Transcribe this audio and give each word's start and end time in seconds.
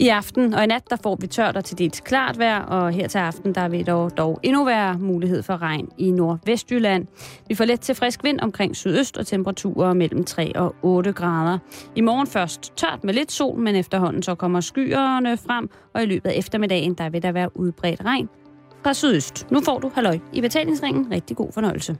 I 0.00 0.08
aften 0.08 0.54
og 0.54 0.64
i 0.64 0.66
nat, 0.66 0.90
der 0.90 0.96
får 1.02 1.16
vi 1.20 1.26
tørt 1.26 1.56
og 1.56 1.64
til 1.64 1.78
dels 1.78 2.00
klart 2.00 2.38
vejr, 2.38 2.62
og 2.62 2.92
her 2.92 3.08
til 3.08 3.18
aften, 3.18 3.54
der 3.54 3.68
vil 3.68 3.86
dog, 3.86 4.16
dog 4.16 4.40
endnu 4.42 4.64
være 4.64 4.98
mulighed 4.98 5.42
for 5.42 5.62
regn 5.62 5.88
i 5.98 6.10
nordvestjylland. 6.10 7.06
Vi 7.48 7.54
får 7.54 7.64
let 7.64 7.80
til 7.80 7.94
frisk 7.94 8.24
vind 8.24 8.40
omkring 8.40 8.76
sydøst 8.76 9.18
og 9.18 9.26
temperaturer 9.26 9.92
mellem 9.92 10.24
3 10.24 10.56
og 10.56 10.74
8 10.82 11.12
grader. 11.12 11.58
I 11.96 12.00
morgen 12.00 12.26
først 12.26 12.76
tørt 12.76 13.04
med 13.04 13.14
lidt 13.14 13.32
sol, 13.32 13.58
men 13.58 13.76
efterhånden 13.76 14.22
så 14.22 14.34
kommer 14.34 14.60
skyerne 14.60 15.36
frem, 15.36 15.70
og 15.94 16.02
i 16.02 16.06
løbet 16.06 16.30
af 16.30 16.34
eftermiddagen, 16.36 16.94
der 16.94 17.10
vil 17.10 17.22
der 17.22 17.32
være 17.32 17.56
udbredt 17.56 18.04
regn 18.04 18.28
fra 18.84 18.94
sydøst. 18.94 19.46
Nu 19.50 19.60
får 19.64 19.78
du 19.78 19.90
halløj 19.94 20.18
i 20.32 20.40
betalingsringen. 20.40 21.12
Rigtig 21.12 21.36
god 21.36 21.52
fornøjelse. 21.52 21.96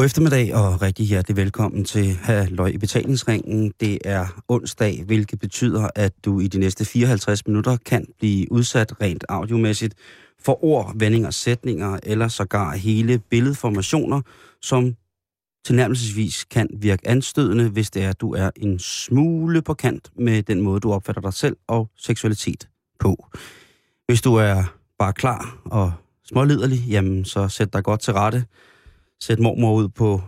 God 0.00 0.04
eftermiddag 0.04 0.54
og 0.54 0.82
rigtig 0.82 1.06
hjertelig 1.06 1.36
velkommen 1.36 1.84
til 1.84 2.14
Halløj 2.14 2.66
i 2.66 2.78
betalingsringen. 2.78 3.72
Det 3.80 3.98
er 4.04 4.42
onsdag, 4.48 5.02
hvilket 5.06 5.40
betyder, 5.40 5.88
at 5.94 6.12
du 6.24 6.40
i 6.40 6.46
de 6.46 6.58
næste 6.58 6.84
54 6.84 7.46
minutter 7.46 7.76
kan 7.86 8.06
blive 8.18 8.52
udsat 8.52 9.00
rent 9.00 9.24
audiomæssigt 9.28 9.94
for 10.44 10.64
ord, 10.64 10.92
vendinger, 10.96 11.30
sætninger 11.30 11.98
eller 12.02 12.28
sågar 12.28 12.76
hele 12.76 13.18
billedformationer, 13.18 14.20
som 14.62 14.94
tilnærmelsesvis 15.64 16.44
kan 16.44 16.68
virke 16.72 17.08
anstødende, 17.08 17.68
hvis 17.68 17.90
det 17.90 18.04
er, 18.04 18.10
at 18.10 18.20
du 18.20 18.34
er 18.34 18.50
en 18.56 18.78
smule 18.78 19.62
på 19.62 19.74
kant 19.74 20.10
med 20.16 20.42
den 20.42 20.60
måde, 20.60 20.80
du 20.80 20.92
opfatter 20.92 21.22
dig 21.22 21.34
selv 21.34 21.56
og 21.68 21.90
seksualitet 21.96 22.68
på. 23.00 23.26
Hvis 24.06 24.22
du 24.22 24.34
er 24.34 24.62
bare 24.98 25.12
klar 25.12 25.60
og 25.64 25.92
småliderlig, 26.24 26.78
jamen 26.88 27.24
så 27.24 27.48
sæt 27.48 27.72
dig 27.72 27.84
godt 27.84 28.00
til 28.00 28.12
rette 28.12 28.44
sætte 29.22 29.42
mormor 29.42 29.74
ud 29.74 29.88
på, 29.88 30.22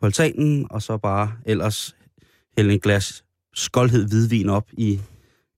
på 0.00 0.06
altanen, 0.06 0.66
og 0.70 0.82
så 0.82 0.98
bare 0.98 1.36
ellers 1.46 1.96
hælde 2.56 2.72
en 2.72 2.80
glas 2.80 3.24
skoldhed 3.54 4.08
hvidvin 4.08 4.48
op 4.48 4.70
i 4.72 5.00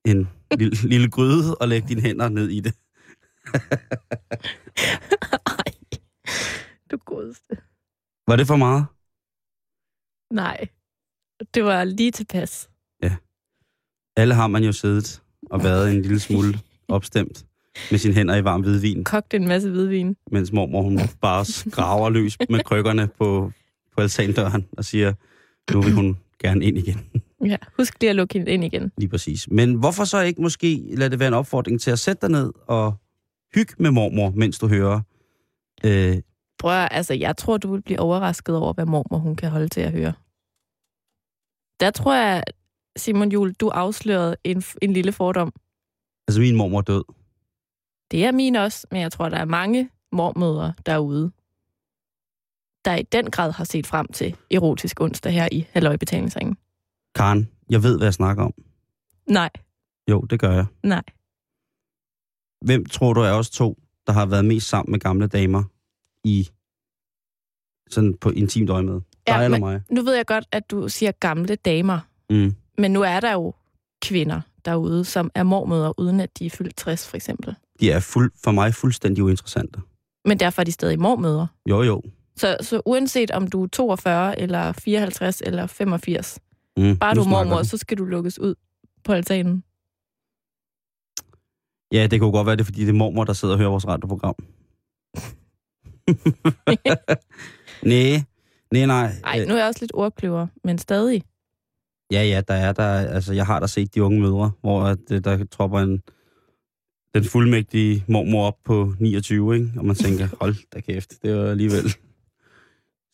en 0.05 0.29
lille, 0.59 0.89
lille 0.89 1.11
gryde, 1.11 1.55
og 1.55 1.69
lægge 1.69 1.89
dine 1.89 2.01
hænder 2.01 2.29
ned 2.29 2.49
i 2.49 2.61
det. 2.61 2.75
Ej, 5.47 5.73
du 6.91 6.97
godeste. 6.97 7.57
Var 8.27 8.37
det 8.37 8.47
for 8.47 8.57
meget? 8.57 8.87
Nej, 10.31 10.69
det 11.55 11.65
var 11.65 11.85
lige 11.85 12.11
tilpas. 12.11 12.71
Alle 14.17 14.35
har 14.35 14.47
man 14.47 14.65
jo 14.65 14.73
siddet 14.73 15.23
og 15.51 15.63
været 15.63 15.91
en 15.91 16.03
lille 16.03 16.21
smule 16.21 16.59
opstemt 16.89 17.47
med 17.91 17.99
sine 17.99 18.15
hænder 18.15 18.37
i 18.37 18.45
varm 18.45 18.61
hvidvin, 18.61 19.05
Kogte 19.05 19.37
en 19.37 19.49
masse 19.49 19.71
hvidvin. 19.71 20.17
mens 20.33 20.53
mormor 20.53 20.83
hun 20.83 21.01
bare 21.21 21.45
skraver 21.45 22.11
løs 22.11 22.37
med 22.51 22.61
krykkerne 22.65 23.09
på, 23.19 23.53
på 23.97 24.01
altandøren 24.01 24.67
og 24.79 24.85
siger, 24.85 25.13
nu 25.73 25.83
vil 25.83 25.93
hun 25.93 26.17
gerne 26.43 26.65
ind 26.65 26.79
igen. 26.79 27.01
Ja, 27.45 27.57
husk 27.77 27.95
lige 28.01 28.11
at 28.11 28.17
lukke 28.17 28.35
hende 28.39 28.51
ind 28.51 28.65
igen. 28.65 28.93
Lige 28.99 29.09
præcis. 29.09 29.49
Men 29.51 29.75
hvorfor 29.75 30.05
så 30.05 30.21
ikke 30.21 30.43
måske 30.43 30.85
lade 30.97 31.11
det 31.11 31.19
være 31.19 31.29
en 31.29 31.35
opfordring 31.35 31.81
til 31.81 31.91
at 31.91 31.99
sætte 31.99 32.21
dig 32.21 32.31
ned 32.31 32.53
og 32.67 32.95
hygge 33.55 33.75
med 33.79 33.91
mormor, 33.91 34.31
mens 34.31 34.59
du 34.59 34.69
hører 34.69 35.01
øh, 35.85 36.17
Prøv 36.59 36.87
altså, 36.91 37.15
jeg 37.15 37.37
tror, 37.37 37.57
du 37.57 37.73
vil 37.73 37.83
blive 37.83 38.01
overrasket 38.01 38.57
over, 38.57 38.73
hvad 38.73 38.87
mormor 38.87 39.19
hun 39.19 39.37
kan 39.37 39.51
holde 39.51 39.69
til 39.69 39.81
at 39.81 39.93
høre. 39.93 40.13
Der 41.81 41.91
tror 41.91 42.15
jeg, 42.15 42.43
Simon 42.97 43.33
Jul, 43.33 43.53
du 43.53 43.69
afslørede 43.69 44.37
en, 44.45 44.63
en 44.83 44.93
lille 44.93 45.13
fordom. 45.13 45.53
Altså, 46.29 46.41
min 46.41 46.57
mormor 46.57 46.79
er 46.79 46.83
død. 46.83 47.05
Det 48.11 48.25
er 48.25 48.33
min 48.33 48.57
også, 48.57 48.87
men 48.91 49.01
jeg 49.01 49.13
tror, 49.13 49.29
der 49.29 49.37
er 49.37 49.45
mange 49.45 49.91
mormødre 50.13 50.75
derude, 50.87 51.31
der 52.85 52.95
i 52.97 53.03
den 53.03 53.31
grad 53.31 53.53
har 53.53 53.65
set 53.65 53.87
frem 53.87 54.07
til 54.09 54.37
erotisk 54.51 55.01
onsdag 55.01 55.33
her 55.33 55.49
i 55.53 55.67
Halløj-betalingsringen. 55.73 56.57
Karen, 57.15 57.51
jeg 57.71 57.83
ved, 57.83 57.97
hvad 57.99 58.07
jeg 58.07 58.15
snakker 58.15 58.45
om. 58.45 58.55
Nej, 59.29 59.51
Jo, 60.11 60.21
det 60.21 60.41
gør 60.41 60.53
jeg. 60.53 60.67
nej. 60.83 61.03
Hvem 62.65 62.85
tror 62.87 63.13
du 63.13 63.21
er 63.21 63.31
os 63.33 63.51
to, 63.51 63.79
der 64.07 64.13
har 64.13 64.27
været 64.27 64.45
mest 64.45 64.69
sammen 64.69 64.93
med 64.93 65.01
gamle 65.01 65.27
damer 65.27 65.63
i 66.25 66.49
sådan 67.91 68.15
på 68.17 68.31
intimt 68.31 68.71
øje 68.71 68.83
med? 68.83 69.01
Ja, 69.29 69.33
Dig 69.37 69.45
eller 69.45 69.59
men- 69.59 69.61
mig? 69.61 69.83
Nu 69.91 70.03
ved 70.03 70.15
jeg 70.15 70.27
godt, 70.27 70.45
at 70.53 70.71
du 70.71 70.89
siger 70.89 71.13
gamle 71.13 71.55
damer, 71.57 72.01
Mm. 72.31 72.55
men 72.79 72.91
nu 72.93 73.03
er 73.03 73.21
der 73.21 73.33
jo 73.33 73.55
kvinder 74.03 74.41
derude, 74.65 75.05
som 75.05 75.31
er 75.35 75.43
mormødre, 75.43 75.99
uden 75.99 76.21
at 76.21 76.39
de 76.39 76.47
er 76.47 76.51
fyldt 76.51 76.77
60, 76.77 77.09
for 77.09 77.17
eksempel. 77.17 77.55
De 77.81 77.91
er 77.91 78.01
fuld, 78.01 78.33
for 78.45 78.51
mig 78.51 78.75
fuldstændig 78.75 79.25
uinteressante. 79.25 79.81
Men 80.25 80.41
derfor 80.41 80.63
er 80.63 80.65
de 80.65 80.73
stadig 80.73 81.01
mormødre. 81.01 81.47
Jo, 81.69 81.83
jo. 81.83 82.03
Så, 82.37 82.57
så 82.61 82.83
uanset 82.87 83.31
om 83.31 83.47
du 83.47 83.63
er 83.63 83.67
42, 83.67 84.41
eller 84.41 84.73
54, 84.73 85.41
eller 85.47 85.67
85, 85.67 86.39
Mm. 86.77 86.97
bare 86.97 87.15
du 87.15 87.21
er 87.21 87.29
mormor, 87.29 87.63
så 87.63 87.77
skal 87.77 87.99
du 87.99 88.05
lukkes 88.05 88.39
ud 88.39 88.55
på 89.05 89.13
altanen. 89.13 89.65
Ja, 91.93 92.07
det 92.07 92.21
kunne 92.21 92.33
godt 92.33 92.47
være 92.47 92.57
det, 92.57 92.61
er, 92.61 92.65
fordi 92.65 92.81
det 92.81 92.89
er 92.89 92.93
mormor, 92.93 93.25
der 93.25 93.33
sidder 93.33 93.55
og 93.55 93.59
hører 93.59 93.71
vores 93.71 93.87
radioprogram. 93.87 94.35
nej, 97.83 98.23
nej, 98.73 98.87
nej. 98.87 99.13
Ej, 99.25 99.45
nu 99.45 99.55
er 99.55 99.59
jeg 99.59 99.67
også 99.67 99.81
lidt 99.81 99.93
ordkløver, 99.95 100.47
men 100.65 100.79
stadig. 100.79 101.23
Ja, 102.13 102.23
ja, 102.23 102.41
der 102.49 102.55
er 102.55 102.73
der. 102.73 102.85
Altså, 102.95 103.33
jeg 103.33 103.47
har 103.47 103.61
da 103.61 103.67
set 103.67 103.95
de 103.95 104.03
unge 104.03 104.21
mødre, 104.21 104.51
hvor 104.61 104.83
at, 104.83 104.99
øh, 105.13 105.25
der 105.25 105.45
tropper 105.45 105.81
en, 105.81 106.03
den 107.15 107.25
fuldmægtige 107.25 108.05
mormor 108.09 108.47
op 108.47 108.59
på 108.65 108.95
29, 108.99 109.55
ikke? 109.55 109.73
Og 109.77 109.85
man 109.87 109.97
tænker, 109.97 110.29
hold 110.41 110.57
da 110.75 110.81
kæft, 110.81 111.23
det 111.23 111.37
var 111.37 111.51
alligevel 111.51 111.95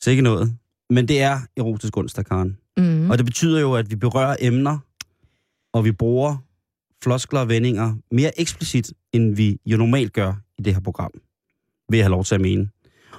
sikkert 0.03 0.25
noget. 0.25 0.57
Men 0.91 1.09
det 1.09 1.23
er 1.23 1.39
erotisk 1.57 1.97
onsdag, 1.97 2.25
Karen. 2.25 2.59
Mm. 2.77 3.11
Og 3.11 3.19
det 3.19 3.27
betyder 3.27 3.61
jo, 3.61 3.75
at 3.75 3.91
vi 3.91 3.97
berører 3.97 4.37
emner, 4.41 4.79
og 5.73 5.85
vi 5.85 5.93
bruger 5.93 6.37
floskler 7.03 7.41
og 7.41 7.49
vendinger 7.49 7.97
mere 8.11 8.41
eksplicit, 8.41 8.93
end 9.13 9.37
vi 9.37 9.59
jo 9.67 9.77
normalt 9.77 10.13
gør 10.13 10.35
i 10.59 10.63
det 10.63 10.75
her 10.75 10.81
program. 10.81 11.11
Vil 11.89 11.97
jeg 11.97 12.05
have 12.05 12.11
lov 12.11 12.25
til 12.25 12.35
at 12.35 12.41
mene. 12.41 12.69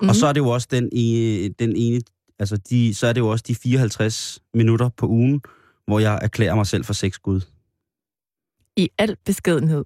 Mm. 0.02 0.10
Og 0.10 0.16
så 0.16 0.28
er 0.28 0.34
det 0.34 0.40
jo 0.40 0.48
også 0.48 0.68
den, 0.72 0.90
i, 0.92 1.50
den 1.60 1.76
ene, 1.76 2.02
altså 2.40 2.58
de, 2.58 2.94
så 2.96 3.08
er 3.08 3.14
det 3.14 3.22
jo 3.22 3.28
også 3.28 3.46
de 3.48 3.56
54 3.56 4.40
minutter 4.54 4.90
på 4.90 5.08
ugen, 5.08 5.42
hvor 5.88 6.00
jeg 6.00 6.20
erklærer 6.22 6.56
mig 6.56 6.68
selv 6.68 6.84
for 6.84 6.94
sexgud. 6.94 7.42
I 8.78 8.90
al 8.98 9.18
beskedenhed. 9.26 9.84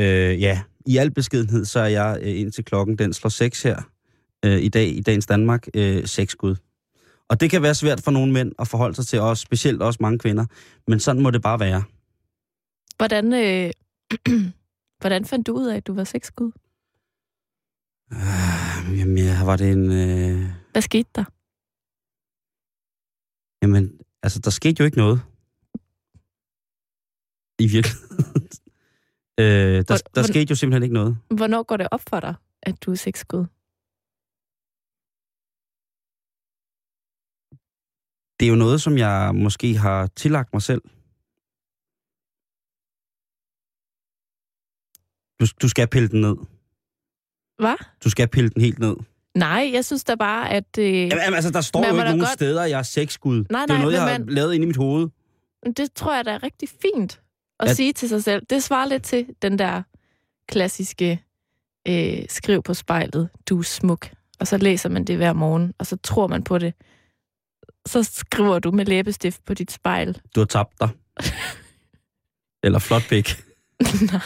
Øh, 0.00 0.40
ja, 0.40 0.62
i 0.86 0.96
al 0.96 1.10
beskedenhed, 1.10 1.64
så 1.64 1.80
er 1.80 1.86
jeg 1.86 2.18
øh, 2.22 2.40
indtil 2.40 2.64
klokken, 2.64 2.98
den 2.98 3.12
slår 3.12 3.28
6 3.28 3.62
her 3.62 3.82
øh, 4.44 4.58
i 4.62 4.68
dag, 4.68 4.88
i 4.88 5.00
dagens 5.00 5.26
Danmark, 5.26 5.66
øh, 5.74 6.06
sexgud. 6.06 6.56
Og 7.28 7.40
det 7.40 7.50
kan 7.50 7.62
være 7.62 7.74
svært 7.74 8.00
for 8.00 8.10
nogle 8.10 8.32
mænd 8.32 8.52
at 8.58 8.68
forholde 8.68 8.94
sig 8.94 9.06
til, 9.06 9.20
også 9.20 9.40
specielt 9.40 9.82
også 9.82 9.98
mange 10.00 10.18
kvinder. 10.18 10.46
Men 10.86 11.00
sådan 11.00 11.22
må 11.22 11.30
det 11.30 11.42
bare 11.42 11.60
være. 11.60 11.82
Hvordan, 12.96 13.32
øh, 13.32 13.70
hvordan 15.00 15.24
fandt 15.24 15.46
du 15.46 15.52
ud 15.52 15.66
af, 15.66 15.76
at 15.76 15.86
du 15.86 15.94
var 15.94 16.04
sexgud? 16.04 16.52
Øh, 18.12 18.98
jamen, 18.98 19.18
ja, 19.18 19.44
var 19.44 19.56
det 19.56 19.72
en... 19.72 19.92
Øh, 19.92 20.50
Hvad 20.72 20.82
skete 20.82 21.08
der? 21.14 21.24
jamen, 23.62 23.92
altså, 24.22 24.38
der 24.38 24.50
skete 24.50 24.76
jo 24.80 24.84
ikke 24.84 24.96
noget. 24.96 25.20
I 27.58 27.66
virkeligheden. 27.66 28.48
Øh, 29.40 29.46
der, 29.46 29.82
Hvor- 29.86 30.10
der 30.14 30.22
skete 30.22 30.50
jo 30.50 30.54
simpelthen 30.54 30.82
ikke 30.82 30.94
noget. 30.94 31.18
Hvornår 31.36 31.62
går 31.62 31.76
det 31.76 31.88
op 31.90 32.02
for 32.08 32.20
dig, 32.20 32.34
at 32.62 32.82
du 32.82 32.90
er 32.90 32.94
sexgud? 32.96 33.44
Det 38.40 38.46
er 38.46 38.50
jo 38.50 38.56
noget, 38.56 38.82
som 38.82 38.98
jeg 38.98 39.34
måske 39.34 39.76
har 39.76 40.06
tillagt 40.06 40.52
mig 40.52 40.62
selv. 40.62 40.82
Du, 45.40 45.46
du 45.62 45.68
skal 45.68 45.88
pille 45.88 46.08
den 46.08 46.20
ned. 46.20 46.36
Hvad? 47.58 47.76
Du 48.04 48.10
skal 48.10 48.28
pille 48.28 48.50
den 48.50 48.62
helt 48.62 48.78
ned. 48.78 48.96
Nej, 49.34 49.70
jeg 49.72 49.84
synes 49.84 50.04
da 50.04 50.14
bare, 50.14 50.50
at... 50.50 50.78
Øh, 50.78 50.84
Jamen, 50.94 51.34
altså, 51.34 51.50
der 51.50 51.60
står 51.60 51.80
jo 51.86 51.92
ikke 51.92 52.04
nogen 52.04 52.18
godt- 52.20 52.28
steder, 52.30 52.64
jeg 52.64 52.78
er 52.78 52.82
sexgud. 52.82 53.44
Nej, 53.50 53.62
det 53.62 53.70
er 53.70 53.74
nej, 53.74 53.78
noget, 53.82 53.94
jeg 53.94 54.02
har 54.02 54.18
man- 54.18 54.28
lavet 54.28 54.54
ind 54.54 54.64
i 54.64 54.66
mit 54.66 54.76
hoved. 54.76 55.08
det 55.76 55.92
tror 55.92 56.14
jeg 56.16 56.24
da 56.24 56.30
er 56.30 56.42
rigtig 56.42 56.68
fint 56.68 57.22
at 57.60 57.68
At- 57.68 57.76
sige 57.76 57.92
til 57.92 58.08
sig 58.08 58.24
selv. 58.24 58.46
Det 58.50 58.62
svarer 58.62 58.86
lidt 58.86 59.02
til 59.02 59.26
den 59.42 59.58
der 59.58 59.82
klassiske 60.48 61.22
øh, 61.88 62.18
skriv 62.28 62.62
på 62.62 62.74
spejlet, 62.74 63.28
du 63.48 63.58
er 63.58 63.62
smuk. 63.62 64.10
Og 64.40 64.46
så 64.46 64.56
læser 64.58 64.88
man 64.88 65.04
det 65.04 65.16
hver 65.16 65.32
morgen, 65.32 65.74
og 65.78 65.86
så 65.86 65.96
tror 65.96 66.26
man 66.26 66.44
på 66.44 66.58
det. 66.58 66.74
Så 67.86 68.02
skriver 68.02 68.58
du 68.58 68.70
med 68.70 68.84
læbestift 68.86 69.44
på 69.44 69.54
dit 69.54 69.72
spejl. 69.72 70.20
Du 70.34 70.40
har 70.40 70.44
tabt 70.46 70.80
dig. 70.80 70.88
Eller 72.64 72.78
flot 72.78 73.02
pik. 73.08 73.28
Nej. 74.12 74.20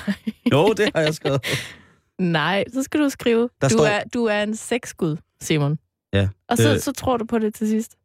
Jo, 0.52 0.72
det 0.72 0.90
har 0.94 1.02
jeg 1.02 1.14
skrevet. 1.14 1.44
Nej, 2.18 2.64
så 2.72 2.82
skal 2.82 3.00
du 3.00 3.08
skrive, 3.08 3.48
Der 3.60 3.68
du, 3.68 3.72
står- 3.74 3.86
er, 3.86 4.04
du 4.14 4.24
er 4.24 4.42
en 4.42 4.56
sexgud, 4.56 5.16
Simon. 5.40 5.78
Ja. 6.12 6.28
Og 6.48 6.56
så, 6.56 6.72
Øh. 6.74 6.80
så 6.80 6.92
tror 6.92 7.16
du 7.16 7.24
på 7.24 7.38
det 7.38 7.54
til 7.54 7.68
sidst. 7.68 7.96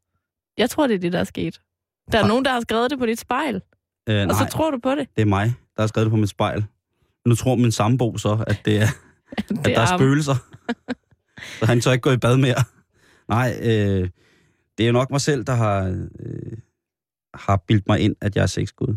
Jeg 0.57 0.69
tror, 0.69 0.87
det 0.87 0.93
er 0.95 0.99
det, 0.99 1.13
der 1.13 1.19
er 1.19 1.23
sket. 1.23 1.61
Der 2.11 2.23
er 2.23 2.27
nogen, 2.27 2.45
der 2.45 2.51
har 2.51 2.61
skrevet 2.61 2.91
det 2.91 2.99
på 2.99 3.05
dit 3.05 3.19
spejl, 3.19 3.61
Øh, 4.09 4.21
og 4.21 4.27
nej, 4.27 4.35
så 4.35 4.47
tror 4.51 4.71
du 4.71 4.79
på 4.79 4.91
det. 4.91 5.07
det 5.15 5.21
er 5.21 5.25
mig, 5.25 5.53
der 5.75 5.81
har 5.81 5.87
skrevet 5.87 6.05
det 6.05 6.11
på 6.11 6.17
mit 6.17 6.29
spejl. 6.29 6.65
Nu 7.25 7.35
tror 7.35 7.55
min 7.55 7.71
sambo 7.71 8.17
så, 8.17 8.43
at, 8.47 8.61
det 8.65 8.77
er, 8.77 8.87
at 9.37 9.49
det 9.49 9.65
der 9.65 9.79
er 9.81 9.85
ham. 9.85 9.99
spøgelser. 9.99 10.35
så 11.59 11.65
han 11.65 11.81
så 11.81 11.91
ikke 11.91 12.01
gå 12.01 12.11
i 12.11 12.17
bad 12.17 12.37
mere. 12.37 12.63
Nej, 13.27 13.57
øh, 13.61 14.09
det 14.77 14.83
er 14.83 14.87
jo 14.87 14.91
nok 14.93 15.11
mig 15.11 15.21
selv, 15.21 15.43
der 15.43 15.53
har, 15.53 16.05
øh, 16.19 16.57
har 17.33 17.63
bildt 17.67 17.87
mig 17.87 17.99
ind, 17.99 18.15
at 18.21 18.35
jeg 18.35 18.41
er 18.41 18.47
sexgud. 18.47 18.95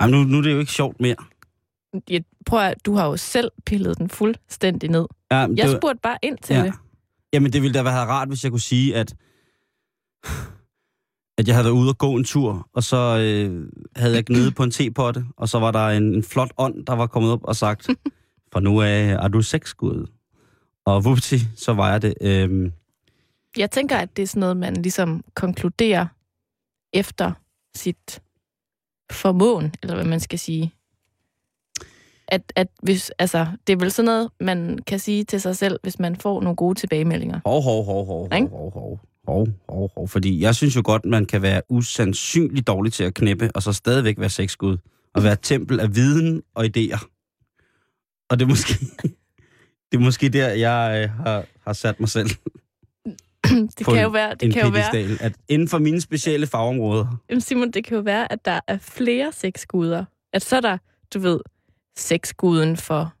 Ej, 0.00 0.08
nu, 0.10 0.24
nu 0.24 0.38
er 0.38 0.42
det 0.42 0.52
jo 0.52 0.58
ikke 0.58 0.72
sjovt 0.72 1.00
mere. 1.00 1.16
Jeg, 2.10 2.24
prøv 2.46 2.60
at, 2.60 2.86
du 2.86 2.94
har 2.94 3.06
jo 3.06 3.16
selv 3.16 3.50
pillet 3.66 3.98
den 3.98 4.08
fuldstændig 4.08 4.90
ned. 4.90 5.06
Ja, 5.30 5.36
Jeg 5.36 5.48
det, 5.56 5.76
spurgte 5.76 6.00
bare 6.02 6.18
ind 6.22 6.38
til 6.38 6.56
ja. 6.56 6.62
det. 6.64 6.74
Jamen, 7.32 7.52
det 7.52 7.62
ville 7.62 7.74
da 7.74 7.82
være 7.82 8.06
rart, 8.06 8.28
hvis 8.28 8.44
jeg 8.44 8.52
kunne 8.52 8.60
sige, 8.60 8.96
at, 8.96 9.14
at 11.38 11.48
jeg 11.48 11.54
havde 11.56 11.64
været 11.64 11.74
ude 11.74 11.88
og 11.90 11.98
gå 11.98 12.16
en 12.16 12.24
tur, 12.24 12.68
og 12.74 12.82
så 12.82 12.96
øh, 12.96 13.68
havde 13.96 14.14
jeg 14.14 14.24
gnedet 14.24 14.54
på 14.54 14.62
en 14.62 14.70
tepotte, 14.70 15.24
og 15.36 15.48
så 15.48 15.58
var 15.58 15.70
der 15.70 15.88
en, 15.88 16.14
en 16.14 16.22
flot 16.22 16.50
ånd, 16.58 16.86
der 16.86 16.92
var 16.92 17.06
kommet 17.06 17.32
op 17.32 17.44
og 17.44 17.56
sagt, 17.56 17.88
for 18.52 18.60
nu 18.60 18.82
af 18.82 19.16
er 19.20 19.28
du 19.28 19.42
sexgud. 19.42 20.06
Og 20.84 21.04
vupti, 21.04 21.38
så 21.56 21.72
var 21.72 21.90
jeg 21.90 22.02
det. 22.02 22.14
Øhm, 22.20 22.72
Jeg 23.56 23.70
tænker, 23.70 23.96
at 23.96 24.16
det 24.16 24.22
er 24.22 24.26
sådan 24.26 24.40
noget, 24.40 24.56
man 24.56 24.74
ligesom 24.74 25.24
konkluderer 25.34 26.06
efter 26.92 27.32
sit 27.76 28.22
formåen, 29.12 29.74
eller 29.82 29.94
hvad 29.94 30.04
man 30.04 30.20
skal 30.20 30.38
sige. 30.38 30.72
At, 32.28 32.52
at 32.56 32.68
hvis, 32.82 33.10
altså, 33.18 33.46
det 33.66 33.72
er 33.72 33.76
vel 33.76 33.90
sådan 33.90 34.06
noget, 34.06 34.30
man 34.40 34.78
kan 34.86 34.98
sige 34.98 35.24
til 35.24 35.40
sig 35.40 35.56
selv, 35.56 35.80
hvis 35.82 35.98
man 35.98 36.16
får 36.16 36.40
nogle 36.40 36.56
gode 36.56 36.74
tilbagemeldinger. 36.78 37.40
hov, 37.46 37.62
hov, 37.62 37.84
hov, 37.84 38.06
hov, 38.06 38.28
hov, 38.32 38.48
hov, 38.50 38.72
hov, 38.72 39.00
hov, 39.26 39.48
hov, 39.68 39.90
hov. 39.94 40.08
Fordi 40.08 40.40
jeg 40.40 40.54
synes 40.54 40.76
jo 40.76 40.82
godt, 40.84 41.04
man 41.04 41.26
kan 41.26 41.42
være 41.42 41.62
usandsynligt 41.68 42.66
dårlig 42.66 42.92
til 42.92 43.04
at 43.04 43.14
knæppe, 43.14 43.50
og 43.54 43.62
så 43.62 43.72
stadigvæk 43.72 44.18
være 44.18 44.30
sexgud. 44.30 44.76
Og 45.14 45.22
være 45.22 45.32
et 45.32 45.40
tempel 45.42 45.80
af 45.80 45.94
viden 45.94 46.42
og 46.54 46.64
idéer. 46.64 47.06
Og 48.30 48.38
det 48.38 48.44
er 48.44 48.48
måske, 48.48 48.74
det 49.92 49.98
er 49.98 49.98
måske 49.98 50.28
der, 50.28 50.48
jeg 50.48 51.02
øh, 51.02 51.24
har, 51.24 51.44
har 51.66 51.72
sat 51.72 52.00
mig 52.00 52.08
selv. 52.08 52.28
det 53.78 53.86
kan 53.86 54.02
jo 54.02 54.08
være, 54.08 54.34
det 54.34 54.52
kan 54.52 54.62
jo 54.62 54.68
være, 54.68 55.16
at 55.20 55.32
inden 55.48 55.68
for 55.68 55.78
mine 55.78 56.00
specielle 56.00 56.46
fagområder, 56.46 57.22
Jamen, 57.30 57.40
Simon, 57.40 57.70
det 57.70 57.84
kan 57.84 57.96
jo 57.96 58.02
være, 58.02 58.32
at 58.32 58.44
der 58.44 58.60
er 58.68 58.78
flere 58.78 59.32
sexguder. 59.32 60.04
At 60.32 60.42
så 60.42 60.56
er 60.56 60.60
der, 60.60 60.78
du 61.14 61.18
ved, 61.18 61.40
sexguden 61.96 62.76
for 62.76 63.12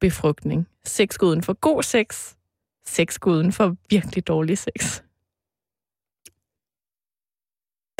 befrugtning, 0.00 0.68
sexguden 0.84 1.42
for 1.42 1.52
god 1.52 1.82
sex, 1.82 2.34
sexguden 2.86 3.52
for 3.52 3.76
virkelig 3.90 4.26
dårlig 4.26 4.58
sex. 4.58 5.02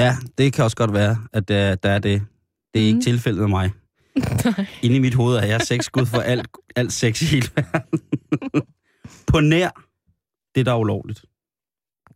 Ja, 0.05 0.17
det 0.39 0.53
kan 0.53 0.65
også 0.65 0.77
godt 0.77 0.93
være, 0.93 1.17
at 1.33 1.49
der, 1.49 1.75
der 1.75 1.91
er 1.91 1.99
det. 1.99 2.23
Det 2.75 2.83
er 2.83 2.87
ikke 2.87 2.95
Mhm. 2.97 3.03
tilfældet 3.03 3.41
med 3.41 3.49
mig. 3.49 3.71
Nej. 4.45 4.67
Inde 4.83 4.97
i 4.97 4.99
mit 4.99 5.15
hoved 5.15 5.37
er 5.37 5.47
jeg 5.47 5.61
sexgud 5.61 6.07
for 6.07 6.19
alt, 6.21 6.49
alt 6.77 6.93
sex 6.93 7.23
i 7.23 7.25
hele 7.25 7.49
verden. 7.57 8.01
På 9.27 9.41
nær 9.41 9.71
det, 10.55 10.67
der 10.67 10.73
er 10.73 10.79
ulovligt. 10.79 11.25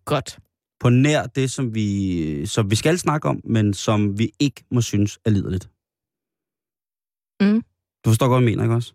Godt. 0.05 0.39
På 0.81 0.89
nær 0.89 1.27
det, 1.27 1.51
som 1.51 1.75
vi, 1.75 2.47
som 2.47 2.71
vi 2.71 2.77
skal 2.77 2.99
snakke 2.99 3.29
om, 3.29 3.41
men 3.45 3.75
som 3.75 4.19
vi 4.19 4.31
ikke 4.41 4.65
må 4.71 4.81
synes 4.81 5.19
er 5.25 5.31
liderligt. 5.31 5.71
Mm. 7.41 7.63
Du 8.05 8.11
forstår 8.11 8.29
godt, 8.29 8.43
hvad 8.43 8.51
jeg 8.51 8.57
mener, 8.57 8.65
ikke 8.65 8.75
også? 8.75 8.93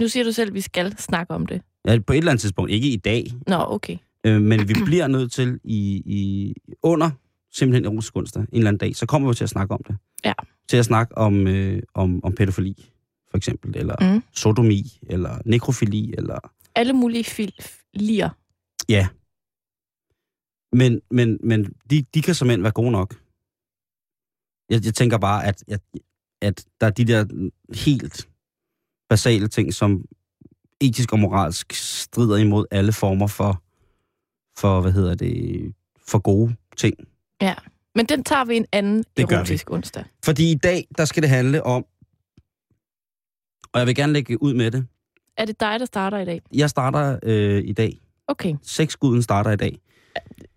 Nu 0.00 0.08
siger 0.08 0.24
du 0.24 0.32
selv, 0.32 0.48
at 0.50 0.54
vi 0.54 0.60
skal 0.60 0.98
snakke 0.98 1.34
om 1.34 1.46
det. 1.46 1.62
Ja, 1.86 1.98
på 2.06 2.12
et 2.12 2.16
eller 2.16 2.30
andet 2.30 2.40
tidspunkt. 2.40 2.70
Ikke 2.70 2.88
i 2.88 2.96
dag, 2.96 3.26
Nå, 3.46 3.56
okay. 3.68 3.96
Øh, 4.26 4.40
men 4.42 4.68
vi 4.68 4.74
bliver 4.84 5.06
nødt 5.06 5.32
til 5.32 5.60
i, 5.64 6.02
i 6.06 6.54
under 6.82 7.10
simpelthen 7.58 7.84
erotisk 7.84 8.16
onsdag, 8.16 8.40
en 8.42 8.48
eller 8.52 8.68
anden 8.68 8.78
dag, 8.78 8.96
så 8.96 9.06
kommer 9.06 9.28
vi 9.28 9.34
til 9.34 9.44
at 9.44 9.50
snakke 9.50 9.74
om 9.74 9.82
det. 9.88 9.96
Ja. 10.24 10.32
Til 10.68 10.76
at 10.76 10.84
snakke 10.84 11.18
om, 11.18 11.46
øh, 11.46 11.82
om, 11.94 12.24
om 12.24 12.34
pædofili, 12.34 12.92
for 13.30 13.36
eksempel, 13.36 13.76
eller 13.76 14.14
Mm. 14.14 14.22
sodomi, 14.32 14.98
eller 15.02 15.38
nekrofili, 15.44 16.14
eller... 16.18 16.38
Alle 16.74 16.92
mulige 16.92 17.24
filier. 17.24 18.30
Ja. 18.88 19.08
Men, 20.72 21.00
men, 21.10 21.38
men 21.42 21.64
de, 21.90 22.02
de 22.14 22.22
kan 22.22 22.34
simpelthen 22.34 22.62
være 22.62 22.72
gode 22.72 22.90
nok. 22.90 23.14
Jeg, 24.70 24.84
jeg 24.84 24.94
tænker 24.94 25.18
bare, 25.18 25.44
at, 25.46 25.64
at, 25.68 25.80
at 26.42 26.66
der 26.80 26.86
er 26.86 26.90
de 26.90 27.04
der 27.04 27.50
helt 27.86 28.28
basale 29.10 29.48
ting, 29.48 29.74
som 29.74 30.04
etisk 30.80 31.12
og 31.12 31.18
moralsk 31.18 31.72
strider 31.72 32.36
imod 32.36 32.66
alle 32.70 32.92
former 32.92 33.26
for, 33.26 33.62
for 34.60 34.80
hvad 34.80 34.92
hedder 34.92 35.14
det, 35.14 35.74
for 36.06 36.18
gode 36.18 36.56
ting. 36.76 36.94
Ja. 37.42 37.54
Men 37.94 38.06
den 38.06 38.24
tager 38.24 38.44
vi 38.44 38.56
en 38.56 38.66
anden 38.72 39.04
Det 39.16 39.32
erotisk 39.32 39.70
onsdag. 39.70 40.04
Fordi 40.24 40.50
i 40.50 40.54
dag, 40.54 40.86
der 40.98 41.04
skal 41.04 41.22
det 41.22 41.30
handle 41.30 41.62
om, 41.62 41.84
og 43.72 43.78
jeg 43.78 43.86
vil 43.86 43.94
gerne 43.94 44.12
lægge 44.12 44.42
ud 44.42 44.54
med 44.54 44.70
det. 44.70 44.86
Er 45.36 45.44
det 45.44 45.60
dig, 45.60 45.80
der 45.80 45.86
starter 45.86 46.18
i 46.18 46.24
dag? 46.24 46.42
Jeg 46.54 46.70
starter 46.70 47.18
øh, 47.22 47.62
i 47.64 47.72
dag. 47.72 48.00
Okay. 48.28 48.54
Sexguden 48.62 49.22
starter 49.22 49.50
i 49.50 49.56
dag. 49.56 49.78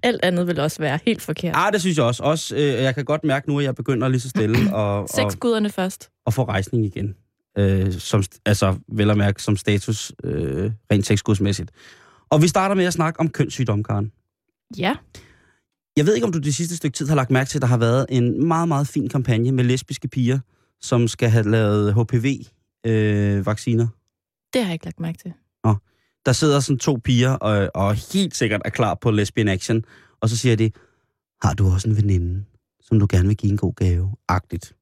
Alt 0.03 0.19
andet 0.23 0.47
vil 0.47 0.59
også 0.59 0.79
være 0.79 0.99
helt 1.05 1.21
forkert. 1.21 1.55
Ah, 1.57 1.73
det 1.73 1.81
synes 1.81 1.97
jeg 1.97 2.05
også. 2.05 2.23
også 2.23 2.55
øh, 2.55 2.61
jeg 2.61 2.95
kan 2.95 3.05
godt 3.05 3.23
mærke 3.23 3.49
nu, 3.49 3.59
at 3.59 3.65
jeg 3.65 3.75
begynder 3.75 4.07
lige 4.07 4.21
så 4.21 4.29
stille 4.29 4.57
og, 4.75 5.01
og, 5.01 5.09
Sexguderne 5.09 5.69
først. 5.69 6.09
og 6.25 6.33
få 6.33 6.43
rejsning 6.43 6.85
igen. 6.85 7.15
Øh, 7.57 7.93
som, 7.93 8.23
altså, 8.45 8.75
vel 8.87 9.09
at 9.09 9.17
mærke 9.17 9.43
som 9.43 9.57
status 9.57 10.11
øh, 10.23 10.71
rent 10.91 11.05
sexgudsmæssigt. 11.05 11.71
Og 12.29 12.41
vi 12.41 12.47
starter 12.47 12.75
med 12.75 12.85
at 12.85 12.93
snakke 12.93 13.19
om 13.19 13.29
kønssygdom, 13.29 13.83
Karen. 13.83 14.11
Ja. 14.77 14.95
Jeg 15.99 16.05
ved 16.05 16.15
ikke, 16.15 16.25
om 16.25 16.31
du 16.31 16.39
det 16.39 16.55
sidste 16.55 16.77
stykke 16.77 16.95
tid 16.95 17.07
har 17.07 17.15
lagt 17.15 17.31
mærke 17.31 17.49
til, 17.49 17.57
at 17.57 17.61
der 17.61 17.67
har 17.67 17.77
været 17.77 18.05
en 18.09 18.47
meget, 18.47 18.67
meget 18.67 18.87
fin 18.87 19.09
kampagne 19.09 19.51
med 19.51 19.63
lesbiske 19.63 20.07
piger, 20.07 20.39
som 20.81 21.07
skal 21.07 21.29
have 21.29 21.51
lavet 21.51 21.93
HPV-vacciner. 21.93 23.87
Det 24.53 24.61
har 24.61 24.67
jeg 24.67 24.73
ikke 24.73 24.85
lagt 24.85 24.99
mærke 24.99 25.17
til. 25.17 25.33
der 26.25 26.31
sidder 26.31 26.59
sådan 26.59 26.79
to 26.79 26.99
piger 27.03 27.31
og, 27.31 27.71
og 27.75 28.13
helt 28.13 28.35
sikkert 28.35 28.61
er 28.65 28.69
klar 28.69 28.95
på 28.95 29.11
lesbian 29.11 29.47
action, 29.47 29.85
og 30.21 30.29
så 30.29 30.37
siger 30.37 30.55
de, 30.55 30.71
har 31.41 31.53
du 31.53 31.65
også 31.65 31.89
en 31.89 31.97
veninde, 31.97 32.45
som 32.81 32.99
du 32.99 33.07
gerne 33.09 33.27
vil 33.27 33.37
give 33.37 33.51
en 33.51 33.57
god 33.57 33.73
gave? 33.73 34.15
Agtigt. 34.27 34.75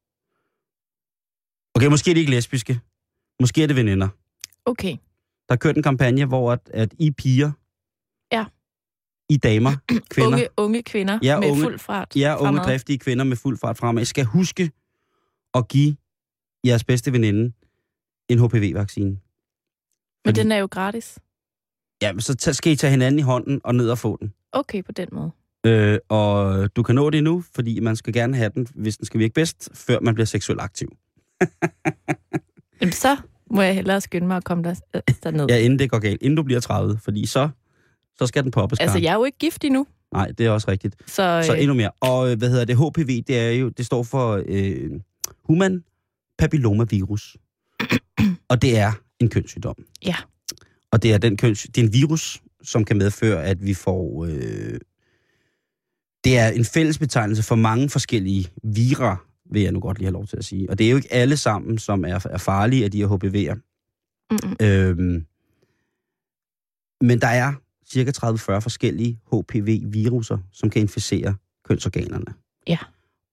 Okay, 1.76 1.88
måske 1.88 2.12
er 2.12 2.16
de 2.16 2.20
ikke 2.20 2.32
lesbiske. 2.32 2.80
Måske 3.40 3.64
er 3.64 3.68
det 3.68 3.76
veninder. 3.76 4.08
Okay. 4.66 4.98
Der 5.50 5.54
er 5.54 5.58
kørt 5.58 5.78
en 5.78 5.84
kampagne, 5.84 6.26
hvor 6.26 6.52
at, 6.52 6.70
at 6.74 6.94
I 7.00 7.12
piger. 7.12 7.52
I 9.30 9.38
damer, 9.38 9.72
kvinder, 10.14 10.32
Unge, 10.32 10.48
unge 10.58 10.84
kvinder 10.84 11.20
Ja, 11.24 11.40
med 11.40 11.50
unge- 11.52 11.64
fuld 11.64 11.80
fart. 11.80 12.16
ja, 12.16 12.36
unge 12.36 12.48
fremad. 12.48 12.64
driftige 12.66 12.98
kvinder 13.00 13.24
med 13.26 13.38
fuld 13.38 13.58
fart 13.58 13.78
fremad, 13.78 14.06
skal 14.06 14.26
huske 14.26 14.72
at 15.54 15.68
give 15.68 15.96
jeres 16.66 16.84
bedste 16.84 17.12
veninde 17.14 17.54
en 18.30 18.40
HPV-vaccine. 18.40 19.18
Men 20.26 20.36
den 20.36 20.52
er 20.52 20.58
jo 20.58 20.66
gratis. 20.72 21.20
Ja, 22.02 22.14
men 22.14 22.22
så 22.22 22.54
skal 22.54 22.72
I 22.72 22.76
tage 22.76 22.92
hinanden 22.92 23.20
i 23.20 23.22
hånden 23.22 23.62
og 23.64 23.76
ned 23.76 23.90
og 23.90 23.98
få 23.98 24.18
den. 24.22 24.34
Okay, 24.52 24.84
på 24.84 24.92
den 24.92 25.08
måde. 25.12 25.32
Øh, 25.66 26.00
og 26.10 26.76
du 26.76 26.84
kan 26.84 26.96
nå 26.96 27.10
det 27.10 27.24
nu, 27.24 27.44
fordi 27.56 27.80
man 27.80 27.96
skal 27.96 28.14
gerne 28.14 28.36
have 28.38 28.52
den, 28.56 28.68
hvis 28.76 28.98
den 28.98 29.06
skal 29.06 29.20
virke 29.20 29.34
bedst, 29.34 29.70
før 29.74 30.00
man 30.00 30.14
bliver 30.14 30.26
seksuelt 30.26 30.62
aktiv. 30.62 30.88
Jamen, 32.82 32.92
så 32.94 33.18
må 33.52 33.62
jeg 33.62 33.76
hellere 33.76 34.02
skynde 34.02 34.28
mig 34.28 34.38
at 34.38 34.44
komme 34.44 34.64
der, 34.64 34.76
øh, 34.96 35.02
derned. 35.24 35.46
Ja, 35.50 35.58
inden 35.58 35.80
det 35.80 35.90
går 35.92 36.00
galt. 36.00 36.22
Inden 36.22 36.36
du 36.38 36.44
bliver 36.44 36.60
30, 36.60 36.98
fordi 37.04 37.26
så, 37.26 37.50
så 38.20 38.28
skal 38.28 38.44
den 38.44 38.52
poppes. 38.52 38.80
altså, 38.80 38.98
jeg 38.98 39.10
er 39.12 39.16
jo 39.16 39.24
ikke 39.26 39.38
gift 39.38 39.64
endnu, 39.64 39.88
Nej, 40.14 40.28
det 40.38 40.46
er 40.46 40.50
også 40.50 40.72
rigtigt. 40.72 40.96
så, 41.06 41.44
Så 41.46 41.54
øh, 41.54 41.60
endnu 41.62 41.74
mere. 41.74 41.92
Og 42.00 42.32
øh, 42.32 42.38
hvad 42.38 42.50
hedder 42.50 42.66
det? 42.66 42.76
HPV, 42.78 43.24
det 43.28 43.40
er 43.40 43.52
jo, 43.52 43.70
det 43.70 43.86
står 43.86 44.04
for 44.04 44.44
øh, 44.48 44.92
Human 45.44 45.84
Papillomavirus. 46.38 47.38
og 48.50 48.62
det 48.62 48.78
er 48.78 48.92
en 49.20 49.30
kønssygdom. 49.30 49.76
Ja. 50.06 50.16
Og 50.92 51.04
det 51.04 51.14
er, 51.14 51.18
den 51.18 51.38
køns, 51.38 51.64
det 51.64 51.78
er 51.78 51.86
en 51.86 51.94
virus, 51.94 52.42
som 52.64 52.86
kan 52.86 52.98
medføre, 52.98 53.44
at 53.44 53.66
vi 53.66 53.74
får... 53.74 54.26
Øh, 54.26 54.80
det 56.24 56.38
er 56.38 56.48
en 56.50 56.66
fælles 56.66 56.98
betegnelse 56.98 57.44
for 57.44 57.56
mange 57.56 57.90
forskellige 57.90 58.48
virer, 58.64 59.26
vil 59.52 59.62
jeg 59.62 59.72
nu 59.72 59.80
godt 59.80 59.98
lige 59.98 60.06
have 60.06 60.14
lov 60.14 60.28
til 60.28 60.38
at 60.38 60.46
sige. 60.46 60.70
Og 60.70 60.78
det 60.80 60.86
er 60.86 60.90
jo 60.92 60.96
ikke 60.96 61.14
alle 61.14 61.38
sammen, 61.38 61.78
som 61.78 62.06
er, 62.06 62.28
er 62.30 62.38
farlige 62.38 62.86
af 62.86 62.92
de 62.92 62.98
her 62.98 63.08
HPV'er. 63.08 63.56
mm, 64.32 64.66
Øhm, 64.66 65.26
men 67.02 67.22
der 67.22 67.28
er 67.28 67.54
cirka 67.92 68.12
30-40 68.12 68.60
forskellige 68.60 69.20
HPV-viruser, 69.34 70.38
som 70.52 70.70
kan 70.70 70.82
inficere 70.82 71.36
kønsorganerne. 71.66 72.34
Ja. 72.68 72.78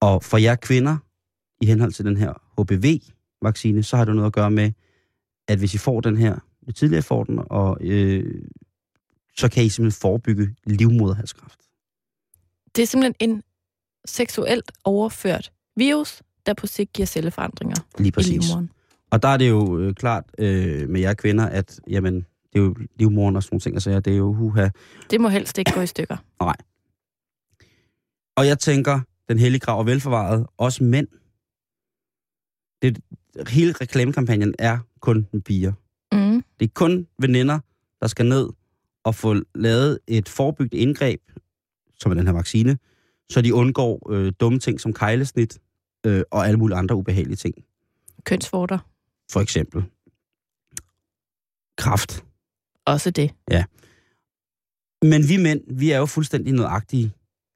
Og 0.01 0.25
for 0.25 0.39
jer 0.39 0.55
kvinder, 0.55 0.97
i 1.61 1.67
henhold 1.67 1.93
til 1.93 2.05
den 2.05 2.17
her 2.17 2.33
HPV-vaccine, 2.61 3.83
så 3.83 3.97
har 3.97 4.05
det 4.05 4.15
noget 4.17 4.27
at 4.27 4.33
gøre 4.33 4.51
med, 4.51 4.73
at 5.49 5.59
hvis 5.59 5.75
I 5.75 5.79
får 5.79 6.01
den 6.01 6.17
her, 6.17 6.39
tidligere 6.75 6.99
I 6.99 7.03
får 7.03 7.25
den, 7.25 7.41
og, 7.51 7.79
øh, 7.81 8.43
så 9.37 9.49
kan 9.49 9.65
I 9.65 9.69
simpelthen 9.69 10.01
forebygge 10.01 10.55
livmoderhalskræft. 10.67 11.61
det 12.77 12.83
er 12.83 12.87
simpelthen 12.87 13.31
en 13.31 13.43
seksuelt 14.07 14.73
overført 14.85 15.53
virus, 15.77 16.23
der 16.47 16.55
på 16.55 16.67
sigt 16.67 16.93
giver 16.93 17.07
celleforandringer 17.07 17.77
Lige 17.99 18.09
i 18.09 18.11
præcis. 18.11 18.31
livmoderen. 18.31 18.71
Og 19.11 19.23
der 19.23 19.29
er 19.29 19.37
det 19.37 19.49
jo 19.49 19.79
øh, 19.79 19.95
klart 19.95 20.25
øh, 20.39 20.89
med 20.89 21.01
jer 21.01 21.15
kvinder, 21.15 21.47
at 21.47 21.81
jamen, 21.91 22.27
det 22.55 22.61
er 22.61 22.65
jo 22.65 22.77
livmoren 22.97 23.37
og 23.37 23.43
sådan 23.43 23.55
nogle 23.55 23.61
ting, 23.61 23.77
altså 23.77 24.01
det 24.01 24.13
er 24.13 24.17
jo 24.17 24.33
huha. 24.33 24.69
Det 25.11 25.21
må 25.21 25.29
helst 25.29 25.59
ikke 25.59 25.73
gå 25.73 25.81
i 25.81 25.87
stykker. 25.87 26.17
Og 28.37 28.47
jeg 28.47 28.59
tænker, 28.59 29.01
den 29.29 29.39
hellige 29.39 29.61
grav 29.61 29.81
er 29.81 29.85
velforvaret, 29.85 30.47
også 30.57 30.85
mænd. 30.85 31.09
Det, 32.83 33.01
hele 33.49 33.73
reklamekampagnen 33.73 34.55
er 34.59 34.79
kun 35.01 35.27
med 35.33 35.41
piger. 35.41 35.73
Mm. 36.13 36.45
Det 36.61 36.67
er 36.67 36.73
kun 36.75 37.07
veninder, 37.19 37.59
der 38.01 38.07
skal 38.07 38.27
ned 38.27 38.49
og 39.05 39.15
få 39.15 39.35
lavet 39.55 39.99
et 40.07 40.29
forebygget 40.29 40.79
indgreb, 40.79 41.21
som 42.01 42.11
er 42.11 42.15
den 42.15 42.27
her 42.27 42.35
vaccine, 42.35 42.79
så 43.31 43.41
de 43.41 43.55
undgår 43.55 44.13
øh, 44.13 44.33
dumme 44.41 44.59
ting 44.59 44.81
som 44.81 44.93
kejlesnit 44.93 45.59
øh, 46.07 46.23
og 46.31 46.47
alle 46.47 46.59
mulige 46.59 46.77
andre 46.77 46.97
ubehagelige 46.97 47.37
ting. 47.37 47.55
Kønsvorter. 48.25 48.79
For 49.33 49.41
eksempel 49.41 49.85
kraft. 51.77 52.25
Også 52.87 53.11
det. 53.11 53.35
Men 55.03 55.29
vi 55.29 55.37
mænd, 55.37 55.61
vi 55.79 55.91
er 55.91 55.99
jo 55.99 56.07
fuldstændig 56.07 56.53
nøjagtige 56.53 57.13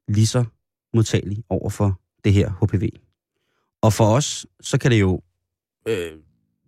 lige 0.07 0.27
så 0.27 0.45
modtagelige 0.93 1.43
over 1.49 1.69
for 1.69 1.99
det 2.23 2.33
her 2.33 2.49
HPV. 2.49 2.89
Og 3.81 3.93
for 3.93 4.15
os, 4.15 4.47
så 4.61 4.77
kan 4.77 4.91
det 4.91 4.99
jo 4.99 5.21
øh, 5.87 6.11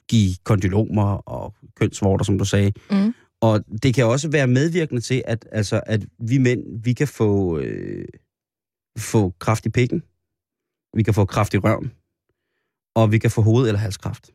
give 0.09 0.35
kondylomer 0.43 1.03
og 1.13 1.55
kønsvorter, 1.75 2.25
som 2.25 2.37
du 2.37 2.45
sagde. 2.45 2.71
Mm. 2.91 3.13
Og 3.41 3.63
det 3.83 3.93
kan 3.93 4.05
også 4.05 4.29
være 4.29 4.47
medvirkende 4.47 5.01
til, 5.01 5.23
at, 5.25 5.47
altså, 5.51 5.81
at 5.85 6.05
vi 6.19 6.37
mænd, 6.37 6.83
vi 6.83 6.93
kan 6.93 7.07
få, 7.07 7.59
øh, 7.59 8.07
få 8.97 9.29
kraft 9.39 9.65
i 9.65 9.69
pikken, 9.69 10.03
vi 10.93 11.03
kan 11.03 11.13
få 11.13 11.25
kraft 11.25 11.53
i 11.53 11.57
røven, 11.57 11.91
og 12.95 13.11
vi 13.11 13.17
kan 13.17 13.31
få 13.31 13.41
hoved- 13.41 13.67
eller 13.67 13.79
halskræft. 13.79 14.31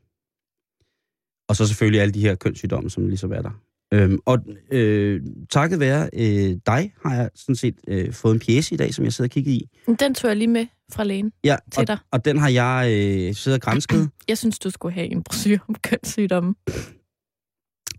Og 1.49 1.57
så 1.57 1.67
selvfølgelig 1.67 2.01
alle 2.01 2.15
de 2.15 2.21
her 2.21 2.35
kønssygdomme, 2.35 2.91
som 2.91 3.09
ligesom 3.09 3.33
er 3.33 3.43
der. 3.43 3.61
Øhm, 3.95 4.19
og 4.27 4.39
øh, 4.73 5.21
takket 5.51 5.81
være 5.81 6.11
øh, 6.13 6.57
dig, 6.67 6.93
har 7.05 7.15
jeg 7.15 7.31
sådan 7.35 7.57
set 7.57 7.75
øh, 7.89 8.13
fået 8.13 8.35
en 8.35 8.41
pjæse 8.41 8.75
i 8.75 8.77
dag, 8.79 8.95
som 8.95 9.05
jeg 9.05 9.13
sidder 9.13 9.29
og 9.29 9.33
kigger 9.33 9.53
i. 9.53 9.69
Den 10.01 10.15
tog 10.15 10.29
jeg 10.29 10.37
lige 10.37 10.49
med 10.49 10.67
fra 10.93 11.05
lægen. 11.05 11.33
Ja, 11.45 11.57
Til 11.73 11.81
og, 11.81 11.87
dig. 11.87 11.99
og 12.13 12.25
den 12.25 12.39
har 12.39 12.49
jeg 12.49 12.87
øh, 12.91 13.35
siddet 13.35 13.59
og 13.59 13.63
grænsket. 13.63 14.11
Jeg 14.29 14.39
synes, 14.39 14.59
du 14.59 14.71
skulle 14.71 14.95
have 14.95 15.07
en 15.07 15.23
brochure 15.23 15.59
om 15.69 15.75
kønssygdomme. 15.83 16.55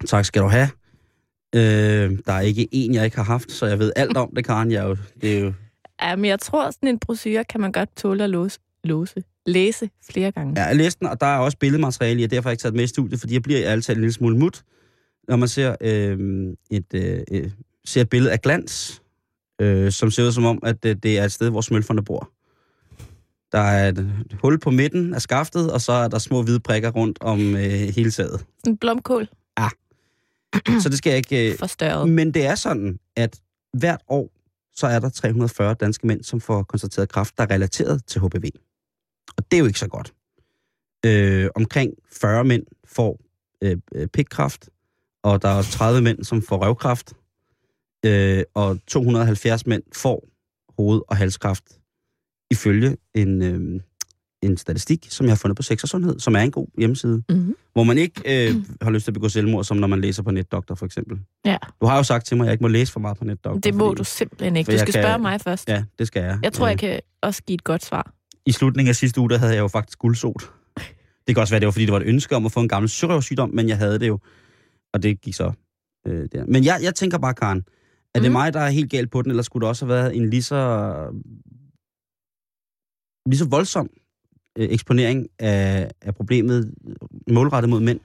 tak 0.08 0.26
skal 0.26 0.42
du 0.42 0.48
have. 0.48 0.70
Øh, 1.56 2.18
der 2.26 2.34
er 2.34 2.40
ikke 2.40 2.68
en, 2.72 2.94
jeg 2.94 3.06
ikke 3.06 3.18
har 3.18 3.24
haft, 3.24 3.52
så 3.52 3.66
jeg 3.66 3.80
ved 3.80 3.92
alt 3.96 4.18
om 4.18 4.32
det, 4.36 4.46
Karen. 4.46 4.72
Jeg 4.72 4.84
er 4.84 4.88
jo, 4.88 4.98
det 5.22 5.38
er 5.38 5.40
jo, 5.40 5.54
Ja, 6.02 6.16
men 6.16 6.26
jeg 6.26 6.40
tror, 6.40 6.72
sådan 6.72 6.90
en 6.90 7.00
brochure 7.00 7.44
kan 7.44 7.62
man 7.62 7.72
godt 7.72 7.96
tåle 7.98 8.24
at 8.24 8.30
låse, 8.30 8.60
låse, 8.84 9.24
læse 9.46 9.90
flere 10.12 10.32
gange. 10.32 10.54
ja, 10.62 10.66
jeg 10.68 10.76
læste 10.76 11.00
den, 11.00 11.08
og 11.08 11.22
der 11.22 11.28
er 11.28 11.38
også 11.38 11.58
billedmateriale 11.58 12.22
i, 12.22 12.24
og 12.24 12.32
derfor 12.32 12.44
har 12.44 12.52
jeg 12.52 12.54
ikke 12.54 12.62
taget 12.62 12.76
med 12.76 12.84
i 12.84 12.88
studiet, 12.88 13.20
fordi 13.20 13.34
jeg 13.34 13.42
bliver 13.44 13.70
altid 13.70 13.94
en 13.94 14.00
lille 14.00 14.14
smule 14.14 14.38
mut, 14.38 14.64
når 15.28 15.36
man 15.36 15.48
ser, 15.48 15.76
øh, 15.82 16.50
et, 16.72 16.94
øh, 16.94 17.20
øh, 17.32 17.52
ser 17.86 18.02
et 18.02 18.10
billede 18.10 18.32
af 18.32 18.42
glans, 18.42 19.02
øh, 19.62 19.92
som 19.92 20.12
ser 20.12 20.24
ud 20.24 20.32
som 20.32 20.46
om, 20.46 20.60
at 20.64 20.86
øh, 20.86 20.96
det 21.04 21.20
er 21.20 21.24
et 21.24 21.32
sted, 21.32 21.50
hvor 21.50 21.62
smølferne 21.62 22.04
bor. 22.04 22.32
Der 23.52 23.60
er 23.60 23.90
et, 23.90 24.26
hul 24.42 24.60
på 24.60 24.72
midten 24.72 25.14
af 25.14 25.22
skaftet, 25.22 25.72
og 25.72 25.82
så 25.82 25.92
er 25.92 26.08
der 26.08 26.18
små 26.18 26.44
hvide 26.44 26.60
prikker 26.60 26.92
rundt 26.92 27.18
om 27.22 27.56
øh, 27.56 27.72
hele 27.72 28.12
taget. 28.12 28.46
En 28.68 28.78
blomkål 28.78 29.28
Så 30.84 30.90
det 30.90 30.98
skal 30.98 31.10
jeg 31.10 31.18
ikke... 31.18 31.52
Øh, 31.52 31.58
forstørret. 31.58 32.10
Men 32.10 32.34
det 32.34 32.46
er 32.46 32.56
sådan, 32.56 33.00
at 33.16 33.42
hvert 33.74 34.02
år, 34.08 34.32
så 34.76 34.88
er 34.88 35.00
der 35.00 35.10
340 35.10 35.74
danske 35.74 36.08
mænd, 36.08 36.24
som 36.24 36.42
får 36.42 36.64
konstateret 36.64 37.10
kræft, 37.10 37.38
der 37.38 37.44
er 37.44 37.52
relateret 37.52 38.06
til 38.06 38.22
HPV. 38.22 38.46
Og 39.38 39.52
det 39.52 39.58
er 39.58 39.60
jo 39.60 39.66
ikke 39.66 39.80
så 39.80 39.88
godt. 39.88 40.14
Øh, 41.06 41.50
omkring 41.56 41.94
40 42.12 42.44
mænd 42.44 42.64
får 42.86 43.20
øh, 43.62 43.78
øh, 43.96 44.08
pikkræft, 44.08 44.70
og 45.24 45.42
der 45.42 45.48
er 45.50 45.62
30 45.62 46.02
mænd, 46.02 46.24
som 46.24 46.42
får 46.42 46.58
røvkræft, 46.66 47.14
øh, 48.06 48.44
og 48.54 48.78
270 48.88 49.66
mænd 49.66 49.84
får 49.96 50.28
hoved- 50.78 51.02
og 51.08 51.18
halskræft, 51.18 51.64
ifølge 52.52 52.98
en, 53.16 53.42
øh, 53.42 53.82
en 54.42 54.58
statistik, 54.58 55.08
som 55.10 55.26
jeg 55.26 55.32
har 55.32 55.36
fundet 55.38 55.56
på 55.56 55.64
Sex 55.64 55.84
og 55.84 55.90
Sundhed, 55.90 56.20
som 56.20 56.36
er 56.36 56.40
en 56.40 56.52
god 56.52 56.68
hjemmeside, 56.78 57.24
Mm-hmm. 57.30 57.56
hvor 57.74 57.84
man 57.84 57.98
ikke 57.98 58.48
øh, 58.50 58.56
har 58.82 58.92
lyst 58.92 59.04
til 59.06 59.12
at 59.12 59.14
begå 59.14 59.30
selvmord, 59.30 59.64
som 59.64 59.78
når 59.78 59.88
man 59.88 60.02
læser 60.02 60.24
på 60.24 60.32
NetDoktor, 60.32 60.76
for 60.76 60.86
eksempel. 60.86 61.18
Ja. 61.46 61.58
Du 61.82 61.86
har 61.86 61.98
jo 61.98 62.04
sagt 62.04 62.26
til 62.26 62.38
mig, 62.38 62.44
at 62.44 62.48
jeg 62.48 62.54
ikke 62.54 62.64
må 62.64 62.68
læse 62.68 62.92
for 62.94 63.00
meget 63.00 63.18
på 63.18 63.24
NetDoktor. 63.26 63.60
Det 63.60 63.76
må 63.76 63.88
fordi- 63.90 63.98
du 63.98 64.04
simpelthen 64.04 64.56
ikke. 64.56 64.72
Du 64.72 64.78
skal 64.78 64.94
kan- 64.94 65.04
spørge 65.04 65.20
mig 65.20 65.42
først. 65.42 65.70
Ja, 65.70 65.84
det 66.00 66.08
skal 66.08 66.24
jeg. 66.24 66.40
Jeg 66.44 66.54
tror, 66.54 66.66
Øh, 66.66 66.70
jeg 66.70 66.80
kan 66.80 67.00
også 67.22 67.44
give 67.44 67.54
et 67.56 67.64
godt 67.64 67.86
svar. 67.86 68.14
I 68.46 68.52
slutningen 68.52 68.90
af 68.90 68.96
sidste 68.96 69.22
uge, 69.22 69.30
der 69.30 69.38
havde 69.38 69.54
jeg 69.54 69.60
jo 69.60 69.68
faktisk 69.68 70.00
guldsot. 70.00 70.52
Det 71.28 71.36
kan 71.36 71.42
også 71.42 71.54
være, 71.54 71.60
det 71.60 71.66
var, 71.66 71.72
fordi 71.72 71.86
det 71.86 71.92
var 71.94 72.00
et 72.00 72.06
ønske 72.06 72.36
om 72.36 72.46
at 72.46 72.52
få 72.52 72.60
en 72.60 72.70
gammel 72.70 72.90
syrøvsygdom, 72.90 73.50
men 73.54 73.70
jeg 73.70 73.78
havde 73.78 74.00
det 74.00 74.08
jo. 74.08 74.20
Og 74.94 75.04
det 75.04 75.22
gik 75.22 75.34
så 75.34 75.52
øh, 76.08 76.30
der. 76.32 76.46
Men 76.46 76.64
jeg, 76.66 76.80
jeg 76.84 76.96
tænker 76.96 77.18
bare, 77.18 77.34
Karen, 77.34 77.66
er 78.16 78.20
det 78.20 78.32
Mhm. 78.32 78.32
mig, 78.32 78.54
der 78.54 78.60
er 78.60 78.70
helt 78.70 78.92
galt 78.92 79.12
på 79.12 79.22
den, 79.22 79.32
eller 79.32 79.44
skulle 79.44 79.62
det 79.62 79.70
også 79.70 79.86
have 79.86 79.94
været 79.96 80.16
en 80.16 80.30
lige 80.30 80.44
så, 80.44 80.60
lige 83.26 83.38
så 83.38 83.48
voldsom 83.50 83.90
øh, 84.58 84.70
eksponering 84.70 85.28
af, 85.40 85.92
af 86.02 86.16
problemet 86.16 86.74
målrettet 87.32 87.70
mod 87.70 87.80
mænd? 87.80 88.00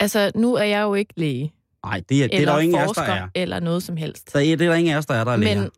Altså, 0.00 0.32
nu 0.34 0.54
er 0.54 0.62
jeg 0.64 0.82
jo 0.82 0.94
ikke 0.94 1.12
læge. 1.16 1.52
Nej, 1.84 2.02
det 2.08 2.24
er, 2.24 2.28
det 2.28 2.40
er 2.40 2.44
der 2.44 2.52
jo 2.54 2.58
ingen 2.60 2.78
af 2.78 2.82
os, 2.82 2.88
forsker, 2.88 3.06
der 3.06 3.12
er. 3.22 3.28
eller 3.34 3.60
noget 3.60 3.82
som 3.82 3.96
helst. 3.96 4.32
Der 4.32 4.38
er. 4.40 4.44
Det 4.44 4.52
er 4.52 4.56
der 4.56 4.74
ingen 4.74 4.94
af 4.94 4.98
os, 4.98 5.06
der 5.06 5.14
er, 5.14 5.24
der 5.24 5.32
er 5.32 5.36
læger. 5.36 5.60
Men 5.60 5.70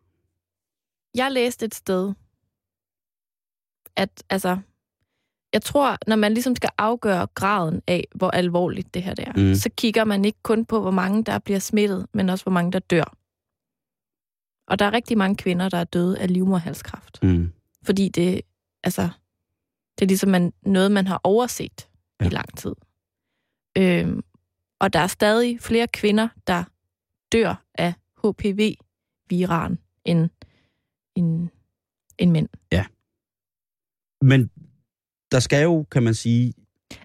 jeg 1.15 1.31
læste 1.31 1.65
et 1.65 1.75
sted, 1.75 2.13
at 3.95 4.23
altså, 4.29 4.57
jeg 5.55 5.61
tror, 5.61 5.97
når 6.07 6.15
man 6.15 6.33
ligesom 6.33 6.55
skal 6.55 6.69
afgøre 6.77 7.27
graden 7.33 7.81
af, 7.87 8.07
hvor 8.15 8.29
alvorligt 8.31 8.93
det 8.93 9.03
her 9.03 9.13
det 9.13 9.27
er, 9.27 9.33
Mm. 9.37 9.55
så 9.55 9.69
kigger 9.77 10.03
man 10.03 10.25
ikke 10.25 10.37
kun 10.43 10.65
på, 10.65 10.81
hvor 10.81 10.91
mange 10.91 11.23
der 11.23 11.39
bliver 11.39 11.59
smittet, 11.59 12.07
men 12.13 12.29
også 12.29 12.45
hvor 12.45 12.51
mange 12.51 12.71
der 12.71 12.79
dør. 12.79 13.17
Og 14.67 14.79
der 14.79 14.85
er 14.85 14.93
rigtig 14.93 15.17
mange 15.17 15.35
kvinder, 15.37 15.69
der 15.69 15.77
er 15.77 15.83
døde 15.83 16.19
af 16.19 16.33
livmorhalskræft. 16.33 17.23
Mm. 17.23 17.51
Fordi 17.83 18.09
det, 18.09 18.41
altså, 18.83 19.01
det 19.99 20.05
er 20.05 20.07
ligesom 20.07 20.29
man, 20.29 20.53
noget, 20.61 20.91
man 20.91 21.07
har 21.07 21.21
overset 21.23 21.89
ja. 22.19 22.25
Ja. 22.25 22.29
i 22.29 22.33
lang 22.33 22.57
tid. 22.57 22.75
Øhm, 23.77 24.21
og 24.79 24.93
der 24.93 24.99
er 24.99 25.07
stadig 25.07 25.61
flere 25.61 25.87
kvinder, 25.87 26.27
der 26.47 26.63
dør 27.31 27.65
af 27.73 27.93
HPV-viran 28.23 29.79
end, 30.05 30.29
end, 31.15 31.49
end 32.17 32.31
mænd. 32.31 32.49
Men 34.21 34.49
der 35.31 35.39
skal 35.39 35.63
jo, 35.63 35.85
kan 35.91 36.03
man 36.03 36.13
sige... 36.13 36.53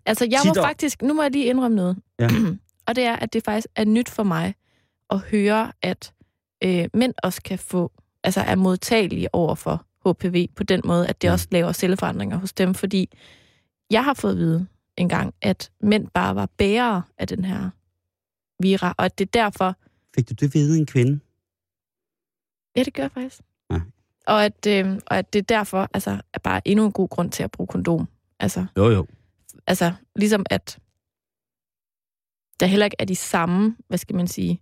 Altså, 0.07 0.25
jeg 0.31 0.41
dog. 0.45 0.65
faktisk... 0.65 1.03
Nu 1.03 1.15
må 1.15 1.23
jeg 1.23 1.31
lige 1.31 1.45
indrømme 1.45 1.77
noget. 1.77 1.97
Ja. 2.19 2.29
og 2.89 2.97
det 2.97 3.05
er, 3.05 3.17
at 3.17 3.33
det 3.33 3.45
faktisk 3.45 3.67
er 3.77 3.85
nyt 3.85 4.09
for 4.09 4.23
mig 4.23 4.55
at 5.11 5.19
høre, 5.21 5.73
at 5.83 6.13
øh, 6.65 6.89
mænd 6.95 7.15
også 7.23 7.43
kan 7.43 7.59
få... 7.59 7.93
Altså, 8.25 8.41
er 8.41 8.55
modtagelige 8.55 9.35
over 9.35 9.55
for 9.55 9.87
HPV 10.07 10.49
på 10.57 10.63
den 10.65 10.81
måde, 10.85 11.09
at 11.09 11.23
det 11.23 11.29
Ja. 11.29 11.33
også 11.33 11.49
laver 11.51 11.73
celleforandringer 11.73 12.37
hos 12.37 12.53
dem. 12.53 12.75
Fordi 12.75 13.09
jeg 13.91 14.05
har 14.05 14.15
fået 14.15 14.33
at 14.33 14.39
vide 14.39 14.67
engang, 14.97 15.35
at 15.43 15.71
mænd 15.81 16.09
bare 16.15 16.35
var 16.35 16.47
bærere 16.47 17.03
af 17.19 17.29
den 17.29 17.45
her 17.45 17.71
vira, 18.63 18.95
og 18.99 19.05
at 19.05 19.19
det 19.19 19.27
er 19.27 19.31
derfor... 19.43 19.77
Fik 20.15 20.29
du 20.29 20.35
det 20.35 20.55
ved 20.55 20.79
en 20.79 20.87
kvinde? 20.87 21.21
Ja, 22.77 22.83
det 22.83 22.95
gør 22.95 23.03
jeg 23.03 23.11
faktisk. 23.13 23.41
Og 24.31 24.45
at, 24.45 24.67
øh, 24.69 24.95
og 25.07 25.19
at 25.19 25.33
det 25.33 25.39
er 25.39 25.43
derfor 25.43 25.89
altså, 25.95 26.11
er 26.35 26.39
bare 26.39 26.61
endnu 26.69 26.87
en 26.87 26.93
god 26.93 27.09
grund 27.09 27.31
til 27.31 27.43
at 27.43 27.51
bruge 27.51 27.67
kondom. 27.67 28.09
Altså, 28.41 28.67
Jo, 28.77 28.91
jo. 28.91 29.07
altså 29.67 29.93
ligesom 30.17 30.47
at 30.51 30.79
der 32.61 32.67
heller 32.67 32.85
ikke 32.87 32.97
er 32.99 33.05
de 33.05 33.17
samme, 33.17 33.77
hvad 33.89 33.99
skal 33.99 34.17
man 34.17 34.29
sige, 34.29 34.61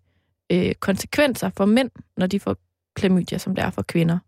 øh, 0.52 0.74
konsekvenser 0.74 1.50
for 1.56 1.64
mænd, 1.64 1.90
når 2.16 2.26
de 2.26 2.40
får 2.40 2.56
klamydia, 2.96 3.38
som 3.38 3.54
det 3.54 3.64
er 3.64 3.70
for 3.70 3.82
kvinder. 3.82 4.18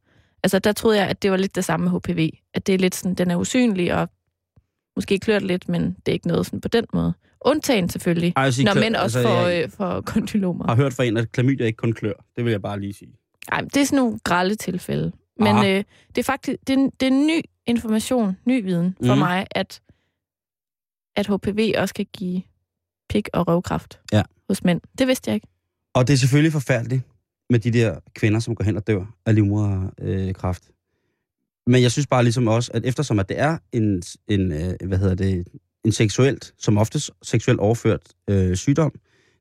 Altså 0.42 0.58
der 0.58 0.72
troede 0.72 0.98
jeg, 0.98 1.08
at 1.08 1.22
det 1.22 1.30
var 1.30 1.36
lidt 1.36 1.54
det 1.54 1.64
samme 1.64 1.90
med 1.90 2.00
HPV. 2.00 2.30
At 2.54 2.66
det 2.66 2.74
er 2.74 2.78
lidt 2.78 2.94
sådan, 2.94 3.14
den 3.14 3.30
er 3.30 3.36
usynlig, 3.36 3.94
og 3.94 4.08
måske 4.96 5.18
klør 5.18 5.38
det 5.38 5.48
lidt, 5.48 5.68
men 5.68 5.82
det 6.06 6.08
er 6.08 6.12
ikke 6.12 6.28
noget 6.28 6.46
sådan 6.46 6.60
på 6.60 6.68
den 6.68 6.84
måde. 6.92 7.14
Undtagen 7.40 7.88
selvfølgelig, 7.88 8.32
Ej, 8.36 8.42
jeg 8.42 8.54
sige, 8.54 8.64
når 8.64 8.72
klør- 8.72 8.80
mænd 8.80 8.96
også 8.96 9.18
altså, 9.18 9.32
får, 9.34 9.46
jeg 9.46 9.64
øh, 9.64 9.70
får 9.70 10.00
kondylomer. 10.00 10.66
har 10.66 10.74
hørt 10.74 10.92
fra 10.94 11.04
en, 11.04 11.16
at 11.16 11.32
klamydia 11.32 11.66
ikke 11.66 11.76
kun 11.76 11.92
klør. 11.92 12.12
Det 12.36 12.44
vil 12.44 12.50
jeg 12.50 12.62
bare 12.62 12.80
lige 12.80 12.92
sige. 12.92 13.12
Ej, 13.52 13.60
det 13.60 13.76
er 13.76 13.84
sådan 13.84 13.96
nogle 13.96 14.18
grælde 14.24 14.54
tilfælde. 14.54 15.12
Men 15.40 15.56
øh, 15.56 15.84
det 16.08 16.18
er 16.18 16.22
faktisk 16.22 16.58
det 16.66 16.78
er, 16.78 16.90
det 17.00 17.06
er 17.08 17.12
ny 17.12 17.40
information, 17.66 18.36
ny 18.46 18.62
viden 18.64 18.96
for 19.06 19.14
Mhm. 19.14 19.18
mig, 19.18 19.46
at, 19.50 19.80
at 21.16 21.26
HPV 21.26 21.72
også 21.78 21.94
kan 21.94 22.06
give 22.18 22.42
pik- 23.08 23.28
og 23.32 23.48
røvkræft 23.48 24.00
Ja. 24.12 24.22
hos 24.48 24.64
mænd. 24.64 24.80
Det 24.98 25.06
vidste 25.06 25.28
jeg 25.28 25.34
ikke. 25.34 25.46
Og 25.94 26.06
det 26.08 26.12
er 26.14 26.18
selvfølgelig 26.18 26.52
forfærdeligt 26.52 27.02
med 27.50 27.58
de 27.58 27.70
der 27.70 28.00
kvinder, 28.14 28.40
som 28.40 28.54
går 28.54 28.64
hen 28.64 28.76
og 28.76 28.86
dør 28.86 29.04
af 29.26 29.34
livmoderkræft. 29.34 30.62
Men 31.66 31.82
jeg 31.82 31.90
synes 31.92 32.06
bare 32.06 32.22
ligesom 32.22 32.48
også, 32.48 32.70
at 32.74 32.84
eftersom 32.84 33.18
at 33.18 33.28
det 33.28 33.38
er 33.40 33.58
en, 33.72 34.02
en 34.28 34.52
øh, 34.52 34.74
hvad 34.88 34.98
hedder 34.98 35.14
det, 35.14 35.48
en 35.84 35.92
seksuelt, 35.92 36.52
som 36.58 36.78
oftest 36.78 37.10
seksuelt 37.22 37.60
overført 37.60 38.00
øh, 38.30 38.56
sygdom, 38.56 38.92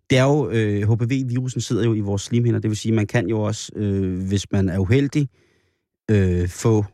det 0.09 0.17
er 0.17 0.23
jo, 0.23 0.49
øh, 0.49 0.89
HPV-virusen 0.91 1.61
sidder 1.61 1.83
jo 1.83 1.93
i 1.93 1.99
vores 1.99 2.21
slimhinder, 2.21 2.59
det 2.59 2.69
vil 2.69 2.77
sige, 2.77 2.91
man 2.91 3.07
kan 3.07 3.27
jo 3.27 3.41
også, 3.41 3.71
øh, 3.75 4.27
hvis 4.27 4.51
man 4.51 4.69
er 4.69 4.77
uheldig, 4.79 5.29
øh, 6.09 6.49
få 6.49 6.85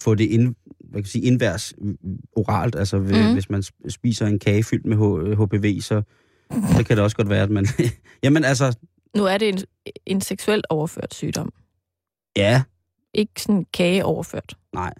få 0.00 0.14
det 0.14 0.24
ind, 0.24 0.54
hvad 0.80 0.92
kan 0.92 0.98
jeg 0.98 1.06
sige, 1.06 1.24
indværs 1.24 1.74
mm, 1.78 1.96
oralt. 2.36 2.76
Altså 2.76 2.98
ved, 2.98 3.26
mm. 3.28 3.32
hvis 3.32 3.50
man 3.50 3.60
sp- 3.60 3.88
spiser 3.88 4.26
en 4.26 4.38
kage 4.38 4.62
fyldt 4.64 4.86
med 4.86 4.96
HPV, 5.36 5.80
så, 5.80 6.02
så 6.76 6.84
kan 6.86 6.96
det 6.96 7.04
også 7.04 7.16
godt 7.16 7.28
være, 7.28 7.42
at 7.42 7.50
man... 7.50 7.66
Jamen 8.24 8.44
altså, 8.44 8.76
Nu 9.16 9.24
er 9.24 9.38
det 9.38 9.48
en, 9.48 9.58
en 10.06 10.20
seksuelt 10.20 10.66
overført 10.70 11.14
sygdom. 11.14 11.52
ja, 12.36 12.62
Ikke 13.14 13.42
sådan 13.42 13.66
kageoverført. 13.74 14.56
nej. 14.74 14.94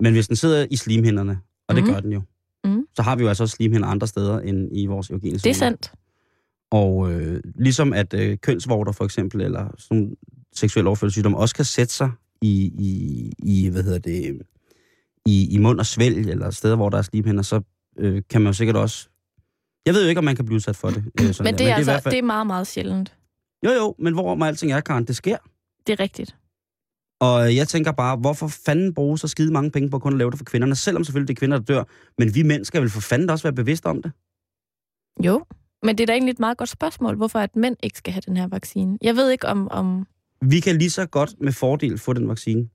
Men 0.00 0.12
hvis 0.12 0.26
den 0.28 0.36
sidder 0.36 0.66
i 0.70 0.76
slimhinderne, 0.76 1.38
og 1.68 1.74
det 1.74 1.84
Mhm. 1.84 1.92
gør 1.92 2.00
den 2.00 2.12
jo, 2.12 2.22
Mhm. 2.64 2.86
så 2.96 3.02
har 3.02 3.16
vi 3.16 3.22
jo 3.22 3.28
altså 3.28 3.42
også 3.42 3.56
slimhinder 3.56 3.88
andre 3.88 4.06
steder 4.06 4.40
end 4.40 4.68
i 4.78 4.86
vores 4.86 5.10
eugeniske 5.10 5.44
Det 5.44 5.50
er 5.50 5.54
sandt. 5.54 5.92
Og 6.70 7.12
øh, 7.12 7.40
ligesom 7.54 7.92
at 7.92 8.14
øh, 8.14 8.38
kønsvorter 8.38 8.92
for 8.92 9.04
eksempel, 9.04 9.40
eller 9.40 9.68
sådan 9.78 9.96
nogle 9.96 10.16
seksuelt 10.54 10.86
overførte 10.86 11.12
sygdomme, 11.12 11.38
også 11.38 11.54
kan 11.54 11.64
sætte 11.64 11.94
sig 11.94 12.10
i, 12.42 12.72
i, 12.78 13.32
i 13.38 13.68
hvad 13.68 13.82
hedder 13.82 13.98
det, 13.98 14.42
i, 15.26 15.54
i 15.54 15.58
mund 15.58 15.78
og 15.78 15.86
svælg, 15.86 16.30
eller 16.30 16.50
steder, 16.50 16.76
hvor 16.76 16.88
der 16.88 16.98
er 16.98 17.02
slimhinder, 17.02 17.42
så 17.42 17.60
øh, 17.98 18.22
kan 18.30 18.40
man 18.40 18.48
jo 18.48 18.52
sikkert 18.52 18.76
også... 18.76 19.08
Jeg 19.86 19.94
ved 19.94 20.02
jo 20.02 20.08
ikke, 20.08 20.18
om 20.18 20.24
man 20.24 20.36
kan 20.36 20.44
blive 20.44 20.56
udsat 20.56 20.76
for 20.76 20.90
det. 20.90 21.04
Øh, 21.20 21.32
sådan 21.34 21.52
Men 21.52 21.58
det 21.58 21.66
er, 21.68 21.74
altså, 21.74 21.90
i 21.90 21.94
hvert 21.94 22.02
fald... 22.02 22.12
det 22.12 22.18
er 22.18 22.22
meget, 22.22 22.46
meget 22.46 22.66
sjældent. 22.66 23.16
Jo, 23.64 23.70
jo, 23.70 23.94
men 23.98 24.14
hvor 24.14 24.34
med 24.34 24.46
alting 24.46 24.72
er, 24.72 24.80
Karen, 24.80 25.04
det 25.04 25.16
sker. 25.16 25.36
Det 25.86 25.92
er 25.92 26.00
rigtigt. 26.00 26.36
Og 27.20 27.56
jeg 27.56 27.68
tænker 27.68 27.92
bare, 27.92 28.16
hvorfor 28.16 28.48
fanden 28.48 28.94
bruge 28.94 29.18
så 29.18 29.28
skide 29.28 29.52
mange 29.52 29.70
penge 29.70 29.90
på 29.90 29.98
kun 29.98 30.12
at 30.12 30.18
lave 30.18 30.30
det 30.30 30.38
for 30.38 30.44
kvinderne, 30.44 30.74
selvom 30.74 31.04
selvfølgelig 31.04 31.28
det 31.28 31.34
er 31.34 31.38
kvinder, 31.38 31.58
der 31.58 31.64
dør, 31.64 31.84
men 32.18 32.34
vi 32.34 32.42
mænd 32.42 32.64
skal 32.64 32.80
vel 32.80 32.90
for 32.90 33.00
fanden 33.00 33.30
også 33.30 33.42
være 33.42 33.52
bevidste 33.52 33.86
om 33.86 34.02
det? 34.02 34.12
Jo, 35.24 35.44
men 35.82 35.98
det 35.98 36.04
er 36.04 36.06
da 36.06 36.12
egentlig 36.12 36.32
et 36.32 36.40
meget 36.40 36.58
godt 36.58 36.68
spørgsmål, 36.68 37.16
hvorfor 37.16 37.38
at 37.38 37.56
mænd 37.56 37.76
ikke 37.82 37.98
skal 37.98 38.12
have 38.12 38.22
den 38.26 38.36
her 38.36 38.48
vaccine. 38.48 38.98
Jeg 39.02 39.16
ved 39.16 39.30
ikke 39.30 39.46
om... 39.46 39.68
om 39.70 40.06
Vi 40.42 40.60
kan 40.60 40.78
lige 40.78 40.90
så 40.90 41.06
godt 41.06 41.34
med 41.40 41.52
fordel 41.52 41.98
få 41.98 42.12
den 42.12 42.28
vaccine. 42.28 42.68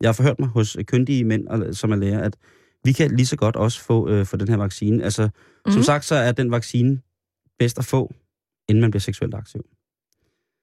Jeg 0.00 0.08
har 0.08 0.12
forhørt 0.12 0.38
mig 0.38 0.48
hos 0.48 0.76
øh, 0.76 0.84
kyndige 0.84 1.24
mænd, 1.24 1.48
og- 1.48 1.74
som 1.74 1.92
er 1.92 1.96
læger, 1.96 2.20
at 2.20 2.36
vi 2.84 2.92
kan 2.92 3.16
lige 3.16 3.26
så 3.26 3.36
godt 3.36 3.56
også 3.56 3.80
få, 3.80 4.08
øh, 4.08 4.26
få 4.26 4.36
den 4.36 4.48
her 4.48 4.56
vaccine. 4.56 5.04
Altså, 5.04 5.22
mm. 5.66 5.72
som 5.72 5.78
Mhm. 5.78 5.82
sagt, 5.82 6.04
så 6.04 6.14
er 6.14 6.32
den 6.32 6.50
vaccine 6.50 7.00
bedst 7.58 7.78
at 7.78 7.84
få, 7.84 8.14
inden 8.68 8.80
man 8.80 8.90
bliver 8.90 9.00
seksuelt 9.00 9.34
aktiv. 9.34 9.64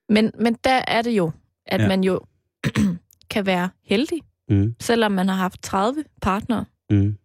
men, 0.09 0.31
men 0.39 0.53
der 0.63 0.81
er 0.87 1.01
det 1.01 1.11
jo, 1.11 1.31
at 1.65 1.81
ja. 1.81 1.87
man 1.87 2.03
jo 2.03 2.19
kan 3.33 3.45
være 3.45 3.69
heldig, 3.83 4.21
Mm. 4.49 4.75
selvom 4.79 5.11
man 5.11 5.27
har 5.27 5.35
haft 5.35 5.63
30 5.63 6.03
partnere, 6.21 6.65
Mm. 6.91 7.17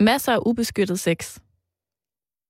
masser 0.00 0.32
af 0.32 0.38
ubeskyttet 0.46 1.00
sex, 1.00 1.38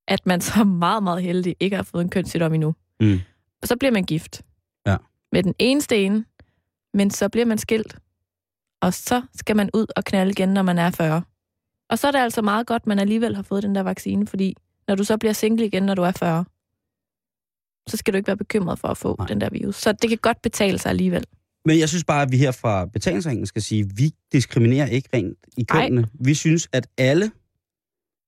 at 0.07 0.25
man 0.25 0.41
så 0.41 0.59
er 0.59 0.63
meget, 0.63 1.03
meget 1.03 1.23
heldig 1.23 1.55
ikke 1.59 1.75
har 1.75 1.83
fået 1.83 2.01
en 2.03 2.09
kønssygdom 2.09 2.53
endnu. 2.53 2.75
Mm. 2.99 3.19
Og 3.61 3.67
så 3.67 3.75
bliver 3.77 3.91
man 3.91 4.03
gift. 4.03 4.41
Med 5.31 5.43
den 5.43 5.55
eneste 5.59 5.97
ene, 5.97 6.25
men 6.93 7.11
så 7.11 7.29
bliver 7.29 7.45
man 7.45 7.57
skilt. 7.57 7.97
Og 8.81 8.93
så 8.93 9.21
skal 9.35 9.55
man 9.55 9.69
ud 9.73 9.85
og 9.95 10.03
knalde 10.03 10.31
igen, 10.31 10.49
når 10.49 10.61
man 10.61 10.77
er 10.77 10.91
40. 10.91 11.23
Og 11.89 11.99
så 11.99 12.07
er 12.07 12.11
det 12.11 12.19
altså 12.19 12.41
meget 12.41 12.67
godt, 12.67 12.83
at 12.83 12.87
man 12.87 12.99
alligevel 12.99 13.35
har 13.35 13.43
fået 13.43 13.63
den 13.63 13.75
der 13.75 13.81
vaccine, 13.81 14.27
fordi 14.27 14.55
når 14.87 14.95
du 14.95 15.03
så 15.03 15.17
bliver 15.17 15.33
single 15.33 15.65
igen, 15.65 15.83
når 15.83 15.95
du 15.95 16.01
er 16.01 16.11
40, 16.11 16.45
så 17.89 17.97
skal 17.97 18.13
du 18.13 18.17
ikke 18.17 18.27
være 18.27 18.37
bekymret 18.37 18.79
for 18.79 18.87
at 18.87 18.97
få 18.97 19.15
Nej. 19.17 19.27
Den 19.27 19.41
der 19.41 19.49
virus. 19.49 19.75
Så 19.75 19.91
det 19.91 20.09
kan 20.09 20.17
godt 20.17 20.41
betale 20.41 20.77
sig 20.77 20.89
alligevel. 20.89 21.25
Men 21.65 21.79
jeg 21.79 21.89
synes 21.89 22.03
bare, 22.03 22.21
at 22.21 22.31
vi 22.31 22.37
her 22.37 22.51
fra 22.51 22.85
betalingsringen 22.85 23.45
skal 23.45 23.61
sige, 23.61 23.81
at 23.81 23.91
vi 23.97 24.11
diskriminerer 24.31 24.87
ikke 24.87 25.09
rent 25.13 25.37
i 25.57 25.63
kønnene. 25.63 26.09
Vi 26.13 26.33
synes, 26.33 26.69
at 26.71 26.87
alle 26.97 27.31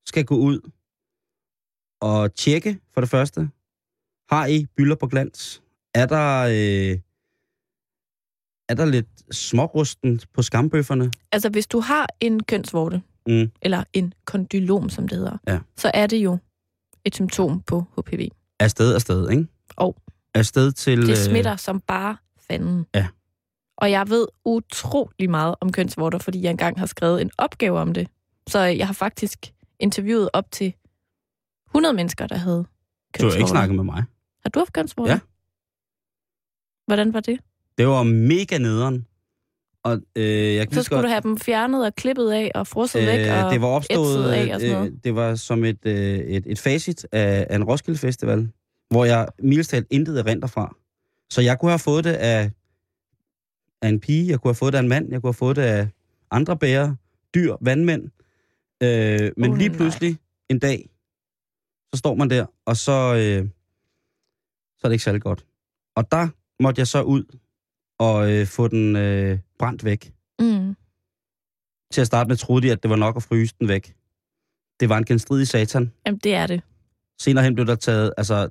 skal 0.06 0.26
gå 0.26 0.36
ud 0.36 0.72
og 2.02 2.36
tjekke 2.36 2.80
for 2.94 3.02
det 3.02 3.10
første. 3.10 3.50
Har 4.30 4.46
I 4.46 4.66
bylder 4.78 4.96
på 4.96 5.08
glans? 5.08 5.62
Er 5.96 6.06
der, 6.06 6.42
øh, 6.44 7.00
er 8.70 8.74
der 8.74 8.86
lidt 8.86 9.36
smårusten 9.36 10.20
på 10.34 10.42
skambøfferne? 10.42 11.12
Altså, 11.32 11.50
hvis 11.50 11.68
du 11.68 11.80
har 11.80 12.08
en 12.20 12.44
kønsvorte, 12.44 13.02
Mm. 13.28 13.52
eller 13.62 13.84
en 13.94 14.14
kondylom, 14.26 14.90
som 14.90 15.08
det 15.08 15.18
hedder, 15.18 15.38
Ja. 15.48 15.60
så 15.78 15.92
er 15.94 16.08
det 16.08 16.18
jo 16.18 16.38
et 17.06 17.16
symptom 17.16 17.62
på 17.62 17.84
HPV. 17.98 18.30
Afsted, 18.60 18.96
afsted, 18.96 19.30
ikke? 19.30 19.48
Og 19.76 19.96
Afsted 20.34 20.72
til... 20.72 21.02
det 21.02 21.10
øh, 21.10 21.16
smitter 21.16 21.56
som 21.56 21.80
bare 21.80 22.18
fanden. 22.50 22.86
Ja. 22.96 23.08
Og 23.78 23.92
jeg 23.92 24.10
ved 24.10 24.28
utrolig 24.46 25.30
meget 25.30 25.56
om 25.62 25.72
kønsvorter, 25.72 26.18
fordi 26.20 26.42
jeg 26.42 26.52
engang 26.52 26.80
har 26.80 26.86
skrevet 26.86 27.22
en 27.22 27.32
opgave 27.38 27.80
om 27.80 27.94
det. 27.94 28.08
Så 28.48 28.60
jeg 28.60 28.88
har 28.88 28.94
faktisk 28.94 29.54
interviewet 29.80 30.30
op 30.34 30.52
til 30.52 30.74
100 31.70 31.94
mennesker, 31.96 32.28
der 32.28 32.38
havde 32.38 32.56
Du 32.58 32.62
har 32.64 32.68
kønsvorter. 33.14 33.38
ikke 33.38 33.50
snakket 33.50 33.76
med 33.76 33.84
mig. 33.84 34.04
Har 34.44 34.50
du 34.50 34.60
haft 34.60 34.74
kønsvorter? 34.74 35.12
Ja. 35.14 35.20
Hvordan 36.88 37.14
var 37.14 37.20
det? 37.20 37.40
Det 37.78 37.88
var 37.88 38.04
mega 38.04 38.58
nederen. 38.58 39.08
Og 39.84 40.02
øh, 40.16 40.56
jeg 40.56 40.68
Så 40.72 40.84
skulle 40.84 40.98
godt, 40.98 41.04
du 41.04 41.10
have 41.10 41.22
dem 41.22 41.38
fjernet 41.38 41.86
og 41.86 41.96
klippet 41.96 42.32
af 42.32 42.52
og 42.56 42.68
frosset 42.68 43.02
væk 43.08 43.20
og 43.30 43.46
Øh, 43.46 43.52
det 43.54 43.62
var 43.62 43.68
opstået, 43.68 44.32
af 44.34 44.54
og 44.56 44.62
sådan 44.62 44.76
noget. 44.76 44.92
øh, 44.92 44.98
det 45.04 45.16
var 45.16 45.36
som 45.36 45.64
et, 45.64 45.86
øh, 45.86 46.20
et, 46.20 46.44
et 46.48 46.60
facit 46.60 47.08
af, 47.12 47.48
af 47.50 47.56
en 47.56 47.64
Roskilde 47.64 48.00
Festival, 48.00 48.50
hvor 48.90 49.06
jeg 49.06 49.28
mildest 49.40 49.70
talt 49.70 49.88
intet 49.90 50.20
erindrer 50.20 50.48
fra. 50.48 50.76
Så 51.30 51.42
jeg 51.42 51.60
kunne 51.60 51.72
have 51.72 51.80
fået 51.80 52.04
det 52.04 52.14
af, 52.14 52.52
af 53.82 53.90
en 53.90 54.00
pige, 54.00 54.28
jeg 54.30 54.40
kunne 54.40 54.50
have 54.50 54.56
fået 54.56 54.74
det 54.74 54.78
af 54.78 54.82
en 54.84 54.90
mand, 54.90 55.12
jeg 55.12 55.22
kunne 55.22 55.28
have 55.28 55.34
fået 55.34 55.56
det 55.56 55.62
af 55.62 55.88
andre 56.32 56.58
bærer, 56.58 56.96
dyr, 57.36 57.56
vandmænd. 57.62 58.04
Øh, 58.84 59.32
men 59.38 59.52
Åh, 59.52 59.58
lige 59.58 59.70
nej. 59.70 59.78
pludselig 59.78 60.18
en 60.50 60.60
dag, 60.60 60.90
så 61.94 61.98
står 61.98 62.16
man 62.16 62.30
der, 62.30 62.46
og 62.66 62.78
så, 62.78 62.92
øh, 63.16 63.50
så 64.78 64.82
er 64.84 64.90
det 64.90 64.94
ikke 64.94 65.04
særlig 65.04 65.22
godt. 65.22 65.46
Og 65.96 66.12
der 66.12 66.28
måtte 66.60 66.80
jeg 66.80 66.88
så 66.88 67.02
ud 67.02 67.24
og 68.00 68.32
øh, 68.32 68.46
få 68.48 68.68
den 68.68 68.96
øh, 68.96 69.40
brændt 69.60 69.84
væk. 69.84 70.14
Mm. 70.40 70.76
Til 71.94 72.02
at 72.02 72.08
starte 72.08 72.28
med 72.28 72.36
troede 72.36 72.68
de, 72.68 72.72
at 72.72 72.84
det 72.84 72.90
var 72.90 72.96
nok 72.96 73.16
at 73.16 73.24
fryse 73.24 73.56
den 73.60 73.68
væk. 73.68 73.96
Det 74.80 74.90
var 74.90 74.98
en 74.98 75.06
genstridig 75.06 75.48
satan. 75.48 75.92
Jamen, 76.06 76.20
det 76.24 76.34
er 76.34 76.48
det. 76.48 76.62
Senere 77.20 77.44
hen 77.44 77.56
blev 77.56 77.68
der 77.68 77.76
taget, 77.76 78.14
altså, 78.18 78.50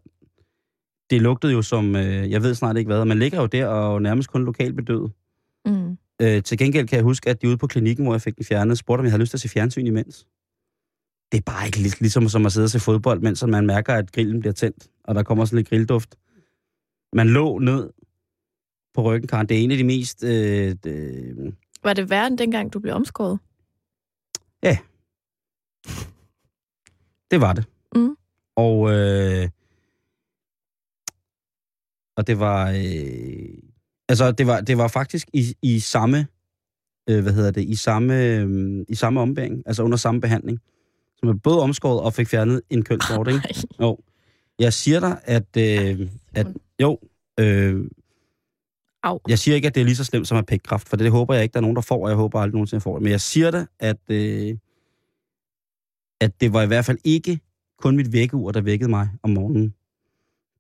det 1.11 1.23
lugtede 1.23 1.53
jo 1.53 1.63
som, 1.63 1.97
øh, 1.97 2.31
jeg 2.31 2.43
ved 2.43 2.55
snart 2.55 2.77
ikke 2.77 2.89
hvad, 2.89 3.05
man 3.05 3.19
ligger 3.19 3.41
jo 3.41 3.47
der 3.47 3.67
og 3.67 4.03
nærmest 4.03 4.31
kun 4.31 4.45
lokalt 4.45 4.77
bedøvet. 4.77 5.13
Mm. 5.67 5.97
Øh, 6.23 6.43
til 6.43 6.59
gengæld 6.59 6.89
kan 6.89 6.97
jeg 6.97 7.05
huske, 7.05 7.31
at 7.31 7.43
de 7.43 7.49
ude 7.49 7.57
på 7.59 7.67
klinikken, 7.67 8.05
hvor 8.05 8.15
jeg 8.15 8.23
fik 8.23 8.37
den 8.37 8.45
fjernet, 8.45 8.79
spurgte, 8.79 9.01
om 9.01 9.05
jeg 9.05 9.13
havde 9.13 9.23
lyst 9.23 9.31
til 9.31 9.37
at 9.37 9.41
se 9.41 9.49
fjernsyn 9.49 9.87
imens. 9.87 10.27
Det 11.33 11.39
er 11.39 11.43
bare 11.43 11.67
ikke 11.67 11.79
lig- 11.79 12.01
ligesom 12.01 12.29
som 12.29 12.47
at 12.47 12.53
sidde 12.53 12.65
og 12.65 12.71
se 12.71 12.81
fodbold, 12.81 13.21
mens 13.21 13.45
man 13.47 13.67
mærker, 13.67 13.95
at 13.95 14.13
grillen 14.13 14.41
bliver 14.41 14.53
tændt, 14.53 14.89
og 15.05 15.15
der 15.15 15.23
kommer 15.23 15.45
sådan 15.45 15.57
lidt 15.57 15.69
grillduft. 15.69 16.17
Man 17.13 17.29
lå 17.29 17.59
ned 17.59 17.91
på 18.95 19.03
ryggen, 19.03 19.29
Karen. 19.29 19.49
Det 19.49 19.59
er 19.59 19.65
en 19.65 19.71
af 19.71 19.77
de 19.77 19.85
mest... 19.85 20.25
Øh, 20.25 20.77
øh, 20.87 21.53
Var 21.83 21.93
det 21.93 22.11
værre 22.11 22.27
end 22.27 22.39
dengang, 22.39 22.73
du 22.73 22.79
blev 22.79 22.95
omskåret? 22.95 23.39
Det 27.31 27.41
var 27.41 27.53
det. 27.53 27.65
Mm. 27.95 28.17
Og, 28.57 28.93
øh, 28.93 29.49
og 32.17 32.27
det 32.27 32.39
var, 32.39 32.71
øh, 32.71 33.59
altså 34.09 34.33
det 34.33 34.47
var, 34.47 34.61
det 34.61 34.79
var 34.79 34.89
faktisk 34.89 35.29
i, 35.33 35.55
i 35.63 35.81
samme, 35.81 36.27
øh, 37.11 37.23
hvad 37.23 37.33
hedder 37.33 37.51
det, 37.51 37.65
i 37.65 37.75
samme, 37.75 38.25
øh, 38.25 38.85
i 38.89 38.95
samme 38.95 39.21
ombæring, 39.21 39.63
altså 39.67 39.83
under 39.83 39.97
samme 39.97 40.21
behandling. 40.21 40.61
Så 41.17 41.27
man 41.27 41.41
både 41.41 41.61
omskåret 41.61 42.01
og 42.01 42.13
fik 42.13 42.29
fjernet 42.29 42.63
en 42.71 42.85
kønsvorte, 42.85 43.31
ikke? 43.31 43.67
Nej. 43.79 43.97
Jeg 44.59 44.73
siger 44.73 45.01
dig, 45.01 45.21
at, 45.25 45.57
øh, 45.59 46.09
at 46.35 46.47
jo, 46.83 46.99
øh, 47.41 47.91
Au. 49.03 49.21
jeg 49.29 49.39
siger 49.39 49.55
ikke, 49.55 49.69
at 49.69 49.75
det 49.75 49.81
er 49.81 49.85
lige 49.85 49.97
så 49.97 50.05
slemt 50.05 50.29
som 50.29 50.39
at 50.39 50.47
pækkræft, 50.47 50.89
for 50.89 50.97
det, 50.97 51.05
det 51.05 51.13
håber 51.13 51.35
jeg 51.35 51.43
ikke, 51.43 51.53
der 51.53 51.59
er 51.59 51.63
nogen, 51.63 51.77
der 51.77 51.83
får, 51.83 52.03
og 52.05 52.09
jeg 52.09 52.17
håber 52.17 52.41
aldrig 52.41 52.55
nogensinde 52.55 52.81
får 52.81 52.95
det. 52.95 53.03
Men 53.03 53.13
jeg 53.13 53.21
siger 53.21 53.51
dig, 53.51 53.67
at, 53.79 54.11
øh, 54.11 54.57
at 56.21 56.41
det 56.41 56.53
var 56.53 56.63
i 56.63 56.67
hvert 56.67 56.85
fald 56.85 56.99
ikke 57.05 57.41
kun 57.79 57.97
mit 57.97 58.13
vækkeur, 58.13 58.51
der 58.51 58.61
vækkede 58.61 58.91
mig 58.91 59.09
om 59.23 59.31
morgenen. 59.31 59.75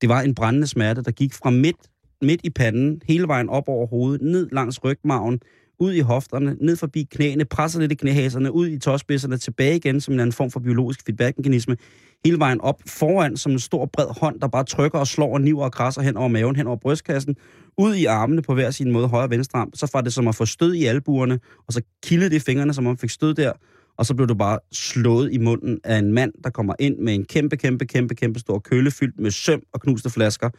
Det 0.00 0.08
var 0.08 0.20
en 0.20 0.34
brændende 0.34 0.66
smerte, 0.66 1.02
der 1.02 1.10
gik 1.10 1.34
fra 1.34 1.50
midt, 1.50 1.90
midt 2.22 2.40
i 2.44 2.50
panden, 2.50 3.02
hele 3.08 3.28
vejen 3.28 3.48
op 3.48 3.68
over 3.68 3.86
hovedet, 3.86 4.22
ned 4.22 4.48
langs 4.52 4.84
rygmagen, 4.84 5.40
ud 5.78 5.92
i 5.92 6.00
hofterne, 6.00 6.56
ned 6.60 6.76
forbi 6.76 7.02
knæene, 7.10 7.44
presser 7.44 7.80
lidt 7.80 7.92
i 7.92 7.94
knæhaserne, 7.94 8.52
ud 8.52 8.68
i 8.68 8.78
tåspidserne, 8.78 9.38
tilbage 9.38 9.76
igen 9.76 10.00
som 10.00 10.14
en 10.14 10.20
anden 10.20 10.32
form 10.32 10.50
for 10.50 10.60
biologisk 10.60 11.02
feedbackmekanisme, 11.06 11.76
hele 12.24 12.38
vejen 12.38 12.60
op 12.60 12.82
foran 12.86 13.36
som 13.36 13.52
en 13.52 13.58
stor 13.58 13.86
bred 13.86 14.06
hånd, 14.20 14.40
der 14.40 14.48
bare 14.48 14.64
trykker 14.64 14.98
og 14.98 15.06
slår 15.06 15.34
og 15.34 15.40
niver 15.40 15.64
og 15.64 15.72
krasser 15.72 16.02
hen 16.02 16.16
over 16.16 16.28
maven, 16.28 16.56
hen 16.56 16.66
over 16.66 16.76
brystkassen, 16.76 17.36
ud 17.78 17.94
i 17.94 18.04
armene 18.04 18.42
på 18.42 18.54
hver 18.54 18.70
sin 18.70 18.92
måde, 18.92 19.08
højre 19.08 19.24
og 19.24 19.30
venstre 19.30 19.58
arm. 19.58 19.70
Så 19.74 19.90
var 19.92 20.00
det 20.00 20.12
som 20.12 20.28
at 20.28 20.34
få 20.34 20.46
stød 20.46 20.74
i 20.74 20.84
albuerne, 20.84 21.38
og 21.66 21.72
så 21.72 21.82
kildede 22.02 22.30
det 22.30 22.36
i 22.36 22.40
fingrene, 22.40 22.74
som 22.74 22.86
om 22.86 22.90
man 22.90 22.98
fik 22.98 23.10
stød 23.10 23.34
der, 23.34 23.52
og 23.98 24.06
så 24.06 24.14
blev 24.14 24.28
du 24.28 24.34
bare 24.34 24.58
slået 24.72 25.32
i 25.32 25.38
munden 25.38 25.80
af 25.84 25.98
en 25.98 26.12
mand, 26.12 26.32
der 26.44 26.50
kommer 26.50 26.74
ind 26.78 26.98
med 26.98 27.14
en 27.14 27.24
kæmpe, 27.24 27.56
kæmpe, 27.56 27.86
kæmpe, 27.86 28.14
kæmpe 28.14 28.38
stor 28.38 28.58
kølle 28.58 28.90
fyldt 28.90 29.20
med 29.20 29.30
søm 29.30 29.62
og 29.72 29.80
knuste 29.80 30.10
flasker. 30.10 30.50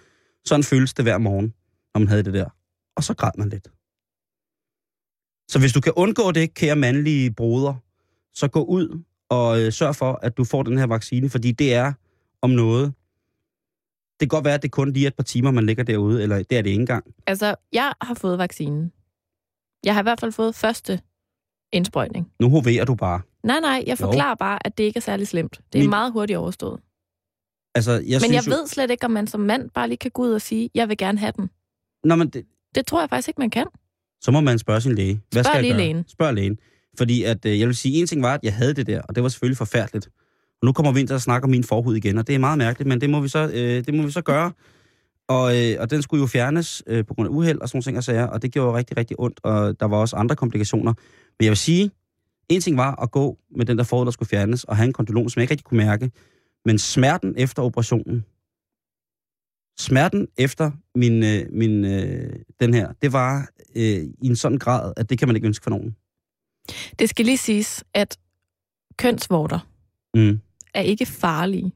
Sådan 0.46 0.64
føles 0.64 0.94
det 0.94 1.06
hver 1.06 1.18
morgen, 1.18 1.54
når 1.94 2.00
man 2.00 2.08
havde 2.08 2.24
det 2.24 2.34
der. 2.34 2.50
Og 2.96 3.04
så 3.04 3.14
græd 3.14 3.32
man 3.38 3.50
lidt. 3.50 3.68
Så 5.48 5.60
hvis 5.60 5.74
du 5.74 5.82
kan 5.82 5.94
undgå 5.96 6.32
det, 6.32 6.54
kære 6.54 6.76
mandlige 6.76 7.32
broder, 7.32 7.74
så 8.34 8.48
gå 8.48 8.64
ud 8.64 9.04
og 9.30 9.62
øh, 9.62 9.72
sørg 9.74 9.96
for, 9.96 10.20
at 10.22 10.38
du 10.38 10.44
får 10.44 10.64
den 10.64 10.78
her 10.78 10.86
vaccine, 10.88 11.30
fordi 11.30 11.52
det 11.52 11.74
er 11.74 11.94
om 12.42 12.50
noget. 12.50 12.94
Det 14.20 14.30
kan 14.30 14.36
godt 14.38 14.46
være, 14.46 14.54
at 14.54 14.62
det 14.64 14.72
kun 14.72 14.94
lige 14.94 15.04
er 15.04 15.08
et 15.08 15.16
par 15.16 15.24
timer, 15.24 15.52
man 15.52 15.66
ligger 15.66 15.84
derude, 15.84 16.24
eller 16.24 16.38
det 16.38 16.58
er 16.58 16.62
det 16.62 16.70
ikke 16.70 16.80
engang. 16.80 17.06
Altså, 17.28 17.56
jeg 17.74 17.94
har 18.02 18.14
fået 18.14 18.38
vaccinen. 18.38 18.92
Jeg 19.86 19.94
har 19.94 20.02
i 20.02 20.04
hvert 20.04 20.20
fald 20.20 20.32
fået 20.32 20.56
første 20.56 21.00
indsprøjtning. 21.72 22.32
Nu 22.42 22.50
hoverer 22.50 22.86
du 22.86 22.96
bare. 22.96 23.22
Nej, 23.44 23.60
nej, 23.60 23.84
jeg 23.88 24.00
Jo. 24.02 24.06
forklarer 24.06 24.36
bare, 24.36 24.66
at 24.68 24.78
det 24.78 24.84
ikke 24.84 24.98
er 24.98 25.02
særlig 25.02 25.28
slemt. 25.28 25.62
Det 25.74 25.80
er 25.80 25.84
Min- 25.84 25.90
meget 25.90 26.12
hurtigt 26.12 26.38
overstået. 26.38 26.80
Altså, 27.76 27.92
jeg 27.92 28.02
Men 28.02 28.20
synes 28.20 28.34
jeg 28.34 28.48
jo... 28.48 28.52
ved 28.52 28.68
slet 28.68 28.92
ikke, 28.92 29.06
om 29.06 29.12
man 29.12 29.28
som 29.28 29.40
mand 29.40 29.70
bare 29.70 29.88
lige 29.88 29.98
kan 29.98 30.12
gå 30.12 30.22
ud 30.22 30.32
og 30.32 30.42
sige, 30.42 30.70
jeg 30.76 30.90
vil 30.90 30.98
gerne 30.98 31.18
have 31.20 31.32
den. 31.36 31.50
Nå, 32.04 32.16
men 32.16 32.30
det, 32.30 32.46
Det 32.76 32.86
tror 32.88 33.00
jeg 33.00 33.10
faktisk 33.10 33.28
ikke, 33.28 33.42
man 33.42 33.50
kan. 33.50 33.68
Så 34.22 34.32
må 34.32 34.42
man 34.42 34.60
spørge 34.60 34.82
sin 34.82 34.96
læge. 34.96 35.22
Hvad 35.32 35.44
Spørg 35.44 35.54
skal 35.54 35.62
lige 35.64 35.74
jeg 35.74 35.78
gøre? 35.78 35.88
lægen. 35.88 36.06
Spørg 36.08 36.34
lægen. 36.34 36.58
Fordi 36.98 37.24
at, 37.24 37.46
øh, 37.46 37.60
jeg 37.60 37.68
vil 37.68 37.76
sige, 37.76 38.00
en 38.00 38.08
ting 38.08 38.22
var, 38.22 38.34
at 38.34 38.40
jeg 38.44 38.54
havde 38.54 38.74
det 38.74 38.88
der, 38.88 39.02
og 39.02 39.16
det 39.16 39.24
var 39.24 39.30
selvfølgelig 39.30 39.58
forfærdeligt. 39.58 40.10
Og 40.62 40.66
nu 40.66 40.72
kommer 40.72 40.92
vi 40.92 41.00
ind 41.00 41.08
til 41.08 41.16
at 41.16 41.22
snakke 41.22 41.46
om 41.46 41.50
min 41.52 41.64
forhud 41.64 41.96
igen, 41.96 42.18
og 42.18 42.28
det 42.28 42.36
er 42.36 42.40
meget 42.40 42.58
mærkeligt, 42.58 42.88
men 42.88 43.02
det 43.02 43.10
må 43.10 43.20
vi 43.20 43.28
så, 43.28 43.52
øh, 43.54 43.86
det 43.86 43.94
må 43.94 44.04
vi 44.04 44.12
så 44.12 44.22
gøre. 44.22 44.52
Og, 45.28 45.58
øh, 45.58 45.76
og 45.80 45.92
den 45.92 46.02
skulle 46.02 46.22
jo 46.22 46.28
fjernes 46.28 46.84
øh, 46.88 47.06
på 47.06 47.14
grund 47.14 47.30
af 47.30 47.34
uheld 47.34 47.60
og 47.62 47.70
sådan 47.70 47.82
ting 47.82 47.98
og 47.98 48.04
sager, 48.04 48.26
og 48.26 48.42
det 48.42 48.52
gjorde 48.52 48.78
rigtig, 48.78 48.98
rigtig 48.98 49.20
ondt, 49.20 49.40
og 49.44 49.80
der 49.80 49.86
var 49.86 49.98
også 49.98 50.16
andre 50.16 50.36
komplikationer. 50.36 50.94
Men 51.40 51.44
jeg 51.46 51.50
vil 51.50 51.58
sige, 51.58 51.92
en 52.50 52.62
ting 52.62 52.78
var 52.78 53.02
at 53.02 53.12
gå 53.12 53.38
med 53.58 53.66
den 53.66 53.78
der 53.78 53.84
forhud, 53.84 54.06
der 54.06 54.12
skulle 54.12 54.30
fjernes, 54.30 54.64
og 54.64 54.76
have 54.78 54.88
en 54.88 54.94
kondylom, 54.94 55.30
som 55.30 55.40
jeg 55.40 55.44
ikke 55.44 55.52
rigtig 55.52 55.66
kunne 55.66 55.86
mærke. 55.86 56.12
Men 56.66 56.80
smerten 56.80 57.34
efter 57.38 57.64
operationen, 57.64 58.26
smerten 59.80 60.28
efter 60.38 60.72
min, 60.96 61.24
øh, 61.24 61.46
min 61.52 61.86
øh, 61.86 62.40
den 62.60 62.74
her, 62.74 62.94
det 63.02 63.14
var 63.14 63.50
øh, 63.76 64.04
i 64.22 64.28
en 64.28 64.36
sådan 64.36 64.58
grad, 64.58 64.94
at 64.98 65.10
det 65.10 65.20
kan 65.20 65.28
man 65.28 65.36
ikke 65.36 65.48
ønske 65.48 65.64
for 65.64 65.70
nogen. 65.70 65.96
Det 67.00 67.10
skal 67.10 67.26
lige 67.26 67.38
siges, 67.38 67.84
at 67.94 68.20
kønsvorter 68.98 69.60
Mm. 70.14 70.40
er 70.74 70.82
ikke 70.82 71.06
farlige. 71.06 71.72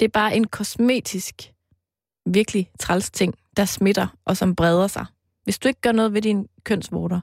Det 0.00 0.04
er 0.06 0.10
bare 0.12 0.36
en 0.36 0.46
kosmetisk, 0.46 1.52
virkelig 2.26 2.70
træls 2.78 3.10
ting, 3.10 3.34
der 3.56 3.64
smitter 3.64 4.16
og 4.24 4.36
som 4.36 4.56
breder 4.56 4.86
sig. 4.86 5.06
Hvis 5.44 5.58
du 5.58 5.68
ikke 5.68 5.80
gør 5.80 5.92
noget 5.92 6.14
ved 6.14 6.22
dine 6.22 6.44
kønsvorter, 6.64 7.20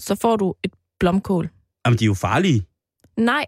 så 0.00 0.14
får 0.14 0.36
du 0.36 0.54
et 0.62 0.72
blomkål. 0.98 1.48
Jamen, 1.86 1.98
de 1.98 2.04
er 2.04 2.06
jo 2.06 2.14
farlige. 2.14 2.66
Nej, 3.16 3.44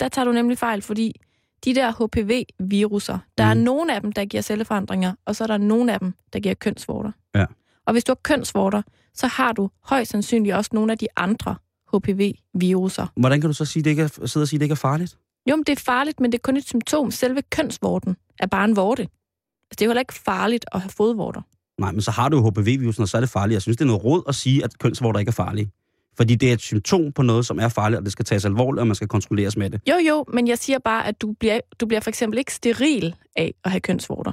der 0.00 0.08
tager 0.08 0.24
du 0.24 0.32
nemlig 0.32 0.58
fejl, 0.58 0.82
fordi 0.82 1.20
de 1.64 1.74
der 1.74 1.92
HPV-viruser, 1.92 3.18
der 3.38 3.54
mm. 3.54 3.60
er 3.60 3.64
nogle 3.64 3.94
af 3.94 4.00
dem, 4.00 4.12
der 4.12 4.24
giver 4.24 4.42
celleforandringer, 4.42 5.14
og 5.24 5.36
så 5.36 5.44
er 5.44 5.48
der 5.48 5.58
nogle 5.58 5.92
af 5.92 6.00
dem, 6.00 6.14
der 6.32 6.40
giver 6.40 6.54
kønsvorter. 6.54 7.12
Ja. 7.34 7.44
Og 7.86 7.92
hvis 7.92 8.04
du 8.04 8.10
har 8.10 8.20
kønsvorter, 8.22 8.82
så 9.14 9.26
har 9.26 9.52
du 9.52 9.70
højst 9.84 10.10
sandsynligt 10.10 10.54
også 10.54 10.70
nogle 10.72 10.92
af 10.92 10.98
de 10.98 11.06
andre 11.16 11.56
HPV-viruser. 11.94 13.06
Hvordan 13.16 13.40
kan 13.40 13.50
du 13.50 13.54
så 13.54 13.64
sige, 13.64 13.82
det 13.82 13.90
ikke 13.90 14.02
er, 14.02 14.26
sidde 14.26 14.44
og 14.44 14.48
sige, 14.48 14.56
at 14.56 14.60
det 14.60 14.64
ikke 14.64 14.72
er 14.72 14.76
farligt? 14.76 15.18
Jo, 15.50 15.56
men 15.56 15.64
det 15.64 15.72
er 15.72 15.82
farligt, 15.84 16.20
men 16.20 16.32
det 16.32 16.38
er 16.38 16.42
kun 16.42 16.56
et 16.56 16.68
symptom. 16.68 17.10
Selve 17.10 17.42
kønsvorten 17.50 18.16
er 18.38 18.46
bare 18.46 18.64
en 18.64 18.76
vorte. 18.76 19.02
Altså, 19.02 19.70
det 19.70 19.82
er 19.82 19.86
jo 19.86 19.90
heller 19.90 20.00
ikke 20.00 20.14
farligt 20.14 20.64
at 20.72 20.80
have 20.80 20.90
fodvorter. 20.90 21.42
Nej, 21.80 21.92
men 21.92 22.00
så 22.00 22.10
har 22.10 22.28
du 22.28 22.36
jo 22.36 22.50
HPV-virusen, 22.50 23.02
og 23.02 23.08
så 23.08 23.16
er 23.16 23.20
det 23.20 23.30
farligt. 23.30 23.54
Jeg 23.54 23.62
synes, 23.62 23.76
det 23.76 23.84
er 23.84 23.86
noget 23.86 24.04
råd 24.04 24.22
at 24.28 24.34
sige, 24.34 24.64
at 24.64 24.78
kønsvorter 24.78 25.20
ikke 25.20 25.30
er 25.30 25.32
farlige. 25.32 25.70
Fordi 26.16 26.34
det 26.34 26.48
er 26.48 26.52
et 26.52 26.60
symptom 26.60 27.12
på 27.12 27.22
noget, 27.22 27.46
som 27.46 27.58
er 27.58 27.68
farligt, 27.68 27.98
og 27.98 28.04
det 28.04 28.12
skal 28.12 28.24
tages 28.24 28.44
alvorligt, 28.44 28.80
og 28.80 28.86
man 28.86 28.94
skal 28.94 29.08
kontrolleres 29.08 29.56
med 29.56 29.70
det. 29.70 29.80
Jo, 29.90 29.96
jo, 30.08 30.24
men 30.32 30.48
jeg 30.48 30.58
siger 30.58 30.78
bare, 30.78 31.06
at 31.06 31.20
du 31.20 31.32
bliver, 31.32 31.60
du 31.80 31.86
bliver 31.86 32.00
for 32.00 32.10
eksempel 32.10 32.38
ikke 32.38 32.54
steril 32.54 33.14
af 33.36 33.54
at 33.64 33.70
have 33.70 33.80
kønsvorter. 33.80 34.32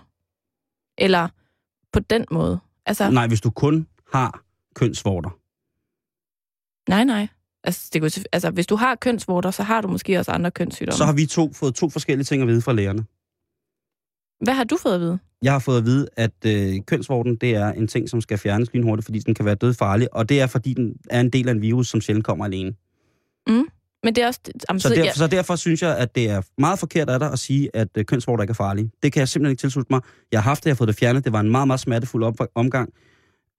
Eller 0.98 1.28
på 1.94 2.00
den 2.00 2.26
måde. 2.32 2.60
Altså, 2.86 3.10
Nej, 3.10 3.28
hvis 3.28 3.42
du 3.42 3.50
kun 3.50 3.88
har 4.14 4.44
kønsvorter. 4.76 5.30
nej, 6.90 7.04
nej. 7.04 7.28
Altså, 7.64 7.90
det 7.94 8.02
kunne, 8.02 8.12
altså, 8.32 8.50
hvis 8.50 8.68
du 8.68 8.76
har 8.76 8.96
kønsvorter, 8.96 9.52
så 9.52 9.64
har 9.64 9.82
du 9.82 9.88
måske 9.88 10.20
også 10.20 10.32
andre 10.32 10.52
kønssygdomme. 10.52 10.98
Så 10.98 11.06
har 11.06 11.14
vi 11.14 11.26
to 11.26 11.54
fået 11.54 11.76
to 11.76 11.90
forskellige 11.90 12.26
ting 12.26 12.42
at 12.42 12.48
vide 12.48 12.62
fra 12.62 12.74
lægerne. 12.74 13.06
Hvad 14.46 14.54
har 14.54 14.64
du 14.64 14.78
fået 14.78 14.94
at 14.94 15.00
vide? 15.02 15.20
Jeg 15.44 15.52
har 15.52 15.60
fået 15.60 15.78
at 15.78 15.86
vide, 15.86 16.08
at 16.18 16.32
øh, 16.46 16.76
kønsvorten, 16.88 17.36
det 17.36 17.56
er 17.56 17.72
en 17.72 17.88
ting, 17.88 18.10
som 18.10 18.22
skal 18.22 18.38
fjernes 18.38 18.74
lynhurtigt, 18.74 19.06
fordi 19.06 19.20
den 19.20 19.34
kan 19.34 19.46
være 19.46 19.56
dødfarlig, 19.56 20.14
og 20.14 20.30
det 20.30 20.42
er, 20.42 20.48
fordi 20.48 20.74
den 20.74 20.96
er 21.10 21.20
en 21.22 21.30
del 21.30 21.48
af 21.48 21.52
en 21.52 21.62
virus, 21.62 21.88
som 21.88 22.02
sjældent 22.02 22.26
kommer 22.26 22.46
alene. 22.46 22.74
Men 24.04 24.16
det 24.16 24.24
er 24.24 24.28
også... 24.28 24.40
Jamen, 24.70 24.80
Så, 24.80 24.90
derfor, 24.90 25.04
ja, 25.04 25.12
så 25.14 25.28
derfor 25.28 25.56
synes 25.56 25.82
jeg, 25.82 25.98
at 25.98 26.16
det 26.16 26.30
er 26.30 26.42
meget 26.58 26.80
forkert 26.80 27.10
af 27.10 27.20
dig 27.20 27.32
at 27.32 27.40
sige, 27.40 27.70
at 27.74 27.88
øh, 27.98 28.06
kønsvorter 28.06 28.44
ikke 28.44 28.52
er 28.52 28.56
farlige. 28.56 28.92
Det 29.04 29.14
kan 29.14 29.20
jeg 29.20 29.28
simpelthen 29.30 29.52
ikke 29.52 29.62
tilslutte 29.62 29.94
mig. 29.94 30.02
Jeg 30.32 30.40
har 30.40 30.50
haft 30.50 30.64
det, 30.64 30.66
jeg 30.66 30.74
har 30.74 30.78
fået 30.78 30.88
det 30.88 30.96
fjernet. 30.96 31.26
Det 31.26 31.34
var 31.34 31.40
en 31.40 31.52
meget, 31.52 31.68
meget 31.68 31.80
smertefuld 31.80 32.24
op- 32.24 32.48
omgang. 32.56 32.90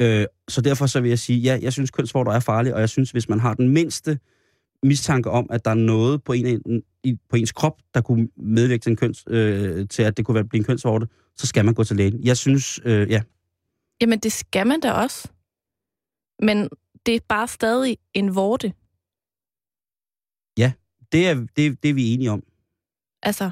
Øh, 0.02 0.26
så 0.48 0.60
derfor 0.60 0.86
så 0.86 1.00
vil 1.00 1.08
jeg 1.08 1.18
sige, 1.18 1.38
ja, 1.38 1.58
jeg 1.62 1.72
synes, 1.72 1.90
kønsvorter 1.90 2.32
er 2.32 2.40
farlige, 2.40 2.74
og 2.74 2.80
jeg 2.80 2.88
synes, 2.88 3.10
hvis 3.10 3.28
man 3.28 3.40
har 3.40 3.54
den 3.54 3.68
mindste 3.68 4.18
mistanke 4.82 5.30
om, 5.30 5.46
at 5.50 5.64
der 5.64 5.70
er 5.70 5.74
noget 5.74 6.24
på, 6.24 6.32
en, 6.32 6.82
på 7.30 7.36
ens 7.36 7.52
krop, 7.52 7.76
der 7.94 8.00
kunne 8.00 8.28
medvirke 8.36 8.82
til, 8.82 8.90
en 8.90 8.96
køns, 8.96 9.24
øh, 9.28 9.88
til 9.88 10.02
at 10.02 10.16
det 10.16 10.24
kunne 10.24 10.34
være, 10.34 10.44
blive 10.44 10.58
en 10.58 10.64
kønsvorte, 10.64 11.06
så 11.36 11.46
skal 11.46 11.64
man 11.64 11.74
gå 11.74 11.84
til 11.84 11.96
lægen. 11.96 12.24
Jeg 12.24 12.36
synes, 12.36 12.80
øh, 12.84 13.10
ja, 13.10 13.22
jamen, 14.00 14.18
det 14.18 14.32
skal 14.32 14.66
man 14.66 14.80
da 14.80 14.92
også. 14.92 15.28
Men 16.42 16.68
det 17.06 17.14
er 17.16 17.20
bare 17.28 17.48
stadig 17.48 17.98
en 18.14 18.34
vorte. 18.34 18.72
det 21.12 21.28
er, 21.28 21.34
det, 21.56 21.82
det 21.82 21.90
er 21.90 21.94
vi 21.94 22.14
enige 22.14 22.30
om. 22.30 22.42
Altså, 23.22 23.50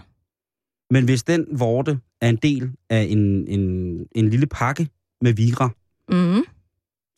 Men 0.91 1.05
hvis 1.05 1.23
den 1.23 1.47
vorte 1.51 2.01
er 2.21 2.29
en 2.29 2.37
del 2.37 2.73
af 2.91 3.03
en, 3.03 3.49
en, 3.49 3.61
en 4.13 4.31
lille 4.31 4.47
pakke 4.47 4.89
med 5.21 5.33
vira, 5.33 5.71
mm, 6.09 6.45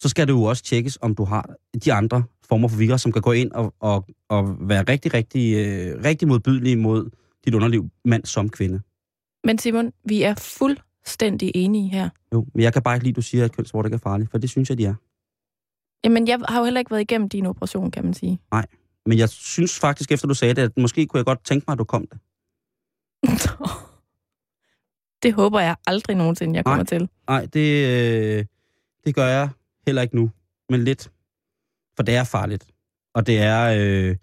så 0.00 0.08
skal 0.08 0.26
det 0.26 0.32
jo 0.32 0.42
også 0.42 0.62
tjekkes, 0.62 0.98
om 1.02 1.14
du 1.14 1.24
har 1.24 1.54
de 1.84 1.92
andre 1.92 2.24
former 2.48 2.68
for 2.68 2.76
vira, 2.76 2.98
som 2.98 3.12
kan 3.12 3.22
gå 3.22 3.32
ind 3.32 3.52
og, 3.52 3.74
og, 3.80 4.06
og 4.28 4.68
være 4.68 4.82
rigtig, 4.82 5.14
rigtig, 5.14 5.54
øh, 5.54 6.04
rigtig 6.04 6.28
modbydelige 6.28 6.76
mod 6.76 7.10
dit 7.44 7.54
underliv, 7.54 7.90
mand 8.04 8.24
som 8.24 8.50
kvinde. 8.50 8.80
Men 9.44 9.58
Simon, 9.58 9.92
vi 10.04 10.22
er 10.22 10.34
fuldstændig 10.34 11.52
enige 11.54 11.88
her. 11.88 12.08
Jo, 12.32 12.46
men 12.54 12.62
jeg 12.62 12.72
kan 12.72 12.82
bare 12.82 12.96
ikke 12.96 13.04
lide, 13.04 13.12
at 13.12 13.16
du 13.16 13.22
siger, 13.22 13.44
at 13.44 13.52
kønsvorter 13.52 13.86
ikke 13.88 13.94
er 13.94 13.98
farlige, 13.98 14.28
for 14.30 14.38
det 14.38 14.50
synes 14.50 14.70
jeg, 14.70 14.78
de 14.78 14.84
er. 14.84 14.94
Jamen, 16.04 16.28
jeg 16.28 16.38
har 16.48 16.58
jo 16.58 16.64
heller 16.64 16.78
ikke 16.78 16.90
været 16.90 17.00
igennem 17.00 17.28
din 17.28 17.46
operation, 17.46 17.90
kan 17.90 18.04
man 18.04 18.14
sige. 18.14 18.40
Men 19.06 19.18
jeg 19.18 19.28
synes 19.28 19.78
faktisk, 19.78 20.12
efter 20.12 20.28
du 20.28 20.34
sagde 20.34 20.54
det, 20.54 20.62
at 20.62 20.72
måske 20.78 21.06
kunne 21.06 21.18
jeg 21.18 21.24
godt 21.24 21.44
tænke 21.44 21.64
mig, 21.68 21.72
at 21.72 21.78
du 21.78 21.84
kom 21.84 22.06
det. 22.06 22.18
det 25.22 25.34
håber 25.34 25.60
jeg 25.60 25.76
aldrig 25.86 26.16
nogensinde, 26.16 26.56
jeg 26.56 26.64
kommer 26.64 26.84
Nej. 26.84 26.98
til. 26.98 27.08
Nej, 27.28 27.46
det, 27.46 27.86
øh, 27.88 28.44
det 29.06 29.14
gør 29.14 29.26
jeg 29.26 29.48
heller 29.86 30.02
ikke 30.02 30.16
nu, 30.16 30.30
men 30.68 30.84
lidt. 30.84 31.10
For 31.96 32.02
det 32.02 32.16
er 32.16 32.24
farligt. 32.24 32.66
Og 33.14 33.26
det 33.26 33.38
er, 33.38 33.76
øh, 33.78 34.16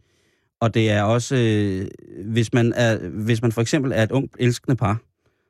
og 0.60 0.74
det 0.74 0.92
er 0.92 1.04
også, 1.04 1.36
øh, 1.36 1.88
hvis, 2.26 2.54
man 2.54 2.74
er, 2.74 3.10
hvis 3.10 3.42
man 3.42 3.52
for 3.52 3.62
eksempel 3.62 3.92
er 3.92 4.04
et 4.04 4.12
ungt 4.12 4.36
elskende 4.40 4.76
par, 4.76 5.02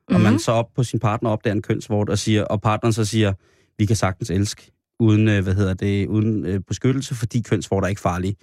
og 0.08 0.22
man 0.22 0.40
så 0.40 0.52
op 0.52 0.74
på 0.76 0.84
sin 0.84 1.00
partner 1.00 1.30
opdager 1.30 1.54
en 1.54 1.62
kønsvort, 1.62 2.10
og, 2.10 2.18
siger, 2.18 2.44
og 2.44 2.62
partneren 2.62 2.94
så 2.94 3.06
siger, 3.06 3.34
vi 3.78 3.86
kan 3.86 3.96
sagtens 3.96 4.30
elske, 4.30 4.72
uden, 5.00 5.28
øh, 5.28 5.44
hvad 5.44 5.54
hedder 5.54 5.74
det, 5.74 6.08
uden 6.08 6.46
øh, 6.46 6.60
beskyttelse, 6.60 7.16
fordi 7.16 7.42
kønsvorter 7.42 7.86
er 7.86 7.90
ikke 7.90 8.02
farlige. 8.02 8.36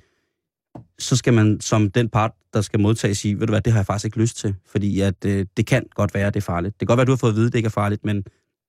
Så 0.98 1.16
skal 1.16 1.32
man 1.32 1.60
som 1.60 1.90
den 1.90 2.08
part, 2.08 2.32
der 2.54 2.60
skal 2.60 2.80
modtage, 2.80 3.14
sige, 3.14 3.40
ved 3.40 3.46
du 3.46 3.52
hvad, 3.52 3.60
det 3.60 3.72
har 3.72 3.80
jeg 3.80 3.86
faktisk 3.86 4.04
ikke 4.04 4.18
lyst 4.18 4.36
til, 4.36 4.54
fordi 4.66 5.00
at, 5.00 5.24
øh, 5.24 5.46
det 5.56 5.66
kan 5.66 5.86
godt 5.94 6.14
være, 6.14 6.26
at 6.26 6.34
det 6.34 6.40
er 6.40 6.44
farligt. 6.44 6.74
Det 6.74 6.78
kan 6.78 6.86
godt 6.86 6.96
være, 6.96 7.02
at 7.02 7.06
du 7.06 7.12
har 7.12 7.16
fået 7.16 7.30
at 7.30 7.36
vide, 7.36 7.46
at 7.46 7.52
det 7.52 7.58
ikke 7.58 7.66
er 7.66 7.70
farligt, 7.70 8.04
men 8.04 8.24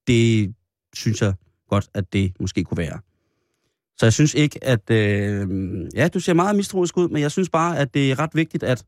det 0.06 0.54
synes 0.94 1.22
jeg 1.22 1.34
godt, 1.68 1.88
at 1.94 2.12
det 2.12 2.32
måske 2.40 2.64
kunne 2.64 2.78
være. 2.78 2.98
Så 3.98 4.06
jeg 4.06 4.12
synes 4.12 4.34
ikke, 4.34 4.64
at... 4.64 4.90
Øh, 4.90 5.48
ja, 5.94 6.08
du 6.08 6.20
ser 6.20 6.32
meget 6.34 6.56
mistroisk 6.56 6.96
ud, 6.96 7.08
men 7.08 7.22
jeg 7.22 7.30
synes 7.30 7.48
bare, 7.48 7.78
at 7.78 7.94
det 7.94 8.10
er 8.10 8.18
ret 8.18 8.30
vigtigt, 8.34 8.62
at... 8.62 8.84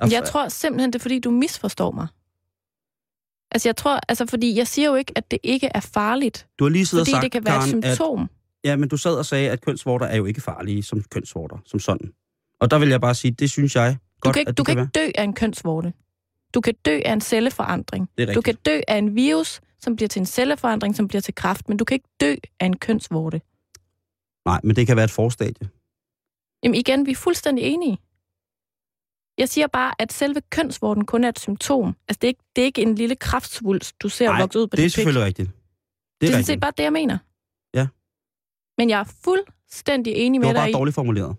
at 0.00 0.12
Jeg 0.12 0.24
tror 0.24 0.48
simpelthen, 0.48 0.92
det 0.92 0.98
er, 0.98 1.02
fordi 1.02 1.18
du 1.18 1.30
misforstår 1.30 1.90
mig. 1.90 2.06
Altså, 3.50 3.68
jeg 3.68 3.76
tror, 3.76 4.00
altså, 4.08 4.26
fordi 4.26 4.56
jeg 4.56 4.66
siger 4.66 4.88
jo 4.88 4.94
ikke, 4.94 5.12
at 5.16 5.30
det 5.30 5.38
ikke 5.42 5.70
er 5.74 5.80
farligt, 5.80 6.46
du 6.58 6.64
har 6.64 6.68
lige 6.70 6.86
siddet 6.86 7.06
fordi 7.06 7.14
og 7.14 7.16
sagt, 7.16 7.22
det 7.22 7.32
kan 7.32 7.44
være 7.44 7.56
et 7.56 7.64
Karen, 7.64 7.84
at, 7.84 7.96
symptom. 7.96 8.30
Ja, 8.64 8.76
men 8.76 8.88
du 8.88 8.96
sad 8.96 9.14
og 9.14 9.26
sagde, 9.26 9.50
at 9.50 9.60
kønsvorter 9.60 10.06
er 10.06 10.16
jo 10.16 10.24
ikke 10.24 10.40
farlige 10.40 10.82
som 10.82 11.02
kønsvorter, 11.02 11.58
som 11.66 11.80
sådan. 11.80 12.12
Og 12.60 12.70
der 12.70 12.78
vil 12.78 12.88
jeg 12.88 13.00
bare 13.00 13.14
sige, 13.14 13.30
det 13.30 13.50
synes 13.50 13.76
jeg 13.76 13.92
Du 13.92 14.20
godt, 14.20 14.34
kan, 14.34 14.40
ikke, 14.40 14.48
at 14.48 14.58
du 14.58 14.64
kan 14.64 14.76
kan 14.76 14.84
ikke 14.84 14.90
dø 14.94 15.10
af 15.14 15.24
en 15.24 15.32
kønsvorte. 15.32 15.92
Du 16.54 16.60
kan 16.60 16.74
dø 16.84 17.00
af 17.04 17.12
en 17.12 17.20
celleforandring. 17.20 18.10
Det 18.18 18.28
er 18.30 18.34
Du 18.34 18.40
kan 18.40 18.54
dø 18.66 18.80
af 18.88 18.98
en 18.98 19.14
virus, 19.14 19.60
som 19.80 19.96
bliver 19.96 20.08
til 20.08 20.20
en 20.20 20.26
celleforandring, 20.26 20.96
som 20.96 21.08
bliver 21.08 21.22
til 21.22 21.34
kræft, 21.34 21.68
men 21.68 21.78
du 21.78 21.84
kan 21.84 21.94
ikke 21.94 22.08
dø 22.20 22.34
af 22.60 22.66
en 22.66 22.76
kønsvorte. 22.76 23.40
Nej, 24.46 24.60
men 24.64 24.76
det 24.76 24.86
kan 24.86 24.96
være 24.96 25.04
et 25.04 25.10
forstadie. 25.10 25.68
Jamen 26.62 26.74
igen, 26.74 27.06
vi 27.06 27.10
er 27.10 27.16
fuldstændig 27.16 27.64
enige. 27.64 27.98
Jeg 29.38 29.48
siger 29.48 29.66
bare, 29.66 29.94
at 29.98 30.12
selve 30.12 30.40
kønsvorten 30.50 31.04
kun 31.06 31.24
er 31.24 31.28
et 31.28 31.38
symptom. 31.38 31.96
Altså, 32.08 32.18
det 32.20 32.24
er 32.24 32.28
ikke, 32.28 32.42
det 32.56 32.62
er 32.62 32.66
ikke 32.66 32.82
en 32.82 32.94
lille 32.94 33.16
kraftsvulst, 33.16 34.02
du 34.02 34.08
ser 34.08 34.40
vokse 34.40 34.58
ud 34.58 34.66
på 34.66 34.76
Det 34.76 34.82
er 34.82 34.86
pik. 34.86 34.92
selvfølgelig 34.92 35.24
rigtigt. 35.26 35.48
Det 35.48 35.56
Det 36.20 36.26
er 36.26 36.30
er 36.30 36.32
sådan 36.32 36.38
rigtigt. 36.38 36.60
bare 36.60 36.72
det, 36.76 36.82
jeg 36.82 36.92
mener. 36.92 37.18
Ja. 37.74 37.86
Men 38.78 38.90
jeg 38.90 39.00
er 39.00 39.04
fuldstændig 39.24 40.12
enig 40.14 40.40
Det 40.40 40.46
var 40.46 40.52
med 40.52 40.54
dig 40.54 40.60
bare 40.62 40.70
i, 40.70 40.72
dårligt 40.72 40.94
formuleret. 40.94 41.36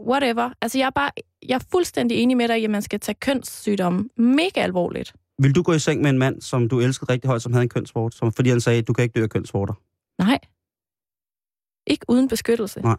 whatever. 0.00 0.50
Altså, 0.62 0.78
jeg 0.78 0.86
er, 0.86 0.90
bare, 0.90 1.10
jeg 1.48 1.54
er 1.54 1.64
fuldstændig 1.70 2.16
enig 2.16 2.36
med 2.36 2.48
dig 2.48 2.60
i, 2.60 2.64
at 2.64 2.70
man 2.70 2.82
skal 2.82 3.00
tage 3.00 3.16
kønssygdomme 3.20 4.08
mega 4.16 4.60
alvorligt. 4.60 5.14
Vil 5.42 5.54
du 5.54 5.62
gå 5.62 5.72
i 5.72 5.78
seng 5.78 6.00
med 6.02 6.10
en 6.10 6.18
mand, 6.18 6.40
som 6.42 6.68
du 6.68 6.80
elskede 6.80 7.12
rigtig 7.12 7.28
højt, 7.28 7.42
som 7.42 7.52
havde 7.52 7.62
en 7.62 7.68
kønsvort, 7.68 8.14
som, 8.14 8.32
fordi 8.32 8.48
han 8.50 8.60
sagde, 8.60 8.82
du 8.82 8.92
kan 8.92 9.02
ikke 9.02 9.18
dø 9.18 9.22
af 9.22 9.30
kønsvorter? 9.30 9.74
Nej. 10.18 10.38
Ikke 11.86 12.04
uden 12.08 12.28
beskyttelse. 12.28 12.80
Nej. 12.80 12.96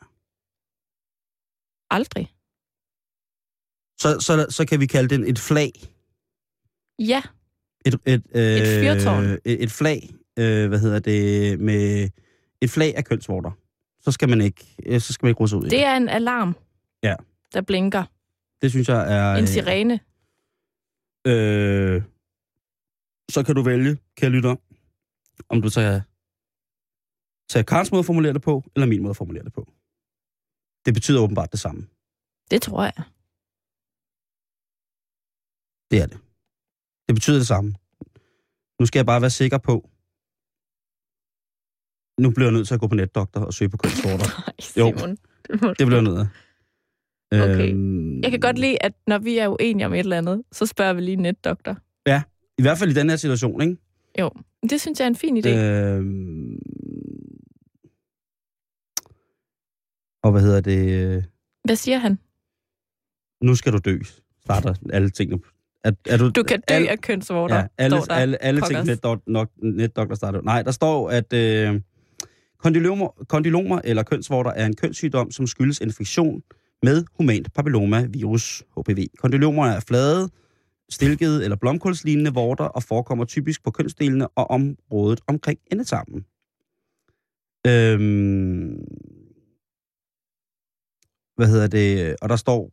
Aldrig. 1.89 2.36
Så, 4.01 4.19
så, 4.19 4.45
så 4.49 4.65
kan 4.65 4.79
vi 4.79 4.85
kalde 4.85 5.15
den 5.15 5.23
et 5.27 5.39
flag. 5.39 5.71
Ja, 6.99 7.21
Et, 7.85 7.93
et, 8.05 8.23
øh, 8.35 8.41
Et 8.41 8.67
fyrtårn. 8.99 9.23
Et, 9.25 9.63
et 9.63 9.71
flag, 9.71 10.09
øh, 10.39 10.67
hvad 10.67 10.79
hedder 10.79 10.99
det, 10.99 11.59
med 11.59 12.09
et 12.62 12.69
flag 12.69 12.97
af 12.97 13.05
kønsvorter. 13.05 13.51
Så 14.01 14.12
skal 14.12 14.29
man 14.29 14.41
ikke, 14.41 14.75
øh, 14.85 15.01
så 15.01 15.13
skal 15.13 15.25
man 15.25 15.29
ikke 15.29 15.39
russe 15.39 15.57
ud 15.57 15.69
Det 15.69 15.83
er 15.85 15.95
en 15.97 16.09
alarm, 16.09 16.55
Ja. 17.03 17.15
der 17.53 17.62
blinker. 17.62 18.03
Det 18.62 18.71
synes 18.71 18.89
jeg 18.89 19.13
er... 19.17 19.35
En 19.35 19.41
øh, 19.41 19.47
sirene. 19.47 19.99
Øh, 21.27 22.03
så 23.29 23.43
kan 23.43 23.55
du 23.55 23.62
vælge, 23.62 23.97
kære 24.17 24.29
lytter, 24.29 24.55
om 25.49 25.62
du 25.62 25.69
tager, 25.69 26.01
tager 27.49 27.63
Karls 27.63 27.91
måde 27.91 27.99
at 27.99 28.05
formulere 28.05 28.33
det 28.33 28.41
på, 28.41 28.63
eller 28.75 28.88
min 28.88 29.01
måde 29.01 29.09
at 29.09 29.17
formulere 29.17 29.43
det 29.43 29.53
på. 29.53 29.71
Det 30.85 30.93
betyder 30.93 31.21
åbenbart 31.21 31.51
det 31.51 31.59
samme. 31.59 31.88
Det 32.51 32.62
tror 32.62 32.83
jeg. 32.83 33.03
Det 35.91 36.02
er 36.02 36.06
det. 36.06 36.19
Det 37.08 37.15
betyder 37.15 37.38
det 37.38 37.47
samme. 37.47 37.73
Nu 38.80 38.86
skal 38.86 38.99
jeg 38.99 39.06
bare 39.06 39.21
være 39.21 39.30
sikker 39.30 39.58
på, 39.58 39.89
nu 42.21 42.32
bliver 42.32 42.47
jeg 42.47 42.54
nødt 42.54 42.67
til 42.67 42.73
at 42.73 42.80
gå 42.80 42.88
på 42.88 42.95
netdoktor 42.95 43.41
og 43.41 43.54
søge 43.54 43.69
på 43.69 43.78
kønsvorter. 43.78 44.25
Nej, 44.39 44.54
Jo. 44.78 44.97
Simon. 44.97 45.17
Det, 45.47 45.62
må 45.62 45.67
Det 45.67 45.88
bliver 45.88 45.95
jeg 46.02 46.04
nødt 46.04 46.17
til. 46.19 47.41
Okay. 47.41 47.69
Øhm, 47.71 48.21
Jeg 48.21 48.32
kan 48.32 48.39
godt 48.39 48.58
lide, 48.60 48.84
at 48.84 48.93
når 49.08 49.17
vi 49.17 49.38
er 49.38 49.47
uenige 49.47 49.86
om 49.86 49.93
et 49.93 49.99
eller 49.99 50.17
andet, 50.17 50.43
så 50.52 50.65
spørger 50.65 50.93
vi 50.93 51.02
lige 51.02 51.15
netdoktor. 51.15 51.78
I 52.58 52.62
hvert 52.62 52.78
fald 52.78 52.89
i 52.91 52.93
den 52.93 53.10
her 53.10 53.15
situation, 53.17 53.62
ikke? 53.62 53.78
Jo, 54.19 54.32
det 54.69 54.82
synes 54.82 54.99
jeg 54.99 55.06
er 55.06 55.10
en 55.10 55.15
fin 55.15 55.38
idé. 55.38 55.49
Øhm, 55.49 56.60
og 60.23 60.32
hvad 60.32 60.41
hedder 60.41 60.62
det? 60.62 60.80
øh, 61.17 61.23
Hvad 61.63 61.75
siger 61.75 61.97
han? 61.97 62.19
Nu 63.43 63.56
skal 63.56 63.73
du 63.73 63.78
dø, 63.78 63.99
starter 64.41 64.73
alle 64.93 65.10
tingene. 65.10 65.41
Er, 65.83 65.91
er 66.05 66.17
du, 66.17 66.29
Du 66.29 66.43
kan 66.43 66.61
dø 66.69 66.73
alle, 66.73 66.89
af 66.89 66.99
kønsvorter, 67.01 67.55
ja, 67.55 67.67
alle, 67.77 67.97
står 67.97 68.05
der. 68.05 68.21
alle, 68.21 68.43
alle 68.43 68.61
ting, 68.61 68.85
netdok, 68.85 69.19
nok, 69.27 69.49
netdoktor 69.63 70.15
starter. 70.15 70.41
Nej, 70.41 70.61
der 70.63 70.71
står, 70.71 71.09
at 71.09 71.33
øh, 71.33 71.81
kondylomer, 72.59 73.25
kondylomer 73.27 73.81
eller 73.83 74.03
kønsvorter 74.03 74.51
er 74.51 74.65
en 74.65 74.75
kønssygdom, 74.75 75.31
som 75.31 75.47
skyldes 75.47 75.79
infektion 75.79 76.43
med 76.83 77.05
humant 77.17 77.53
papillomavirus, 77.53 78.63
HPV. 78.77 79.07
Kondylomer 79.19 79.65
er 79.65 79.79
flade, 79.79 80.29
stilkede 80.89 81.43
eller 81.43 81.57
blomkålslignende 81.57 82.33
vorter 82.33 82.63
og 82.65 82.83
forekommer 82.83 83.25
typisk 83.25 83.63
på 83.63 83.71
kønsdelene 83.71 84.27
og 84.27 84.51
området 84.51 85.21
omkring 85.27 85.59
endetarmen. 85.71 86.25
Øhm, 87.67 88.83
hvad 91.35 91.47
hedder 91.47 91.67
det? 91.67 92.15
Og 92.21 92.29
der 92.29 92.35
står 92.35 92.71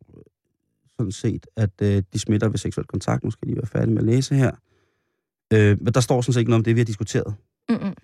sådan 0.99 1.13
set, 1.13 1.47
at 1.57 1.71
øh, 1.83 2.03
de 2.13 2.19
smitter 2.19 2.49
ved 2.49 2.59
seksuel 2.59 2.87
kontakt. 2.87 3.25
Nu 3.25 3.31
skal 3.31 3.41
jeg 3.43 3.49
lige 3.49 3.57
være 3.57 3.81
færdig 3.81 3.95
med 3.95 4.03
at 4.03 4.07
læse 4.07 4.35
her. 4.35 4.51
Øh, 5.53 5.83
men 5.83 5.95
der 5.95 6.01
står 6.01 6.21
sådan 6.21 6.33
set 6.33 6.41
ikke 6.41 6.51
noget 6.51 6.61
om 6.61 6.65
det, 6.65 6.75
vi 6.75 6.81
har 6.81 6.85
diskuteret. 6.85 7.35
Mm-mm. 7.69 7.95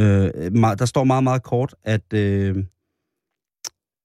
Øh, 0.00 0.52
meget, 0.52 0.78
der 0.78 0.84
står 0.84 1.04
meget, 1.04 1.24
meget 1.24 1.42
kort, 1.42 1.74
at, 1.82 2.12
øh, 2.12 2.64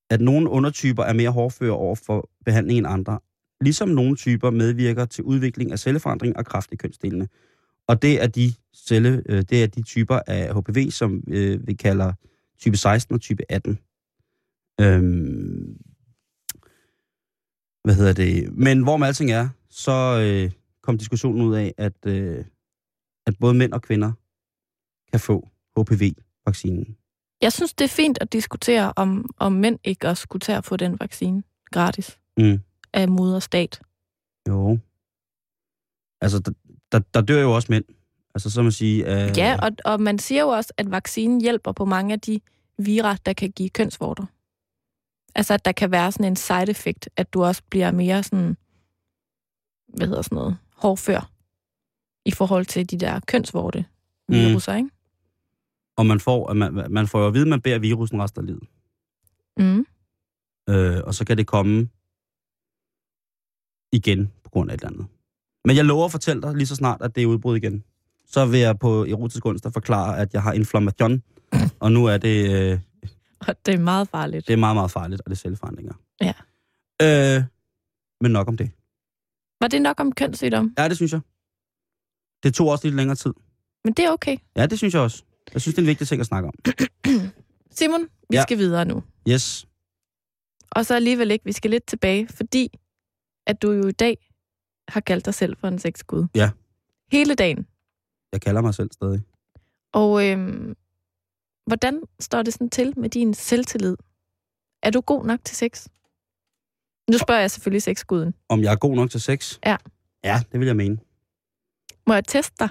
at 0.10 0.22
nogle 0.22 0.50
undertyper 0.50 1.04
er 1.04 1.14
mere 1.14 1.30
hårdføre 1.30 1.72
over 1.72 1.96
for 1.96 2.30
behandling 2.46 2.78
end 2.78 2.88
andre. 2.88 3.20
Ligesom 3.62 3.90
nogle 3.90 4.16
typer 4.16 4.50
medvirker 4.50 5.06
til 5.06 5.24
udvikling 5.24 5.72
af 5.72 5.80
celleforandring 5.80 6.38
og 6.38 6.46
kraft 6.46 6.72
i 6.72 6.76
kønsdelene. 6.76 7.28
Og 7.88 8.02
det 8.02 8.24
er 8.24 8.28
de, 8.28 8.54
celle, 8.76 9.24
øh, 9.26 9.42
det 9.50 9.64
er 9.64 9.68
de 9.68 9.82
typer 9.82 10.20
af 10.28 10.56
HPV, 10.56 10.92
som 10.92 11.24
øh, 11.28 11.68
vi 11.68 11.74
kalder 11.74 12.14
type 12.60 12.78
16 12.78 13.16
og 13.16 13.22
type 13.22 13.44
18. 13.50 13.80
Øhm, 14.82 15.78
hvad 17.86 17.96
hedder 17.96 18.14
det? 18.14 18.58
Men 18.58 18.84
hvor 18.84 18.98
med 18.98 19.08
alting 19.08 19.32
er, 19.32 19.50
så 19.70 19.92
øh, 20.26 20.52
kom 20.84 20.98
diskussionen 20.98 21.42
ud 21.42 21.56
af, 21.56 21.74
at, 21.78 21.94
øh, 22.08 22.46
at 23.28 23.34
både 23.40 23.54
mænd 23.54 23.74
og 23.74 23.82
kvinder 23.82 24.12
kan 25.12 25.20
få 25.20 25.50
HPV-vaccinen. 25.78 26.98
Jeg 27.42 27.54
synes, 27.54 27.74
det 27.74 27.86
er 27.86 27.90
fint 27.90 28.18
at 28.22 28.34
diskutere, 28.34 28.94
om, 28.96 29.30
om 29.38 29.52
mænd 29.52 29.80
ikke 29.84 30.08
også 30.10 30.22
skulle 30.22 30.40
tage 30.42 30.58
at 30.58 30.66
få 30.66 30.78
den 30.78 30.98
vaccine 31.00 31.44
gratis 31.72 32.20
Mm. 32.38 32.60
af 32.94 33.10
moderstat. 33.10 33.82
Jo. 34.50 34.80
Altså, 36.22 36.40
der, 36.40 36.52
der, 36.92 37.00
der 37.14 37.22
dør 37.22 37.42
jo 37.42 37.56
også 37.56 37.68
mænd. 37.72 37.86
Altså, 38.36 38.50
så 38.50 38.62
man 38.62 38.72
sige... 38.72 39.06
Øh, 39.06 39.38
Ja, 39.38 39.58
og, 39.62 39.72
og 39.86 40.02
man 40.02 40.20
siger 40.20 40.42
jo 40.42 40.48
også, 40.48 40.74
at 40.78 40.92
vaccinen 40.92 41.42
hjælper 41.42 41.72
på 41.72 41.86
mange 41.86 42.14
af 42.14 42.20
de 42.20 42.40
vira, 42.78 43.18
der 43.26 43.34
kan 43.34 43.52
give 43.52 43.70
kønsvorter. 43.70 44.26
Altså, 45.36 45.54
at 45.54 45.66
der 45.66 45.72
kan 45.72 45.92
være 45.92 46.12
sådan 46.12 46.26
en 46.26 46.36
side 46.36 46.70
effect, 46.70 47.10
at 47.18 47.34
du 47.34 47.44
også 47.44 47.62
bliver 47.70 47.92
mere 47.92 48.24
sådan, 48.24 48.58
hvad 49.88 50.08
hedder 50.08 50.22
sådan 50.22 50.36
noget, 50.36 50.58
hårdfør 50.76 51.32
i 52.26 52.32
forhold 52.32 52.66
til 52.66 52.92
de 52.92 52.98
der 52.98 53.20
kønsvorte 53.20 53.86
viruser, 54.28 54.72
mm. 54.72 54.78
ikke? 54.78 54.90
Og 55.98 56.06
man 56.06 56.20
får, 56.20 56.50
at 56.50 56.58
man, 56.58 56.88
man 56.90 57.08
får 57.08 57.20
jo 57.20 57.28
at 57.28 57.34
vide, 57.34 57.42
at 57.44 57.48
man 57.48 57.62
bærer 57.62 57.80
virusen 57.80 58.24
resten 58.24 58.42
af 58.42 58.46
livet. 58.46 58.64
Mm. 59.58 59.86
Øh, 60.70 61.02
og 61.04 61.14
så 61.14 61.26
kan 61.26 61.38
det 61.38 61.48
komme 61.48 61.90
igen 63.92 64.32
på 64.44 64.50
grund 64.50 64.70
af 64.70 64.74
et 64.74 64.80
eller 64.80 64.92
andet. 64.92 65.06
Men 65.66 65.76
jeg 65.76 65.86
lover 65.86 66.06
at 66.06 66.12
fortælle 66.12 66.42
dig 66.42 66.56
lige 66.56 66.68
så 66.68 66.76
snart, 66.76 67.02
at 67.02 67.16
det 67.16 67.24
er 67.24 67.28
udbrud 67.28 67.58
igen. 67.58 67.84
Så 68.28 68.46
vil 68.46 68.60
jeg 68.60 68.80
på 68.80 69.06
erotisk 69.06 69.46
onsdag 69.46 69.74
forklare, 69.74 70.18
at 70.18 70.34
jeg 70.34 70.42
har 70.42 70.54
inflammation, 70.54 71.24
og 71.80 71.92
nu 71.92 72.06
er 72.06 72.18
det, 72.18 72.52
øh, 72.52 72.80
Og 73.48 73.56
det 73.66 73.74
er 73.74 73.78
meget 73.80 74.08
farligt. 74.08 74.48
det 74.48 74.54
er 74.54 74.58
meget, 74.58 74.76
meget 74.76 74.92
farligt, 74.92 75.22
og 75.22 75.26
det 75.30 75.36
er 75.36 75.40
selvforandringer. 75.40 75.94
Ja. 76.22 76.34
Øh, 77.02 77.44
men 78.22 78.32
nok 78.32 78.48
om 78.48 78.58
det. 78.58 78.72
Var 79.62 79.68
det 79.68 79.82
nok 79.82 80.00
om 80.00 80.12
kønssygdom? 80.12 80.74
Ja, 80.78 80.88
det 80.90 80.96
synes 80.98 81.12
jeg. 81.14 81.22
Det 82.44 82.54
tog 82.54 82.68
også 82.68 82.88
lidt 82.88 82.96
længere 82.96 83.16
tid. 83.16 83.34
Men 83.84 83.94
det 83.94 84.06
er 84.06 84.12
okay. 84.12 84.38
Ja, 84.56 84.66
det 84.66 84.78
synes 84.78 84.94
jeg 84.94 85.02
også. 85.02 85.24
Jeg 85.54 85.62
synes, 85.62 85.76
det 85.76 85.82
er 85.82 85.84
en 85.84 85.88
vigtig 85.88 86.08
ting 86.08 86.20
at 86.20 86.26
snakke 86.28 86.48
om. 86.50 86.54
Simon, 87.78 88.02
vi 88.30 88.36
Ja. 88.36 88.42
skal 88.42 88.58
videre 88.58 88.86
nu. 88.86 89.04
Yes. 89.30 89.68
Og 90.72 90.86
så 90.86 90.96
alligevel 90.96 91.32
ikke, 91.32 91.46
vi 91.46 91.52
skal 91.52 91.72
lidt 91.72 91.86
tilbage, 91.88 92.28
fordi 92.28 92.80
at 93.48 93.62
du 93.62 93.72
jo 93.72 93.88
i 93.88 93.92
dag 93.92 94.32
har 94.88 95.00
kaldt 95.02 95.26
dig 95.26 95.34
selv 95.34 95.58
for 95.58 95.68
en 95.68 95.80
sexgud. 95.80 96.28
Ja. 96.36 96.52
Hele 97.12 97.36
dagen. 97.36 97.68
Jeg 98.32 98.42
kalder 98.42 98.62
mig 98.62 98.74
selv 98.74 98.92
stadig. 98.92 99.22
Og 99.94 100.28
øhm, 100.30 100.76
hvordan 101.66 102.04
står 102.20 102.42
det 102.42 102.54
sådan 102.54 102.70
til 102.70 103.00
med 103.00 103.10
din 103.10 103.34
selvtillid? 103.34 103.96
Er 104.84 104.90
du 104.90 105.02
god 105.02 105.26
nok 105.26 105.40
til 105.44 105.58
sex? 105.58 105.88
Nu 107.12 107.18
spørger 107.18 107.42
jeg 107.42 107.52
selvfølgelig 107.52 107.82
sexguden. 107.84 108.34
Om 108.50 108.62
jeg 108.62 108.72
er 108.72 108.76
god 108.76 108.96
nok 108.96 109.12
til 109.12 109.22
sex? 109.22 109.60
Ja. 109.66 109.78
Ja, 110.24 110.44
det 110.52 110.60
vil 110.60 110.66
jeg 110.66 110.76
mene. 110.76 110.98
Må 112.08 112.14
jeg 112.14 112.26
teste 112.26 112.56
dig? 112.60 112.70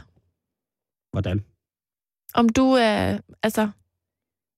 Hvordan? 1.12 1.44
Om 2.34 2.48
du 2.48 2.72
er, 2.72 3.18
altså, 3.42 3.70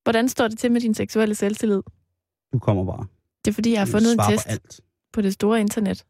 hvordan 0.05 0.29
står 0.29 0.49
det 0.49 0.59
til 0.59 0.72
med 0.72 0.81
din 0.81 0.94
seksuelle 0.94 1.35
selvtillid? 1.35 1.83
Du 2.53 2.59
kommer 2.59 2.85
bare. 2.85 3.07
Det 3.44 3.51
er 3.51 3.55
fordi, 3.55 3.72
jeg 3.72 3.81
har 3.81 3.87
fundet 3.87 4.12
en 4.12 4.20
test 4.31 4.46
på 4.46 4.51
alt. 4.53 4.81
på 5.12 5.22
det 5.22 5.33
store 5.33 5.61
internet. 5.61 6.07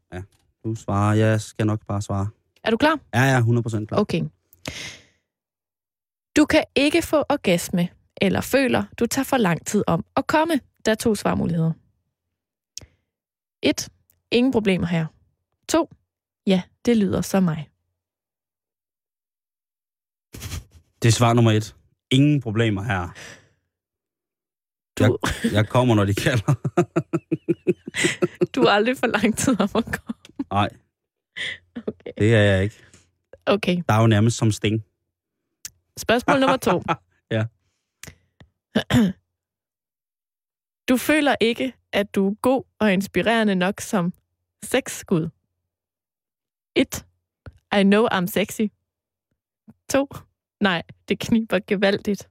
Du 0.64 0.74
svarer. 0.74 1.14
Jeg 1.14 1.40
skal 1.40 1.66
nok 1.66 1.86
bare 1.86 2.02
svare. 2.02 2.28
Er 2.64 2.70
du 2.70 2.76
klar? 2.76 3.00
Ja, 3.14 3.20
jeg 3.20 3.36
er 3.38 3.42
100% 3.82 3.84
klar. 3.84 3.98
Okay. 3.98 4.24
Du 6.36 6.44
kan 6.44 6.64
ikke 6.74 7.02
få 7.02 7.16
orgasme, 7.28 7.88
eller 8.20 8.40
føler, 8.40 8.84
du 8.98 9.06
tager 9.06 9.24
for 9.24 9.36
lang 9.36 9.66
tid 9.66 9.84
om 9.86 10.04
at 10.16 10.26
komme. 10.26 10.60
Der 10.84 10.90
er 10.90 10.94
to 10.96 11.14
svarmuligheder. 11.14 11.72
1. 13.62 13.88
Ingen 14.30 14.52
problemer 14.52 14.86
her. 14.86 15.06
2. 15.68 15.90
Ja, 16.46 16.62
det 16.84 16.96
lyder 16.96 17.20
som 17.20 17.42
mig. 17.42 17.68
Det 21.02 21.08
er 21.08 21.12
svar 21.12 21.32
nummer 21.32 21.50
et. 21.52 21.76
Ingen 22.10 22.40
problemer 22.40 22.82
her. 22.82 23.08
Du, 24.98 25.18
Jeg 25.52 25.68
kommer, 25.68 25.94
når 25.94 26.04
de 26.04 26.14
kalder. 26.14 26.54
du 28.54 28.60
er 28.62 28.70
aldrig 28.70 28.96
for 28.98 29.06
lang 29.06 29.36
tid 29.38 29.60
om 29.60 29.68
at 29.74 29.84
komme. 29.84 30.18
Nej, 30.50 30.68
Okay. 31.76 32.12
det 32.18 32.34
er 32.34 32.38
jeg 32.42 32.62
ikke. 32.64 32.84
okay. 33.46 33.82
Der 33.88 33.94
er 33.94 34.00
jo 34.00 34.06
nærmest 34.06 34.36
som 34.36 34.52
sting. 34.52 34.84
Spørgsmål 35.96 36.40
nummer 36.40 36.56
to. 36.56 36.82
Ja. 37.30 37.44
Du 40.88 40.96
føler 40.96 41.34
ikke, 41.40 41.72
at 41.92 42.14
du 42.14 42.28
er 42.30 42.34
god 42.34 42.62
og 42.78 42.92
inspirerende 42.92 43.54
nok 43.54 43.80
som 43.80 44.12
sexskud. 44.64 45.28
1. 46.76 47.06
I 47.80 47.82
know 47.82 48.06
I'm 48.12 48.26
sexy. 48.26 48.60
2. 49.90 50.08
Nej, 50.60 50.82
det 51.08 51.18
kniber 51.18 51.58
gevaldigt. 51.66 52.28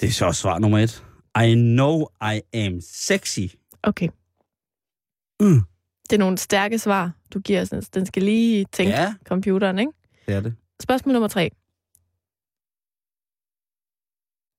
Det 0.00 0.08
er 0.08 0.12
så 0.12 0.32
svar 0.32 0.58
nummer 0.58 0.78
et. 0.78 1.04
I 1.44 1.54
know 1.54 2.06
I 2.34 2.40
am 2.56 2.80
sexy. 2.80 3.40
Okay. 3.82 4.08
Mm. 5.40 5.60
Det 6.10 6.12
er 6.12 6.18
nogle 6.18 6.38
stærke 6.38 6.78
svar, 6.78 7.12
du 7.34 7.40
giver. 7.40 7.64
Så 7.64 7.90
Den 7.94 8.06
skal 8.06 8.22
lige 8.22 8.64
tænke 8.72 8.92
Ja, 8.92 9.14
computeren, 9.24 9.78
ikke? 9.78 9.92
det 10.26 10.34
er 10.34 10.40
det. 10.40 10.54
Spørgsmål 10.82 11.12
nummer 11.12 11.28
3. 11.28 11.50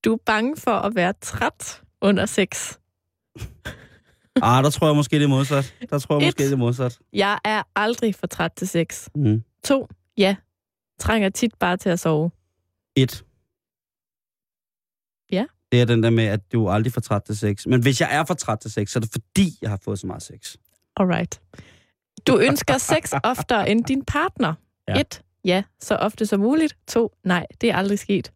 Du 0.05 0.13
er 0.13 0.17
bange 0.25 0.57
for 0.57 0.71
at 0.71 0.95
være 0.95 1.13
træt 1.21 1.81
under 2.01 2.25
sex. 2.25 2.77
Ah, 4.41 4.63
der 4.63 4.69
tror 4.69 4.87
jeg 4.87 4.95
måske, 4.95 5.15
det 5.15 5.23
er 5.23 5.27
modsat. 5.27 5.75
Der 5.89 5.99
tror 5.99 6.15
jeg 6.15 6.21
Et. 6.21 6.27
måske, 6.27 6.43
det 6.43 6.53
er 6.53 6.57
modsat. 6.57 6.99
Jeg 7.13 7.39
er 7.45 7.63
aldrig 7.75 8.15
for 8.15 8.27
træt 8.27 8.51
til 8.51 8.67
sex. 8.67 9.07
Mm. 9.15 9.43
2. 9.63 9.87
Ja. 10.17 10.35
Trænger 10.99 11.29
tit 11.29 11.51
bare 11.59 11.77
til 11.77 11.89
at 11.89 11.99
sove. 11.99 12.31
Et. 12.95 13.25
Ja. 15.31 15.45
Det 15.71 15.81
er 15.81 15.85
den 15.85 16.03
der 16.03 16.09
med, 16.09 16.23
at 16.23 16.51
du 16.51 16.69
aldrig 16.69 16.93
får 16.93 17.01
træt 17.01 17.23
til 17.23 17.37
sex. 17.37 17.65
Men 17.65 17.81
hvis 17.81 18.01
jeg 18.01 18.15
er 18.15 18.25
for 18.25 18.33
træt 18.33 18.59
til 18.59 18.71
sex, 18.71 18.89
så 18.89 18.99
er 18.99 19.01
det 19.01 19.11
fordi, 19.11 19.57
jeg 19.61 19.69
har 19.69 19.79
fået 19.83 19.99
så 19.99 20.07
meget 20.07 20.23
sex. 20.23 20.55
Alright. 20.97 21.41
Du 22.27 22.39
ønsker 22.39 22.77
sex 22.77 23.13
oftere 23.23 23.69
end 23.69 23.85
din 23.85 24.05
partner. 24.05 24.53
Ja. 24.87 24.99
Et, 24.99 25.21
ja, 25.45 25.63
så 25.79 25.95
ofte 25.95 26.25
som 26.25 26.39
muligt. 26.39 26.77
To, 26.87 27.11
nej, 27.23 27.45
det 27.61 27.69
er 27.69 27.75
aldrig 27.75 27.99
sket. 27.99 28.31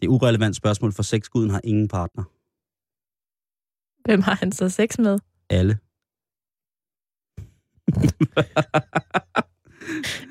Det 0.00 0.06
er 0.06 0.08
urelevant 0.10 0.56
spørgsmål, 0.56 0.92
for 0.92 1.02
sexguden 1.02 1.50
har 1.50 1.60
ingen 1.64 1.88
partner. 1.88 2.24
Hvem 4.08 4.22
har 4.22 4.34
han 4.34 4.52
så 4.52 4.68
sex 4.68 4.98
med? 4.98 5.18
Alle. 5.50 5.78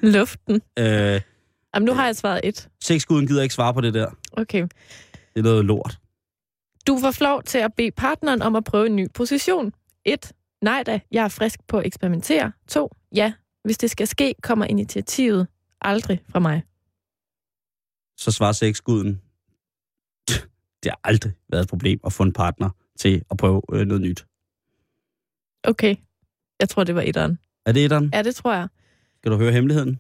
Luften. 0.18 0.62
Øh, 0.80 1.22
Jamen, 1.76 1.86
nu 1.86 1.94
har 1.94 2.06
jeg 2.06 2.16
svaret 2.16 2.42
et. 2.44 2.70
sexguden 2.82 3.28
gider 3.28 3.42
ikke 3.44 3.56
svare 3.56 3.74
på 3.74 3.82
det 3.82 3.94
der. 3.94 4.10
Okay. 4.32 4.62
Det 5.34 5.40
er 5.40 5.42
noget 5.42 5.66
lort. 5.66 6.00
Du 6.88 6.98
får 7.02 7.12
flov 7.12 7.44
til 7.44 7.58
at 7.58 7.74
bede 7.78 7.92
partneren 7.92 8.42
om 8.42 8.56
at 8.56 8.64
prøve 8.64 8.86
en 8.86 8.96
ny 8.96 9.08
position. 9.14 9.74
1. 10.06 10.32
Nej 10.62 10.84
da, 10.84 11.00
jeg 11.12 11.24
er 11.24 11.28
frisk 11.28 11.60
på 11.68 11.78
at 11.78 11.86
eksperimentere. 11.86 12.52
2. 12.68 12.92
Ja, 13.16 13.34
hvis 13.64 13.78
det 13.78 13.90
skal 13.92 14.08
ske, 14.08 14.36
kommer 14.44 14.66
initiativet 14.66 15.48
aldrig 15.82 16.22
fra 16.30 16.40
mig. 16.40 16.64
Så 18.18 18.32
svarer 18.32 18.52
sexguden, 18.52 19.22
det 20.84 20.92
har 20.92 21.00
aldrig 21.04 21.34
været 21.50 21.64
et 21.64 21.70
problem 21.70 22.00
at 22.06 22.14
få 22.14 22.24
en 22.24 22.34
partner 22.34 22.70
til 23.00 23.24
at 23.32 23.38
prøve 23.38 23.62
øh, 23.74 23.88
noget 23.88 24.02
nyt. 24.02 24.26
Okay. 25.64 25.96
Jeg 26.60 26.70
tror, 26.70 26.84
det 26.84 26.96
var 26.96 27.02
etteren. 27.02 27.40
Er 27.66 27.72
det 27.72 27.86
etteren? 27.86 28.10
Ja, 28.14 28.24
det 28.24 28.36
tror 28.36 28.54
jeg. 28.54 28.68
Skal 29.18 29.32
du 29.32 29.38
høre 29.38 29.52
hemmeligheden? 29.52 30.00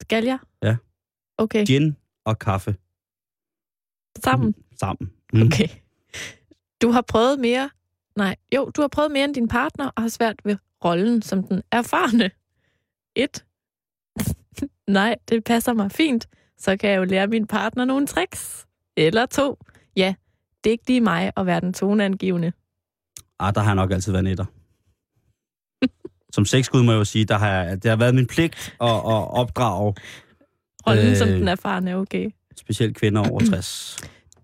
Skal 0.00 0.24
jeg? 0.24 0.38
Ja. 0.62 0.76
Okay. 1.38 1.66
Gin 1.66 1.96
og 2.24 2.38
kaffe. 2.38 2.76
Sammen. 4.24 4.54
Sammen. 4.80 5.12
Mm. 5.32 5.42
Okay. 5.42 5.68
Du 6.82 6.90
har 6.90 7.02
prøvet 7.02 7.38
mere... 7.40 7.70
Nej, 8.16 8.36
jo, 8.54 8.70
du 8.76 8.80
har 8.80 8.88
prøvet 8.88 9.10
mere 9.10 9.24
end 9.24 9.34
din 9.34 9.48
partner 9.48 9.90
og 9.96 10.02
har 10.02 10.08
svært 10.08 10.36
ved 10.44 10.56
rollen 10.84 11.22
som 11.22 11.42
den 11.42 11.62
erfarne. 11.72 12.30
Et. 13.14 13.44
Nej, 14.98 15.16
det 15.28 15.44
passer 15.44 15.72
mig 15.72 15.92
fint. 15.92 16.28
Så 16.58 16.76
kan 16.76 16.90
jeg 16.90 16.98
jo 16.98 17.04
lære 17.04 17.26
min 17.26 17.46
partner 17.46 17.84
nogle 17.84 18.06
tricks. 18.06 18.67
Eller 18.98 19.26
to. 19.26 19.58
Ja, 19.96 20.14
det 20.64 20.70
er 20.70 20.72
ikke 20.72 20.88
lige 20.88 21.00
mig 21.00 21.32
at 21.36 21.46
være 21.46 21.60
den 21.60 21.72
toneangivende. 21.72 22.52
Ah, 23.38 23.54
der 23.54 23.60
har 23.60 23.70
jeg 23.70 23.74
nok 23.74 23.92
altid 23.92 24.12
været 24.12 24.24
netter. 24.24 24.44
Som 26.34 26.44
sexgud 26.44 26.82
må 26.82 26.92
jeg 26.92 26.98
jo 26.98 27.04
sige, 27.04 27.24
der 27.24 27.38
har 27.38 27.48
jeg, 27.48 27.82
det 27.82 27.88
har 27.88 27.96
været 27.96 28.14
min 28.14 28.26
pligt 28.26 28.76
at, 28.80 28.88
at 28.88 29.30
opdrage 29.30 29.94
Rollen 30.86 31.10
øh... 31.10 31.16
som 31.16 31.28
den 31.28 31.48
erfarne, 31.48 31.96
okay. 31.96 32.30
specielt 32.56 32.96
kvinder 32.96 33.30
over 33.30 33.40
60. 33.50 33.98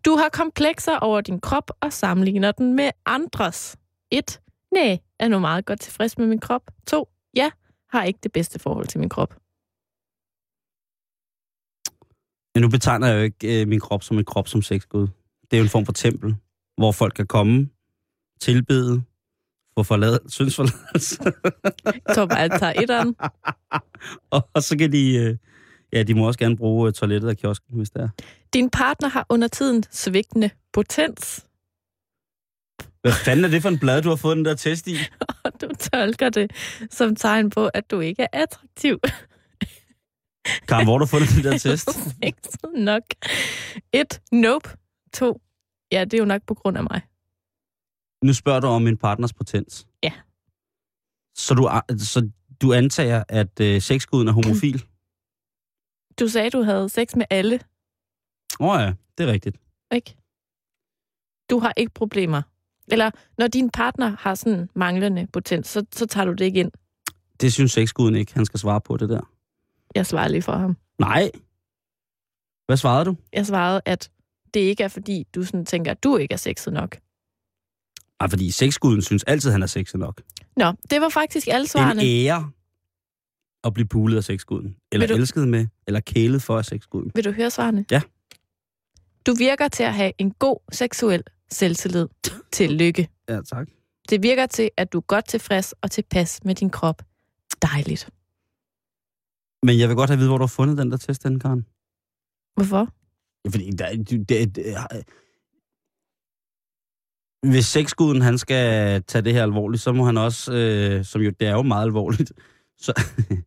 Du 0.05 0.17
har 0.17 0.29
komplekser 0.29 0.97
over 0.97 1.21
din 1.21 1.40
krop 1.40 1.71
og 1.81 1.93
sammenligner 1.93 2.53
den 2.53 2.75
med 2.77 2.90
andres. 3.07 3.77
1. 4.11 4.40
Nej, 4.73 4.99
er 5.19 5.29
nu 5.29 5.38
meget 5.38 5.64
godt 5.64 5.81
tilfreds 5.81 6.19
med 6.19 6.27
min 6.27 6.40
krop. 6.40 6.62
2. 6.87 7.09
Ja, 7.37 7.51
har 7.93 8.03
ikke 8.03 8.19
det 8.23 8.33
bedste 8.33 8.59
forhold 8.59 8.87
til 8.87 9.01
min 9.01 9.09
krop. 9.09 9.37
Men 12.55 12.62
nu 12.62 12.69
betegner 12.69 13.07
jeg 13.07 13.17
jo 13.17 13.23
ikke 13.23 13.61
øh, 13.61 13.69
min 13.69 13.81
krop 13.81 14.03
som 14.03 14.19
en 14.19 14.25
krop 14.25 14.49
som 14.49 14.62
sexgud. 14.62 15.09
Det 15.51 15.53
er 15.53 15.59
jo 15.59 15.62
en 15.62 15.69
form 15.69 15.87
for 15.87 15.93
tempel, 15.93 16.37
hvor 16.77 16.93
folk 16.93 17.14
kan 17.14 17.27
komme, 17.27 17.69
tilbede, 18.40 19.03
få 19.79 19.83
forladet, 19.83 20.21
synes 20.29 20.57
forladelse. 20.57 21.23
Jeg 22.40 22.61
tager 22.61 22.73
etteren. 22.83 23.17
og, 24.31 24.49
og 24.55 24.62
så 24.62 24.79
kan 24.79 24.93
de, 24.93 25.17
øh, 25.17 25.37
ja, 25.93 26.03
de 26.03 26.14
må 26.14 26.27
også 26.27 26.38
gerne 26.38 26.57
bruge 26.57 26.88
øh, 26.88 26.93
toilettet 26.93 27.31
og 27.31 27.37
kiosken, 27.37 27.77
hvis 27.77 27.90
det 27.90 28.03
er. 28.03 28.09
Din 28.55 28.71
partner 28.71 29.09
har 29.09 29.27
under 29.29 29.49
tiden 29.49 29.85
svigtende 29.90 30.51
potens, 30.73 31.47
Hvad 33.03 33.12
fanden 33.12 33.45
er 33.45 33.49
det 33.49 33.62
for 33.62 33.69
en 33.69 33.79
blad, 33.79 34.03
du 34.03 34.09
har 34.09 34.17
fået 34.17 34.37
den 34.37 34.45
der 34.45 34.55
test 34.55 34.87
i? 34.87 34.97
du 35.61 35.69
tolker 35.93 36.29
det 36.29 36.51
som 36.90 37.17
tegn 37.17 37.51
på, 37.51 37.67
at 37.67 37.90
du 37.90 38.01
ikke 38.01 38.23
er 38.23 38.27
attraktiv. 38.33 39.01
Karen, 40.68 40.87
hvor 40.87 40.92
har 40.92 40.98
du 40.98 41.07
fundet 41.07 41.28
den 41.37 41.44
der 41.44 41.59
test? 41.68 41.90
Sexet 41.90 42.72
nok. 42.74 43.02
1. 43.92 44.20
Nope. 44.33 44.68
2. 45.12 45.40
Ja, 45.92 46.04
det 46.04 46.14
er 46.14 46.18
jo 46.18 46.24
nok 46.24 46.42
på 46.46 46.54
grund 46.54 46.76
af 46.78 46.83
mig. 46.83 47.00
Nu 48.24 48.33
spørger 48.33 48.61
du 48.61 48.66
om 48.66 48.83
min 48.83 48.96
partners 48.96 49.33
potens. 49.33 49.87
Ja. 50.02 50.12
Så 51.35 51.54
du, 51.54 51.70
så 51.98 52.30
du 52.62 52.72
antager, 52.72 53.24
at 53.28 53.61
øh, 53.61 53.80
sexguden 53.83 54.28
er 54.28 54.33
homofil? 54.33 54.85
Du 56.18 56.28
sagde, 56.28 56.50
du 56.50 56.62
havde 56.62 56.88
sex 56.88 57.14
med 57.16 57.24
alle, 57.30 57.61
Åh 58.61 58.68
oh, 58.68 58.80
ja, 58.80 58.92
det 59.18 59.28
er 59.28 59.33
rigtigt. 59.33 59.57
ikke? 59.92 60.16
Du 61.50 61.59
har 61.59 61.72
ikke 61.76 61.92
problemer. 61.94 62.42
Eller 62.88 63.11
når 63.38 63.46
din 63.46 63.70
partner 63.70 64.16
har 64.18 64.35
sådan 64.35 64.68
manglende 64.74 65.26
potens, 65.33 65.66
så, 65.68 65.85
så 65.92 66.07
tager 66.07 66.24
du 66.24 66.33
det 66.33 66.44
ikke 66.44 66.61
ind. 66.61 66.72
Det 67.40 67.52
synes 67.52 67.72
sexguden 67.72 68.14
ikke, 68.16 68.35
han 68.35 68.44
skal 68.44 68.61
svare 68.61 68.80
på 68.80 68.96
det 68.96 69.09
der. 69.09 69.30
Jeg 69.94 70.07
svarer 70.07 70.29
lige 70.29 70.42
for 70.42 70.53
ham. 70.57 70.77
Nej. 70.99 71.31
Hvad 72.66 72.77
svarede 72.77 73.05
du? 73.05 73.16
Jeg 73.33 73.47
svarede, 73.47 73.81
at 73.85 74.11
det 74.55 74.61
ikke 74.61 74.83
er 74.83 74.88
fordi, 74.88 75.27
du 75.35 75.42
sådan 75.44 75.66
tænker, 75.66 75.90
at 75.90 76.05
du 76.05 76.16
ikke 76.16 76.33
er 76.33 76.37
sexet 76.37 76.73
nok. 76.73 76.97
Nej, 78.20 78.31
fordi 78.31 78.51
sexguden 78.51 79.03
synes 79.03 79.23
altid, 79.25 79.51
han 79.51 79.62
er 79.62 79.66
sexet 79.66 80.01
nok. 80.01 80.23
Nå, 80.57 80.73
det 80.90 81.01
var 81.01 81.09
faktisk 81.09 81.47
alle 81.49 81.62
Det 81.62 81.70
svarene. 81.70 82.01
er 82.01 82.05
en 82.05 82.27
ære 82.27 82.51
at 83.64 83.75
blive 83.75 83.87
pulet 83.88 84.16
af 84.16 84.25
sexguden. 84.25 84.77
Eller 84.92 85.07
Vil 85.07 85.16
du- 85.16 85.20
elsket 85.20 85.49
med, 85.49 85.66
eller 85.87 86.01
kælet 86.01 86.42
for 86.42 86.59
af 86.59 86.64
sexguden. 86.64 87.12
Vil 87.14 87.25
du 87.25 87.33
høre 87.33 87.51
svarene? 87.51 87.85
Ja. 87.90 88.03
Du 89.27 89.35
virker 89.35 89.68
til 89.68 89.83
at 89.83 89.94
have 89.94 90.12
en 90.18 90.31
god 90.31 90.57
seksuel 90.73 91.23
selvtillid. 91.51 92.07
Tillykke. 92.53 93.09
Ja, 93.29 93.40
tak. 93.42 93.68
Det 94.11 94.23
virker 94.23 94.47
til, 94.47 94.70
at 94.77 94.92
du 94.92 94.99
er 94.99 95.03
godt 95.03 95.29
tilfreds 95.29 95.73
og 95.73 95.90
tilpas 95.90 96.40
med 96.44 96.55
din 96.55 96.70
krop. 96.70 97.03
Dejligt. 97.62 98.09
Men 99.66 99.79
jeg 99.79 99.88
vil 99.88 99.96
godt 99.96 100.11
have 100.11 100.14
at 100.14 100.18
vide, 100.18 100.29
hvor 100.29 100.38
du 100.38 100.42
har 100.42 100.57
fundet 100.59 100.79
den 100.79 100.90
der 100.90 100.96
test, 100.96 101.22
den, 101.22 101.40
Karen. 101.40 101.66
Hvorfor? 102.55 102.88
Ja, 103.44 103.50
fordi 103.50 103.70
der, 103.70 103.96
det, 103.96 104.29
det, 104.29 104.57
det, 104.57 104.77
hvis 107.50 107.66
sexguden 107.66 108.22
han 108.22 108.38
skal 108.38 109.03
tage 109.03 109.22
det 109.22 109.33
her 109.33 109.42
alvorligt, 109.42 109.83
så 109.83 109.92
må 109.92 110.05
han 110.05 110.16
også, 110.16 110.53
øh, 110.53 111.05
som 111.05 111.20
jo, 111.20 111.31
det 111.40 111.48
er 111.48 111.53
jo 111.53 111.62
meget 111.62 111.85
alvorligt, 111.85 112.33
så, 112.79 112.92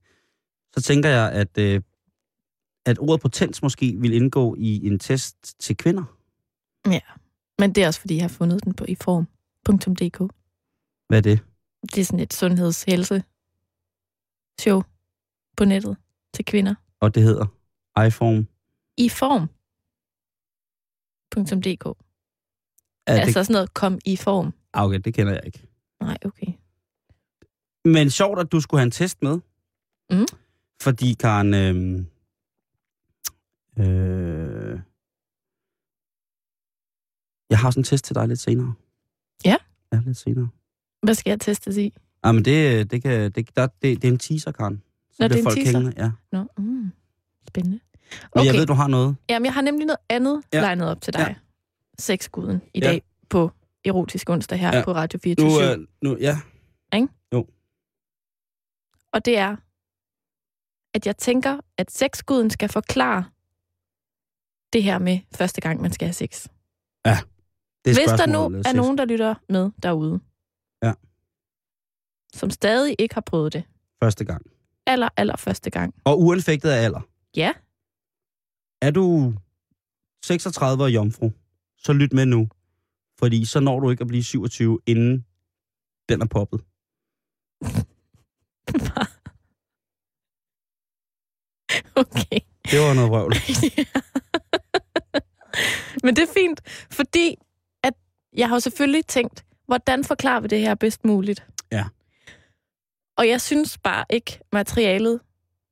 så 0.76 0.82
tænker 0.82 1.10
jeg, 1.10 1.32
at, 1.32 1.58
øh, 1.58 1.82
at 2.86 3.00
ordet 3.00 3.22
potens 3.22 3.62
måske 3.62 3.96
vil 3.98 4.14
indgå 4.14 4.56
i 4.60 4.88
en 4.88 5.00
test 5.00 5.60
til 5.60 5.78
kvinder. 5.78 6.04
Men 7.60 7.76
det 7.76 7.84
er 7.84 7.88
også, 7.88 8.00
fordi 8.00 8.16
jeg 8.16 8.24
har 8.24 8.30
fundet 8.30 8.64
den 8.64 8.74
på 8.74 8.86
iform.dk. 8.88 10.34
Hvad 11.08 11.18
er 11.18 11.22
det? 11.22 11.40
Det 11.96 12.02
er 12.02 12.06
sådan 12.06 12.20
et 12.20 12.34
sundheds-helse 12.34 13.24
show 14.60 14.82
på 15.58 15.66
nettet 15.66 15.98
til 16.38 16.46
kvinder. 16.46 16.76
Og 17.00 17.16
det 17.16 17.24
hedder 17.24 17.46
iPhone. 18.08 18.48
iform.dk. 18.98 19.46
Ja, 23.08 23.14
det, 23.14 23.20
Altså 23.20 23.44
sådan 23.44 23.54
noget, 23.54 23.74
kom 23.74 24.00
i 24.06 24.16
form. 24.16 24.54
ah, 24.74 24.86
okay, 24.86 25.00
det 25.00 25.14
kender 25.14 25.34
jeg 25.34 25.42
ikke. 25.46 25.68
Nej, 26.02 26.18
okay. 26.26 26.48
Men 27.86 28.10
sjovt, 28.10 28.40
at 28.40 28.52
du 28.52 28.62
skulle 28.62 28.80
have 28.80 28.86
en 28.86 28.92
test 28.92 29.22
med. 29.22 29.40
Mm. 30.12 30.26
Fordi, 30.82 31.14
Karen... 31.14 31.54
Øh, 31.54 32.06
øh, 33.80 34.80
jeg 37.50 37.60
har 37.60 37.72
sådan 37.72 37.80
en 37.82 37.84
test 37.84 38.06
til 38.06 38.16
dig 38.16 38.28
lidt 38.28 38.40
senere. 38.40 38.74
Ja? 39.46 39.56
Ja, 39.94 40.02
lidt 40.06 40.18
senere. 40.18 40.50
Hvad 41.04 41.14
skal 41.16 41.32
jeg 41.32 41.40
testes 41.40 41.78
i? 41.78 41.94
Ah, 42.24 42.36
men 42.36 42.46
det, 42.46 42.92
det, 42.92 43.02
kan, 43.02 43.32
det, 43.32 43.56
der, 43.56 43.68
det, 43.68 44.02
det 44.02 44.08
er 44.08 44.12
en 44.12 44.20
teaser, 44.20 44.52
Karen. 44.52 44.84
Nå, 45.20 45.28
det 45.28 45.34
er 45.34 45.38
en 45.38 45.44
folk 45.44 45.56
teaser? 45.56 45.80
hængende, 45.80 46.04
Ja. 46.04 46.12
Nå, 46.32 46.46
mm, 46.58 46.92
spændende. 47.48 47.80
Men 48.12 48.20
Okay, 48.32 48.46
jeg 48.46 48.54
ved, 48.54 48.66
du 48.66 48.74
har 48.74 48.88
noget. 48.88 49.16
Jamen, 49.30 49.46
jeg 49.46 49.54
har 49.54 49.62
nemlig 49.62 49.86
noget 49.86 50.00
andet 50.10 50.44
Ja. 50.54 50.58
ja. 50.58 50.64
legnet 50.64 50.90
op 50.90 51.02
til 51.02 51.14
dig. 51.14 51.20
Ja. 51.20 51.28
Ja. 51.28 51.36
Sexguden 52.00 52.62
i 52.74 52.80
Ja. 52.80 52.86
dag 52.90 53.02
på 53.30 53.52
Erotisk 53.86 54.30
onsdag 54.30 54.60
her 54.60 54.68
Ja. 54.72 54.78
ja. 54.78 54.84
på 54.84 54.94
Radio 54.94 55.20
24 55.24 55.48
Nu, 55.50 55.62
øh, 55.82 55.88
nu, 56.04 56.18
ja. 56.20 56.40
Og 59.12 59.26
det 59.26 59.38
er, 59.38 59.56
at 60.94 61.06
jeg 61.08 61.18
tænker, 61.18 61.60
at 61.78 61.92
sexguden 61.92 62.50
skal 62.50 62.70
forklare 62.70 63.24
det 64.74 64.84
her 64.84 65.00
med 65.00 65.20
første 65.36 65.62
gang, 65.62 65.82
man 65.82 65.92
skal 65.94 66.06
have 66.08 66.14
sex. 66.14 66.44
Det 66.44 66.52
er 67.06 67.16
Hvis 67.86 67.98
der 68.20 68.26
nu 68.26 68.40
er 68.40 68.74
nogen, 68.74 68.98
der 68.98 69.06
lytter 69.06 69.36
med 69.50 69.72
derude, 69.84 70.20
Ja. 70.84 70.94
som 72.34 72.50
stadig 72.50 72.96
ikke 73.00 73.14
har 73.14 73.22
prøvet 73.22 73.54
det, 73.54 73.64
Første 74.04 74.26
gang. 74.26 74.46
Aller, 74.88 75.10
aller 75.18 75.36
første 75.38 75.70
gang. 75.70 75.94
Og 76.04 76.20
uanfægtet 76.22 76.70
af 76.70 76.84
alder. 76.84 77.02
Ja, 77.36 77.54
Er 78.82 78.92
du 78.92 79.34
36 80.26 80.84
og 80.84 80.94
jomfru, 80.94 81.32
så 81.78 81.94
lyt 81.94 82.14
med 82.14 82.26
nu. 82.26 82.50
Fordi 83.20 83.46
så 83.46 83.60
når 83.60 83.80
du 83.80 83.90
ikke 83.90 84.02
at 84.02 84.08
blive 84.08 84.24
27, 84.24 84.80
inden 84.86 85.26
den 86.10 86.22
er 86.22 86.26
poppet. 86.26 86.62
okay. 92.02 92.40
Det 92.72 92.80
var 92.80 92.94
noget 92.94 93.12
røvl. 93.12 93.34
Men 96.04 96.16
det 96.16 96.24
er 96.24 96.34
fint, 96.34 96.62
fordi 96.92 97.36
at 97.84 97.94
jeg 98.38 98.50
har 98.50 98.60
selvfølgelig 98.60 99.06
tænkt, 99.06 99.46
hvordan 99.66 100.04
forklarer 100.04 100.40
vi 100.40 100.48
det 100.48 100.60
her 100.60 100.76
bedst 100.76 101.06
muligt? 101.06 101.46
Ja. 101.72 101.86
Og 103.18 103.28
jeg 103.28 103.42
synes 103.42 103.78
bare 103.78 104.06
ikke, 104.10 104.40
materialet 104.54 105.20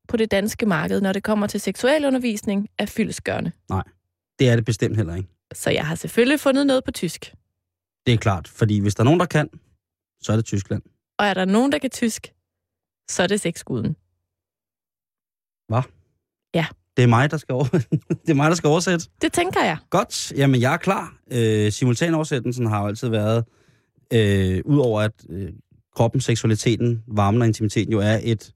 på 0.08 0.18
det 0.18 0.32
danske 0.32 0.66
marked, 0.66 1.02
når 1.02 1.14
det 1.14 1.24
kommer 1.24 1.48
til 1.48 1.60
seksualundervisning, 1.60 2.70
er 2.78 2.86
fyldesgørende. 2.86 3.52
Det 4.40 4.50
er 4.50 4.56
det 4.56 4.66
bestemt 4.66 4.98
heller 4.98 5.16
ikke. 5.16 5.30
Så 5.54 5.70
jeg 5.70 5.88
har 5.88 5.96
selvfølgelig 5.96 6.40
fundet 6.40 6.68
noget 6.68 6.84
på 6.84 6.92
tysk. 6.92 7.34
Det 8.06 8.14
er 8.14 8.18
klart, 8.18 8.48
fordi 8.48 8.80
hvis 8.80 8.96
der 8.96 9.02
er 9.02 9.06
nogen, 9.06 9.20
der 9.20 9.26
kan, 9.26 9.50
så 10.22 10.32
er 10.32 10.36
det 10.36 10.46
Tyskland. 10.46 10.82
Og 11.20 11.26
er 11.26 11.34
der 11.34 11.46
nogen, 11.46 11.72
der 11.72 11.78
kan 11.78 11.90
tysk, 11.90 12.34
så 13.10 13.24
er 13.24 13.28
det 13.28 13.42
sexguden. 13.42 13.96
Det 16.98 17.04
er 17.04 17.08
mig, 17.08 17.32
der 17.32 17.38
skal, 17.38 17.54
over... 17.54 17.66
det 18.26 18.30
er 18.30 18.34
mig, 18.34 18.50
der 18.50 18.56
skal 18.56 18.68
oversætte. 18.68 19.10
Det 19.22 19.34
tænker 19.34 19.64
jeg. 19.64 19.78
Godt, 19.90 20.34
jamen 20.38 20.62
jeg 20.62 20.74
er 20.74 20.78
klar. 20.78 21.18
Øh, 21.32 21.72
simultanoversættelsen 21.72 22.66
har 22.66 22.82
jo 22.82 22.88
altid 22.88 23.10
været, 23.10 23.46
øh, 24.14 24.62
udover 24.66 25.02
at 25.02 25.26
øh, 25.30 25.54
kroppen, 25.96 26.22
seksualiteten, 26.22 27.04
varmen 27.08 27.42
og 27.42 27.48
intimiteten 27.48 27.92
jo 27.94 28.00
er 28.00 28.20
et, 28.24 28.54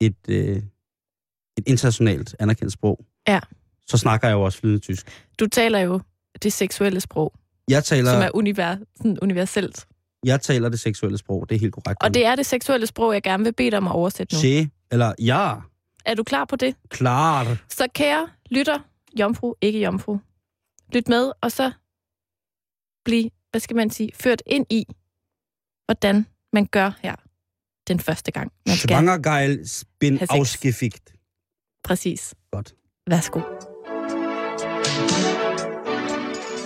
et, 0.00 0.16
øh, 0.28 0.56
et 1.58 1.64
internationalt 1.66 2.36
anerkendt 2.38 2.72
sprog. 2.72 3.04
Ja. 3.28 3.40
Så 3.86 3.96
snakker 3.98 4.28
jeg 4.28 4.34
jo 4.34 4.42
også 4.42 4.58
flydende 4.58 4.80
tysk. 4.80 5.24
Du 5.40 5.46
taler 5.46 5.78
jo 5.78 6.00
det 6.42 6.52
seksuelle 6.52 7.00
sprog, 7.00 7.32
Jeg 7.70 7.84
taler, 7.84 8.12
som 8.12 8.22
er 8.22 8.30
univers, 8.34 8.78
sådan 8.96 9.18
universelt. 9.22 9.86
jeg 10.24 10.40
taler 10.40 10.68
det 10.68 10.80
seksuelle 10.80 11.18
sprog, 11.18 11.48
det 11.48 11.54
er 11.54 11.60
helt 11.60 11.72
korrekt. 11.74 12.02
Og 12.02 12.14
det 12.14 12.24
er 12.26 12.34
det 12.34 12.46
seksuelle 12.46 12.86
sprog, 12.86 13.14
jeg 13.14 13.22
gerne 13.22 13.44
vil 13.44 13.52
bede 13.52 13.70
dig 13.70 13.78
om 13.78 13.86
at 13.86 13.92
oversætte 13.92 14.34
nu. 14.34 14.38
Che, 14.40 14.70
eller 14.92 15.12
ja, 15.18 15.54
Er 16.04 16.14
du 16.14 16.22
klar 16.24 16.44
på 16.44 16.56
det? 16.56 16.74
klart. 16.88 17.46
Så 17.68 17.86
kære 17.94 18.28
lytter, 18.50 18.78
jomfru, 19.18 19.54
ikke 19.60 19.80
jomfru, 19.80 20.18
lyt 20.94 21.08
med, 21.08 21.32
og 21.40 21.52
så 21.52 21.72
bliv, 23.04 23.30
hvad 23.50 23.60
skal 23.60 23.76
man 23.76 23.90
sige, 23.90 24.10
ført 24.14 24.42
ind 24.46 24.66
i, 24.70 24.84
hvordan 25.86 26.26
man 26.52 26.66
gør 26.66 26.90
her 27.02 27.14
den 27.88 28.00
første 28.00 28.30
gang. 28.32 28.52
Man 28.66 28.76
skal 28.76 28.88
Schwangergeil 28.88 29.64
bin 30.00 30.18
ausgefickt. 30.30 31.12
præcis. 31.84 32.34
Godt. 32.52 32.74
Værsgo. 33.10 33.40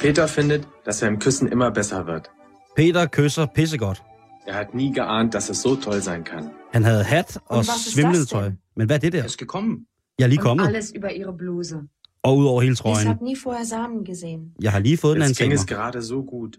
Peter 0.00 0.26
findet, 0.26 0.68
dass 0.86 1.02
er 1.02 1.08
im 1.08 1.18
Küssen 1.24 1.52
immer 1.52 1.70
besser 1.70 2.06
wird. 2.06 2.30
Peter 2.76 3.06
kysser 3.06 3.46
pissegodt. 3.54 4.02
Er 4.46 4.52
hat 4.54 4.74
nie 4.74 4.92
geahnt, 4.92 5.34
dass 5.34 5.50
es 5.50 5.56
so 5.62 5.76
toll 5.76 6.02
sein 6.02 6.24
kann. 6.24 6.50
Han 6.72 6.84
havde 6.84 7.04
hat 7.04 7.38
og 7.46 7.56
das 7.56 8.28
denn? 8.30 8.58
Men 8.76 8.86
hvad 8.86 8.96
er 8.96 9.00
det 9.00 9.12
der? 9.12 9.20
Er 9.20 9.24
ist 9.24 9.38
gekommen. 9.38 9.86
Jeg 10.18 10.24
er 10.24 10.28
lige 10.28 10.38
Und 10.38 10.44
kommet. 10.46 10.66
alles 10.66 10.92
über 10.96 11.08
ihre 11.10 11.32
Bluse. 11.38 11.76
Og 12.22 12.36
ud 12.38 12.46
over 12.46 12.60
hele 12.62 12.72
Ich 12.72 12.80
trøjen. 12.80 13.06
habe 13.06 13.24
nie 13.24 13.36
vorher 13.44 13.64
Samen 13.64 14.04
gesehen. 14.04 14.40
Jeg 14.62 14.72
har 14.72 14.78
lige 14.78 14.96
fået 14.96 15.14
den 15.16 15.22
Jetzt 15.22 15.40
anden 15.40 15.50
ging 15.50 15.60
es 15.60 15.66
gerade 15.66 16.02
so 16.02 16.22
gut. 16.24 16.56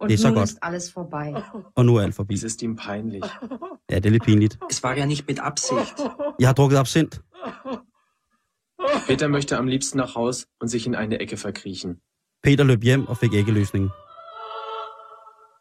Und 0.00 0.10
ist 0.10 0.24
nun 0.24 0.34
Gott. 0.34 0.44
ist 0.44 0.62
alles 0.62 0.90
vorbei. 0.90 1.34
og 1.74 1.84
nu 1.84 1.96
er 1.96 2.02
alt 2.02 2.14
forbi. 2.14 2.34
Es 2.34 2.42
ist 2.42 2.62
ihm 2.62 2.76
peinlich. 2.76 3.24
Ja, 3.90 3.96
det 3.96 4.06
er 4.06 4.10
lidt 4.10 4.24
pinligt. 4.24 4.58
Es 4.70 4.82
war 4.82 4.96
ja 4.96 5.04
nicht 5.06 5.26
mit 5.28 5.38
Absicht. 5.40 5.94
Jeg 6.38 6.48
har 6.48 6.54
drukket 6.54 6.78
absint. 6.78 7.20
Peter 9.06 9.28
möchte 9.28 9.56
am 9.58 9.66
liebsten 9.68 9.98
nach 9.98 10.14
Haus 10.14 10.46
und 10.60 10.68
sich 10.68 10.86
in 10.86 10.94
eine 10.94 11.20
Ecke 11.20 11.36
verkriechen. 11.36 12.00
Peter 12.42 12.64
løb 12.64 12.82
hjem 12.82 13.06
og 13.08 13.16
fik 13.16 13.34
æggeløsningen. 13.34 13.90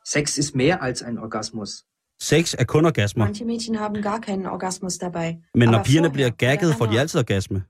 Sex 0.06 0.38
ist 0.38 0.56
mehr 0.56 0.82
als 0.82 1.02
ein 1.04 1.18
Orgasmus. 1.18 1.86
Sex 2.22 2.54
er 2.54 2.66
kun 2.66 2.86
orgasmer, 2.86 3.26
Manche 3.26 3.46
Mädchen 3.46 3.80
haben 3.80 4.02
gar 4.02 4.20
keinen 4.22 4.46
Orgasmus 4.46 4.98
dabei. 4.98 5.40
men 5.56 5.70
når 5.70 5.78
Aber 5.78 5.84
pigerne 5.84 6.08
vorher, 6.08 6.14
bliver 6.14 6.30
gagget, 6.30 6.76
får 6.76 6.86
de 6.86 7.00
altid 7.00 7.20
orgasme. 7.20 7.64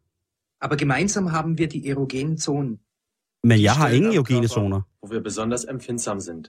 Aber 0.61 0.75
gemeinsam 0.75 1.31
haben 1.31 1.57
wir 1.57 1.67
die 1.67 1.87
erogenen 1.89 2.37
Zonen. 2.37 2.79
Men 3.43 3.61
jeg 3.61 3.73
har 3.75 3.89
ingen 3.89 4.13
eugene 4.13 4.47
zoner. 4.47 4.81
Wo 5.01 5.11
wir 5.11 5.21
besonders 5.23 5.63
empfindsam 5.63 6.19
sind. 6.19 6.45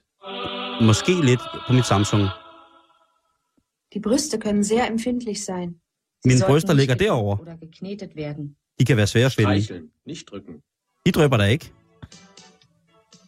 Måske 0.81 1.21
lidt 1.21 1.41
på 1.67 1.73
mit 1.73 1.85
Samsung. 1.85 2.21
Die 3.93 3.99
Brüste 3.99 4.37
können 4.39 4.63
sehr 4.63 4.87
empfindlich 4.87 5.45
sein. 5.45 5.69
Sie 6.23 6.29
Mine 6.29 6.45
bryster 6.47 6.73
ligger 6.73 6.95
derovre. 6.95 7.41
Oder 7.41 7.57
geknetet 7.57 8.15
werden. 8.15 8.55
De 8.79 8.85
kan 8.85 8.97
være 8.97 9.07
svære 9.07 9.25
at 9.25 9.33
finde. 9.33 9.63
Streicheln, 9.63 9.89
nicht 10.05 10.29
drücken. 10.31 10.53
De 11.05 11.11
drøber 11.11 11.37
der 11.37 11.45
ikke. 11.45 11.71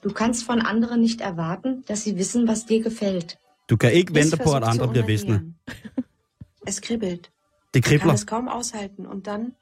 Du 0.03 0.09
kannst 0.09 0.45
von 0.45 0.61
anderen 0.61 1.01
nicht 1.01 1.22
erwarten, 1.22 1.84
dass 1.88 2.03
sie 2.03 2.18
wissen, 2.18 2.47
was 2.47 2.66
dir 2.66 2.84
gefällt. 2.84 3.38
Du 3.70 3.78
kan 3.78 3.93
ikke 3.93 4.14
vente 4.16 4.38
på, 4.38 4.51
at 4.53 4.64
andre 4.64 4.88
bliver 4.88 5.05
visne. 5.05 5.53
Es 6.68 6.82
kribbelt. 6.82 7.32
Det 7.74 7.80
Ich 7.80 7.84
kann 7.84 7.99
kribler. 7.99 8.14
es 8.14 8.26
kaum 8.26 8.47
aushalten. 8.47 9.05
Und 9.05 9.26
dann... 9.28 9.53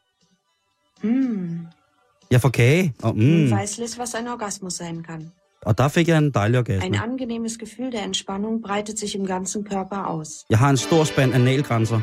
Hm. 1.01 1.67
Jeg 2.31 2.41
får 2.41 2.49
kage, 2.49 2.93
og, 3.03 3.15
Nun 3.15 3.45
mm, 3.45 3.51
weiß 3.51 3.77
Liz, 3.77 3.99
was 3.99 4.15
ein 4.15 4.27
Orgasmus 4.27 4.73
sein 4.73 5.03
kann. 5.03 5.31
og 5.65 5.77
der 5.77 5.87
fik 5.87 6.07
jeg 6.07 6.17
en 6.17 6.31
dejlig 6.31 6.57
Ein 6.57 6.75
orgasme. 6.81 6.97
angenehmes 7.03 7.57
Gefühl 7.59 7.91
der 7.91 8.03
Entspannung 8.03 8.61
breitet 8.61 8.99
sich 8.99 9.15
im 9.15 9.25
ganzen 9.25 9.63
Körper 9.63 10.07
aus. 10.07 10.29
Jeg 10.49 10.59
har 10.59 10.69
en 10.69 10.77
stor 10.77 11.03
spand 11.05 11.33
analgrænser. 11.33 12.01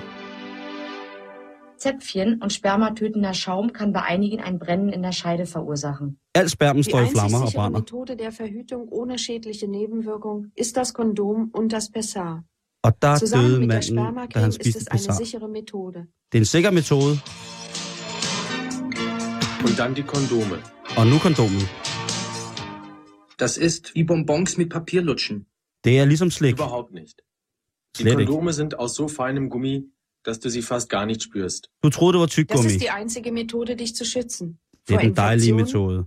Zäpfchen 1.79 2.43
und 2.43 2.53
spermatötender 2.53 3.35
Schaum 3.35 3.73
kann 3.73 3.93
bei 3.93 4.03
einigen 4.03 4.41
ein 4.41 4.59
Brennen 4.59 4.89
in 4.89 5.03
der 5.03 5.13
Scheide 5.13 5.47
verursachen. 5.47 6.19
Alt 6.35 6.51
spermen 6.51 6.83
Die 6.83 6.91
står 6.91 6.99
i 6.99 7.03
einzig 7.03 7.13
flammer 7.21 7.47
og 7.47 7.53
brænder. 7.53 7.79
Methode 7.81 8.17
der 8.17 8.33
Verhütung 8.33 8.83
ohne 8.91 9.15
schädliche 9.19 9.67
Nebenwirkung 9.69 10.47
ist 10.57 10.77
das 10.77 10.93
Kondom 10.93 11.51
und 11.55 11.73
das 11.73 11.89
Pessar. 11.95 12.45
Og 12.83 12.93
der 13.03 13.15
Zusammen 13.17 13.49
døde 13.49 13.61
mit 13.61 13.71
der 13.71 13.77
manden, 13.77 13.97
da 13.97 14.03
Spermacreme 14.03 14.43
han 14.43 14.49
ist 14.51 14.55
spiste 14.63 14.79
es 14.81 14.89
eine 14.89 14.99
pessar. 14.99 15.15
sichere 15.25 15.49
Methode. 15.49 16.01
Det 16.33 16.39
er 16.39 16.43
en 16.43 16.45
sikker 16.45 16.71
metode, 16.71 17.19
Und 19.65 19.79
dann 19.79 19.95
die 19.95 20.03
Kondome. 20.03 20.59
og 20.97 21.07
nu 21.07 21.19
kondomen. 21.19 21.63
Das 23.39 23.57
ist 23.57 23.95
wie 23.95 24.05
Bonbons 24.05 24.57
mit 24.57 24.69
Papierlutschen. 24.71 25.47
Det 25.85 25.99
er 25.99 26.05
ligesom 26.05 26.31
slik. 26.31 26.55
Überhaupt 26.55 26.93
nicht. 26.93 27.17
Die 27.97 28.03
Slet 28.03 28.13
ikke. 28.19 28.25
Kondome 28.27 28.53
sind 28.53 28.79
aus 28.79 28.95
so 28.95 29.07
feinem 29.09 29.49
Gummi, 29.51 29.85
dass 30.25 30.41
du 30.41 30.49
sie 30.51 30.63
fast 30.63 30.89
gar 30.89 31.07
nicht 31.07 31.23
spürst. 31.23 31.71
Du 31.83 31.91
troede, 31.91 32.19
det 32.19 32.21
var 32.21 32.57
Das 32.57 32.65
ist 32.73 32.81
die 32.81 32.91
einzige 32.91 33.31
Methode, 33.33 33.77
dich 33.77 33.95
zu 33.95 34.05
schützen. 34.05 34.59
Det 34.89 34.95
er 34.95 35.01
den 35.01 35.15
dejlige 35.15 35.55
metode. 35.55 36.07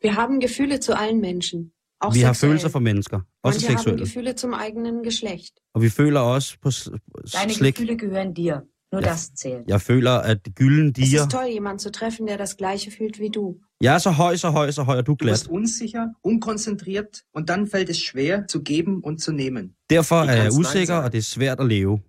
Wir 0.00 0.14
haben 0.16 0.40
Gefühle 0.40 0.80
zu 0.80 0.96
allen 0.96 1.20
Menschen. 1.20 1.72
Auch 1.98 2.14
Vi 2.14 2.20
har 2.20 2.32
sexuell. 2.34 2.50
følelser 2.50 2.68
for 2.68 2.80
mennesker, 2.80 3.20
også 3.42 3.58
Manche 3.58 3.68
haben 3.68 3.78
seksuelle. 3.78 4.04
Gefühle 4.04 4.34
zum 4.36 4.52
eigenen 4.54 5.02
Geschlecht. 5.02 5.54
Og 5.74 5.82
vi 5.82 5.88
føler 5.88 6.20
også 6.20 6.58
på 6.62 6.70
s- 6.70 6.90
Deine 7.32 7.52
slik. 7.54 7.74
Gefühle 7.74 7.96
gehören 7.96 8.34
dir. 8.34 8.62
Nur 8.92 9.02
Ja. 9.02 9.10
das 9.12 9.20
zählt. 9.34 9.64
Jeg 9.68 9.80
føler, 9.80 10.10
at 10.12 10.38
gylden 10.54 10.88
Es 10.88 10.94
diger. 10.94 11.22
ist 11.22 11.30
toll, 11.30 11.46
jemanden 11.52 11.78
zu 11.78 11.90
treffen, 11.90 12.26
der 12.26 12.36
das 12.36 12.56
Gleiche 12.56 12.90
fühlt 12.90 13.18
wie 13.18 13.30
du. 13.30 13.56
Jeg 13.82 13.94
er 13.94 13.98
så 13.98 14.10
høj, 14.10 14.36
så 14.36 14.50
høj, 14.50 14.70
så 14.70 14.82
høj, 14.82 14.98
og 14.98 15.06
du 15.06 15.12
er 15.12 15.16
Du 15.16 15.24
glat. 15.24 15.32
bist 15.34 15.48
unsicher, 15.48 16.04
unkonzentriert 16.24 17.22
und 17.34 17.48
dann 17.50 17.66
fällt 17.66 17.90
es 17.90 17.98
schwer 17.98 18.46
zu 18.48 18.58
geben 18.62 19.00
und 19.04 19.20
zu 19.20 19.32
nehmen. 19.32 19.64
Derfor 19.90 20.22
Du 20.22 20.28
er 20.30 20.34
jeg 20.42 20.52
usikker, 20.52 20.94
og 20.94 21.12
det 21.12 21.18
er 21.18 21.22
svært 21.22 21.60
at 21.60 21.66
leve. 21.66 22.00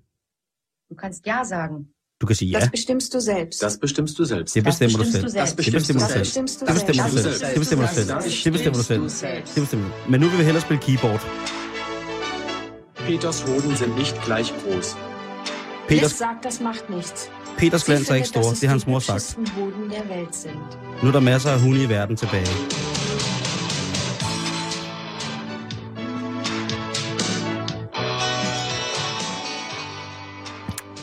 Du 0.89 0.95
kannst 0.95 1.25
Ja 1.27 1.43
sagen. 1.43 1.87
Du 2.21 2.25
kan 2.27 2.35
sige 2.35 2.51
ja. 2.51 2.59
Das 2.59 2.69
bestimmst 2.71 3.13
du 3.13 3.19
selbst. 3.19 3.61
Das 3.63 3.77
bestimmst 3.77 4.19
du 4.19 4.23
selbst. 4.25 4.55
Det 4.55 4.63
bestemmer 4.63 4.97
du 4.97 5.03
selv. 5.03 5.23
du 5.23 5.29
selv. 5.29 5.41
Das 5.41 5.49
Det 5.53 5.57
bestemmer 5.73 5.99
du 5.99 6.03
das 6.03 6.11
selv. 6.11 6.21
bestimmst 6.21 6.61
du 6.61 6.65
Det 6.65 6.73
bestemmer 6.73 7.03
du 7.03 7.09
selbst. 7.17 7.39
selv. 7.39 7.53
Det 7.53 7.59
bestemmer 7.59 7.87
du 7.87 7.93
selv. 7.93 8.07
Det 8.45 8.51
bestemmer 8.53 8.77
du 8.77 8.83
selv. 9.09 9.41
Det 9.55 9.61
bestemmer 9.61 9.85
du. 10.05 10.11
Men 10.11 10.19
nu 10.21 10.27
vil 10.29 10.37
vi 10.39 10.43
hellere 10.43 10.61
spille 10.61 10.81
keyboard. 10.81 11.21
Peters 13.07 13.41
Hoden 13.47 13.75
sind 13.75 13.95
nicht 13.97 14.15
gleich 14.25 14.49
groß. 14.63 14.87
Peters, 15.87 16.11
sagt, 16.11 16.45
das 16.45 16.59
macht 16.59 16.89
nichts. 16.89 17.29
Peters 17.57 17.83
glans 17.85 18.09
er 18.09 18.15
ikke 18.15 18.27
stor. 18.27 18.41
Det 18.41 18.63
har 18.63 18.69
hans 18.69 18.87
mor 18.87 18.99
sagt. 18.99 19.37
Nu 21.03 21.07
er 21.07 21.11
der 21.11 21.19
masser 21.19 21.49
af 21.51 21.61
hunde 21.61 21.83
i 21.83 21.89
verden 21.89 22.15
tilbage. 22.15 22.47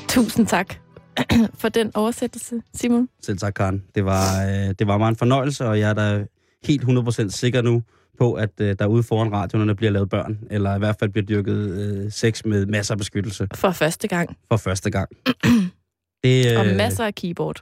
Tusind 0.08 0.46
tak 0.46 0.74
for 1.60 1.68
den 1.68 1.90
oversættelse, 1.94 2.62
Simon. 2.74 3.08
Selv 3.22 3.38
tak, 3.38 3.52
Karen. 3.54 3.84
Det 3.94 4.04
var, 4.04 4.44
øh, 4.46 4.74
det 4.78 4.86
var 4.86 4.98
meget 4.98 5.12
en 5.12 5.16
fornøjelse, 5.16 5.68
og 5.68 5.80
jeg 5.80 5.90
er 5.90 5.94
da 5.94 6.26
helt 6.64 6.82
100% 6.84 7.30
sikker 7.30 7.62
nu 7.62 7.82
på, 8.18 8.32
at 8.34 8.50
øh, 8.60 8.76
der 8.78 8.86
ude 8.86 9.02
foran 9.02 9.32
radioen, 9.32 9.68
der 9.68 9.74
bliver 9.74 9.90
lavet 9.90 10.08
børn, 10.08 10.38
eller 10.50 10.74
i 10.76 10.78
hvert 10.78 10.96
fald 10.98 11.10
bliver 11.10 11.26
dyrket 11.26 11.56
øh, 11.56 12.12
sex 12.12 12.44
med 12.44 12.66
masser 12.66 12.94
af 12.94 12.98
beskyttelse 12.98 13.48
For 13.54 13.70
første 13.70 14.08
gang. 14.08 14.36
for 14.48 14.56
første 14.56 14.90
gang. 14.90 15.08
Det, 16.24 16.56
Og 16.58 16.66
øh, 16.66 16.76
masser 16.76 17.04
af 17.04 17.14
keyboard. 17.14 17.56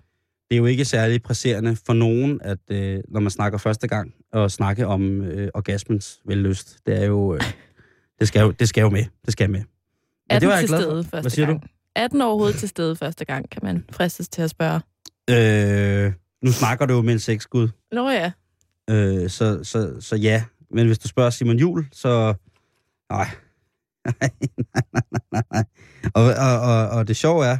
det 0.50 0.55
er 0.57 0.59
jo 0.59 0.66
ikke 0.66 0.84
særlig 0.84 1.22
presserende 1.22 1.76
for 1.86 1.92
nogen, 1.92 2.40
at 2.44 2.59
øh, 2.70 3.00
når 3.09 3.20
man 3.20 3.30
snakker 3.30 3.59
første 3.59 3.88
gang, 3.88 4.14
at 4.32 4.53
snakke 4.53 4.86
om 4.86 5.22
øh, 5.22 5.48
orgasmens 5.55 6.20
vellyst. 6.26 6.78
Det 6.86 7.03
er 7.03 7.07
jo, 7.07 7.34
øh, 7.34 7.40
det, 8.20 8.28
skal 8.28 8.40
jo, 8.42 8.50
det 8.50 8.68
skal 8.68 8.82
jo 8.82 8.90
med. 8.90 9.05
Det 9.24 9.32
skal 9.32 9.50
med. 9.50 9.61
Men 9.61 9.66
Er 10.30 10.38
den 10.38 10.48
var 10.48 10.55
jeg 10.57 10.68
til 10.68 10.76
stede 10.78 11.05
første 11.05 11.20
Hvad 11.20 11.30
siger 11.30 11.46
gang? 11.46 11.70
Er 11.96 12.09
den 12.09 12.20
overhovedet 12.22 12.57
til 12.57 12.68
stede 12.68 12.96
første 12.96 13.24
gang, 13.24 13.50
kan 13.50 13.61
man 13.64 13.84
fristes 13.90 14.28
til 14.28 14.42
at 14.42 14.50
spørge. 14.50 14.80
du? 15.28 15.32
Øh, 15.34 16.12
nu 16.44 16.53
snakker 16.53 16.86
du 16.86 16.94
jo 16.94 17.03
med 17.03 17.12
en 17.12 17.18
sexgud, 17.18 17.68
Nå 17.92 18.11
ja, 18.11 18.32
øh, 18.93 19.30
så, 19.30 19.64
så, 19.64 20.01
så 20.01 20.16
ja. 20.16 20.45
Men 20.70 20.86
hvis 20.86 20.99
du 20.99 21.09
spørger 21.09 21.30
Simon 21.30 21.59
Jul, 21.59 21.86
så... 21.93 22.34
Nej. 23.12 23.28
nej, 24.05 24.30
nej, 24.93 25.20
nej, 25.32 25.43
nej. 25.53 25.64
Og, 26.14 26.24
og, 26.24 26.61
og, 26.61 26.88
og 26.88 27.09
det 27.09 27.16
sjove 27.16 27.47
er, 27.47 27.59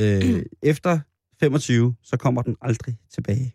øh, 0.00 0.42
efter 0.62 1.00
25, 1.40 1.94
så 2.02 2.16
kommer 2.16 2.42
den 2.42 2.56
aldrig 2.60 2.98
tilbage. 3.10 3.54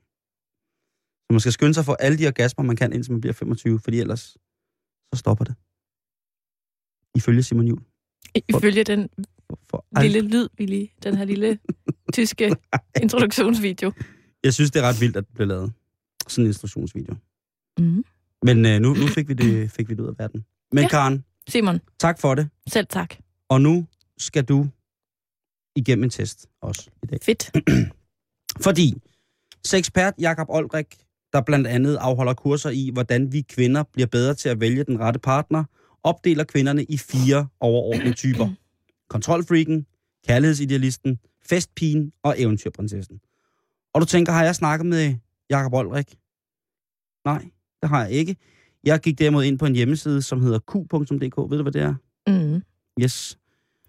Så 1.26 1.28
man 1.32 1.40
skal 1.40 1.52
skynde 1.52 1.74
sig 1.74 1.86
for 1.86 1.94
alle 1.94 2.18
de 2.18 2.28
orgasmer, 2.28 2.64
man 2.64 2.76
kan, 2.76 2.94
indtil 2.94 3.12
man 3.12 3.22
bliver 3.22 3.34
25, 3.34 3.80
fordi 3.80 4.00
ellers 4.00 4.38
så 5.14 5.20
stopper 5.20 5.46
det. 5.46 5.56
Ifølge 7.16 7.44
Simon 7.44 7.68
Juhl. 7.68 7.84
Ifølge 8.50 8.84
den 8.84 9.10
For, 9.50 9.58
for 9.70 10.02
lille 10.02 10.22
lyd, 10.22 10.48
vi 10.58 10.66
lige, 10.66 10.94
den 11.04 11.16
her 11.16 11.26
lille 11.26 11.60
tyske 12.14 12.56
introduktionsvideo. 13.04 13.92
Jeg 14.44 14.54
synes, 14.54 14.72
det 14.72 14.80
er 14.82 14.88
ret 14.90 15.02
vildt, 15.02 15.18
at 15.18 15.28
det 15.28 15.34
blev 15.34 15.48
lavet. 15.48 15.74
Sådan 16.28 16.44
en 16.46 16.50
instruktionsvideo. 16.50 17.16
Mm. 17.80 18.04
Men 18.44 18.66
øh, 18.66 18.80
nu, 18.80 18.94
nu 18.94 19.08
fik, 19.08 19.28
vi 19.30 19.34
det, 19.34 19.72
fik 19.78 19.90
vi 19.90 19.94
det 19.94 20.02
ud 20.02 20.08
af 20.08 20.14
verden. 20.20 20.46
Men 20.72 20.84
Ja. 20.84 20.88
Karen, 20.90 21.24
Simon, 21.48 21.80
tak 22.00 22.20
for 22.20 22.36
det. 22.36 22.50
selv 22.68 22.88
tak. 22.88 23.16
Og 23.50 23.62
nu 23.62 23.88
skal 24.18 24.44
du 24.44 24.68
igennem 25.76 26.04
en 26.04 26.10
test 26.10 26.48
også 26.62 26.90
i 27.04 27.06
dag. 27.06 27.20
Fedt. 27.24 27.52
Fordi 28.66 28.94
sekspert 29.66 30.14
Jakob 30.20 30.48
Olrik, 30.50 30.98
der 31.34 31.42
blandt 31.42 31.68
andet 31.68 31.96
afholder 31.96 32.34
kurser 32.34 32.70
i, 32.70 32.90
hvordan 32.94 33.32
vi 33.32 33.42
kvinder 33.42 33.84
bliver 33.84 34.08
bedre 34.08 34.34
til 34.34 34.50
at 34.50 34.60
vælge 34.60 34.84
den 34.84 35.00
rette 35.00 35.20
partner, 35.20 35.64
opdeler 36.04 36.44
kvinderne 36.44 36.84
i 36.84 36.98
fire 36.98 37.48
overordnede 37.60 38.14
typer. 38.14 38.50
Kontrolfreaken, 39.10 39.86
kærlighedsidealisten, 40.28 41.20
festpigen 41.46 42.12
og 42.24 42.36
eventyrprinsessen. 42.42 43.20
Og 43.94 44.02
du 44.02 44.06
tænker, 44.06 44.32
har 44.32 44.44
jeg 44.44 44.56
snakket 44.56 44.86
med 44.86 45.16
Jakob 45.50 45.74
Olrik? 45.74 46.16
Nej, 47.26 47.50
det 47.82 47.90
har 47.90 48.02
jeg 48.04 48.12
ikke. 48.12 48.36
Jeg 48.84 49.00
gik 49.00 49.20
derimod 49.20 49.44
ind 49.44 49.60
på 49.60 49.66
en 49.66 49.76
hjemmeside, 49.76 50.22
som 50.22 50.42
hedder 50.42 50.60
q.dk. 50.60 51.52
Ved 51.52 51.58
du, 51.58 51.62
hvad 51.62 51.72
det 51.72 51.82
er? 51.82 51.96
Mm. 52.28 52.62
Yes. 53.02 53.40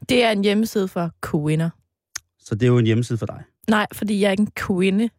Det 0.08 0.22
er 0.24 0.30
en 0.30 0.42
hjemmeside 0.44 0.88
for 0.88 1.10
kvinder. 1.20 1.70
Så 2.38 2.54
det 2.54 2.62
er 2.62 2.66
jo 2.66 2.78
en 2.78 2.86
hjemmeside 2.86 3.18
for 3.18 3.26
dig. 3.26 3.44
Nej, 3.68 3.86
fordi 3.92 4.20
jeg 4.20 4.26
er 4.26 4.30
ikke 4.30 4.40
en 4.40 4.50
kvinde. 4.50 5.10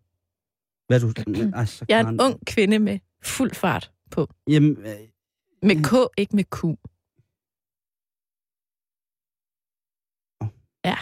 Hvad 0.87 1.01
er 1.03 1.07
du? 1.07 1.13
Ej, 1.59 1.65
så 1.65 1.85
Jeg 1.89 1.99
er 1.99 2.07
en 2.07 2.21
ung 2.21 2.45
kvinde 2.45 2.79
med 2.79 2.99
fuld 3.23 3.51
fart 3.55 3.91
på. 4.11 4.27
Jamen, 4.47 4.77
øh, 4.77 4.95
Med 5.61 5.83
K, 5.83 6.19
ikke 6.19 6.35
med 6.35 6.43
Q. 6.43 6.63
Ja, 10.85 10.97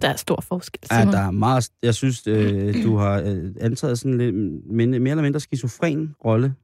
der 0.00 0.08
er 0.08 0.16
stor 0.16 0.40
forskel. 0.40 0.80
Ja, 0.90 1.04
der 1.04 1.18
er 1.18 1.30
meget... 1.30 1.70
Jeg 1.82 1.94
synes, 1.94 2.26
øh, 2.26 2.74
du 2.84 2.96
har 2.96 3.20
øh, 3.20 3.54
antaget 3.60 3.98
sådan 3.98 4.18
lidt 4.18 4.34
mere 4.74 5.10
eller 5.10 5.22
mindre 5.22 5.40
skizofren 5.40 6.14
rolle. 6.24 6.54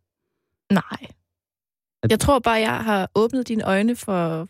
Nej. 0.73 1.07
At- 2.03 2.11
Jeg 2.11 2.21
tror 2.21 2.39
bare, 2.39 2.61
jeg 2.61 2.85
har 2.85 3.11
åbnet 3.15 3.49
dine 3.49 3.65
øjne 3.65 3.97
for 3.97 4.49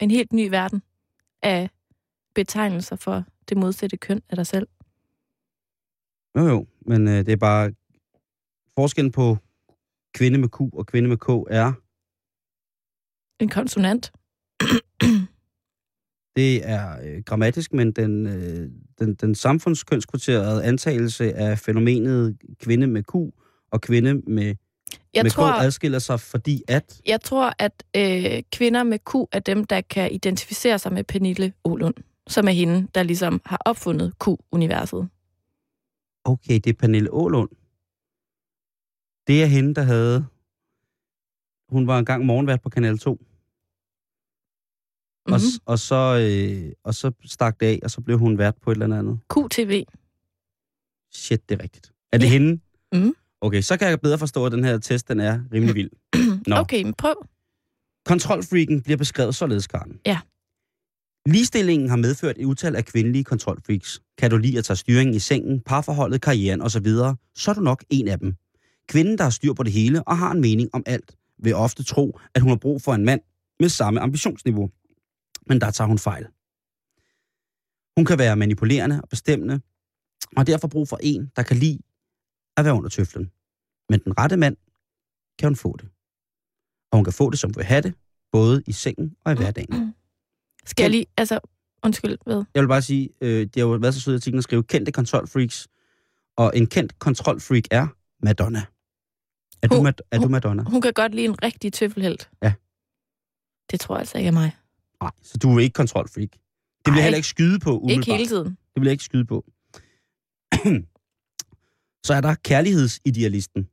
en 0.00 0.10
helt 0.10 0.32
ny 0.32 0.48
verden 0.50 0.82
af 1.42 1.70
betegnelser 2.34 2.96
for 2.96 3.24
det 3.48 3.56
modsatte 3.56 3.96
køn 3.96 4.22
af 4.28 4.36
dig 4.36 4.46
selv. 4.46 4.68
Jo, 6.38 6.44
jo, 6.48 6.66
men 6.80 7.08
øh, 7.08 7.14
det 7.26 7.28
er 7.28 7.36
bare... 7.36 7.72
Forskellen 8.78 9.12
på 9.12 9.38
kvinde 10.14 10.38
med 10.38 10.48
Q 10.48 10.60
og 10.60 10.86
kvinde 10.86 11.08
med 11.08 11.16
K 11.16 11.28
er, 11.50 11.72
En 13.42 13.48
konsonant. 13.48 14.12
det 16.36 16.68
er 16.68 16.96
øh, 17.04 17.22
grammatisk, 17.22 17.72
men 17.72 17.92
den, 17.92 18.26
øh, 18.26 18.70
den, 18.98 19.14
den 19.14 19.34
samfundskønskvoterede 19.34 20.64
antagelse 20.64 21.34
af 21.34 21.58
fænomenet 21.58 22.36
kvinde 22.60 22.86
med 22.86 23.02
Q 23.02 23.14
og 23.70 23.80
kvinde 23.80 24.14
med, 24.14 24.54
Jeg 25.14 25.22
med 25.22 25.30
tror, 25.30 25.60
K 25.60 25.64
adskiller 25.64 25.98
sig, 25.98 26.20
fordi 26.20 26.62
at... 26.68 27.00
jeg 27.06 27.20
tror, 27.20 27.52
at 27.58 27.84
øh, 27.96 28.42
kvinder 28.52 28.82
med 28.82 28.98
Q 28.98 29.14
er 29.32 29.40
dem, 29.40 29.64
der 29.64 29.80
kan 29.80 30.12
identificere 30.12 30.78
sig 30.78 30.92
med 30.92 31.04
Pernille 31.04 31.52
Olund, 31.64 31.94
som 32.26 32.48
er 32.48 32.52
hende, 32.52 32.88
der 32.94 33.02
ligesom 33.02 33.40
har 33.44 33.58
opfundet 33.64 34.12
Q-universet. 34.24 35.08
Okay, 36.24 36.54
det 36.54 36.66
er 36.66 36.74
Pernille 36.78 37.12
Ålund. 37.12 37.48
Det 39.26 39.42
er 39.42 39.46
hende, 39.46 39.74
der 39.74 39.82
havde... 39.82 40.26
Hun 41.68 41.86
var 41.86 41.98
engang 41.98 42.24
morgenvært 42.24 42.62
på 42.62 42.68
Kanal 42.68 42.98
2. 42.98 43.20
Mm-hmm. 45.28 45.34
Og, 45.66 45.72
og, 45.72 45.78
så, 45.78 45.94
øh, 46.64 46.72
og 46.84 46.94
så 46.94 47.12
stak 47.24 47.60
det 47.60 47.66
af, 47.66 47.80
og 47.82 47.90
så 47.90 48.00
blev 48.00 48.18
hun 48.18 48.38
vært 48.38 48.54
på 48.62 48.70
et 48.70 48.74
eller 48.82 48.98
andet. 48.98 49.18
QTV. 49.34 49.82
Shit, 51.12 51.48
det 51.48 51.58
er 51.58 51.62
rigtigt. 51.62 51.92
Er 52.12 52.18
det 52.18 52.26
Ja. 52.26 52.30
hende? 52.32 52.60
Mhm. 52.92 53.14
Okay, 53.40 53.60
så 53.60 53.76
kan 53.76 53.88
jeg 53.88 54.00
bedre 54.00 54.18
forstå, 54.18 54.46
at 54.46 54.52
den 54.52 54.64
her 54.64 54.78
test, 54.78 55.08
den 55.08 55.20
er 55.20 55.40
rimelig 55.52 55.74
vild. 55.74 55.90
Nå. 56.46 56.56
Okay, 56.56 56.82
men 56.82 56.94
prøv. 56.94 57.14
Kontrolfreaken 58.06 58.82
bliver 58.82 58.96
beskrevet 58.96 59.34
således, 59.34 59.66
Karen. 59.66 60.00
Ja. 60.06 60.18
Ligestillingen 61.26 61.88
har 61.88 61.96
medført 61.96 62.36
et 62.38 62.44
utal 62.44 62.76
af 62.76 62.84
kvindelige 62.84 63.24
kontrolfreaks. 63.24 64.00
Kan 64.18 64.30
du 64.30 64.36
lide 64.36 64.58
at 64.58 64.64
tage 64.64 64.76
styringen 64.76 65.14
i 65.16 65.18
sengen, 65.18 65.60
parforholdet, 65.60 66.20
karrieren 66.20 66.60
osv., 66.62 66.86
så 67.34 67.50
er 67.50 67.54
du 67.54 67.60
nok 67.60 67.84
en 67.90 68.08
af 68.08 68.18
dem. 68.18 68.34
Kvinden, 68.88 69.18
der 69.18 69.24
har 69.24 69.30
styr 69.30 69.52
på 69.52 69.62
det 69.62 69.72
hele 69.72 70.02
og 70.08 70.18
har 70.18 70.30
en 70.32 70.40
mening 70.40 70.68
om 70.72 70.82
alt, 70.86 71.16
vil 71.42 71.54
ofte 71.54 71.84
tro, 71.84 72.18
at 72.34 72.42
hun 72.42 72.48
har 72.50 72.56
brug 72.56 72.82
for 72.82 72.94
en 72.94 73.04
mand 73.04 73.20
med 73.60 73.68
samme 73.68 74.00
ambitionsniveau. 74.00 74.70
Men 75.46 75.60
der 75.60 75.70
tager 75.70 75.88
hun 75.88 75.98
fejl. 75.98 76.26
Hun 77.96 78.04
kan 78.04 78.18
være 78.18 78.36
manipulerende 78.36 79.00
og 79.02 79.08
bestemmende, 79.08 79.54
og 80.32 80.36
har 80.36 80.44
derfor 80.44 80.68
brug 80.68 80.88
for 80.88 80.98
en, 81.02 81.32
der 81.36 81.42
kan 81.42 81.56
lide 81.56 81.78
at 82.56 82.64
være 82.64 82.74
under 82.74 82.88
tøflen. 82.88 83.30
Men 83.88 84.00
den 84.04 84.18
rette 84.18 84.36
mand 84.36 84.56
kan 85.38 85.48
hun 85.48 85.56
få 85.56 85.76
det. 85.76 85.88
Og 86.90 86.98
hun 86.98 87.04
kan 87.04 87.12
få 87.12 87.30
det, 87.30 87.38
som 87.38 87.50
hun 87.50 87.56
vil 87.56 87.64
have 87.64 87.82
det, 87.82 87.94
både 88.32 88.62
i 88.66 88.72
sengen 88.72 89.16
og 89.24 89.32
i 89.32 89.36
hverdagen. 89.36 89.94
Skal 90.70 90.82
jeg 90.82 90.90
lige, 90.90 91.06
altså, 91.16 91.40
undskyld, 91.82 92.18
hvad? 92.24 92.44
Jeg 92.54 92.62
vil 92.62 92.68
bare 92.68 92.82
sige, 92.82 93.10
øh, 93.20 93.40
det 93.40 93.56
har 93.56 93.62
jo 93.62 93.68
været 93.68 93.94
så 93.94 94.00
sødt 94.00 94.14
at 94.14 94.20
artiklen 94.20 94.38
at 94.38 94.44
skrive 94.44 94.62
kendte 94.62 94.92
kontrolfreaks, 94.92 95.68
og 96.36 96.52
en 96.54 96.66
kendt 96.66 96.98
kontrolfreak 96.98 97.64
er 97.70 97.86
Madonna. 98.24 98.62
Er, 99.62 99.68
du, 99.68 99.74
Hun- 99.76 99.84
Mad- 99.84 100.00
er 100.10 100.16
du 100.18 100.22
hun- 100.22 100.32
Madonna? 100.32 100.62
Hun 100.62 100.80
kan 100.80 100.92
godt 100.92 101.14
lide 101.14 101.24
en 101.26 101.42
rigtig 101.42 101.72
tøffelhelt. 101.72 102.30
Ja. 102.42 102.54
Det 103.70 103.80
tror 103.80 103.94
jeg 103.94 104.00
altså 104.00 104.18
ikke 104.18 104.28
er 104.28 104.32
mig. 104.32 104.56
Nej, 105.02 105.10
så 105.22 105.38
du 105.38 105.56
er 105.56 105.60
ikke 105.60 105.72
kontrolfreak. 105.72 106.28
Det 106.30 106.38
vil 106.84 106.92
jeg 106.92 106.98
Ej. 106.98 107.02
heller 107.02 107.16
ikke 107.16 107.28
skyde 107.28 107.58
på 107.58 107.78
umiddelbart. 107.78 108.08
Ikke 108.08 108.16
hele 108.16 108.28
tiden. 108.28 108.46
Det 108.46 108.80
vil 108.80 108.84
jeg 108.84 108.92
ikke 108.92 109.04
skyde 109.04 109.24
på. 109.24 109.44
så 112.06 112.14
er 112.14 112.20
der 112.20 112.34
kærlighedsidealisten. 112.34 113.68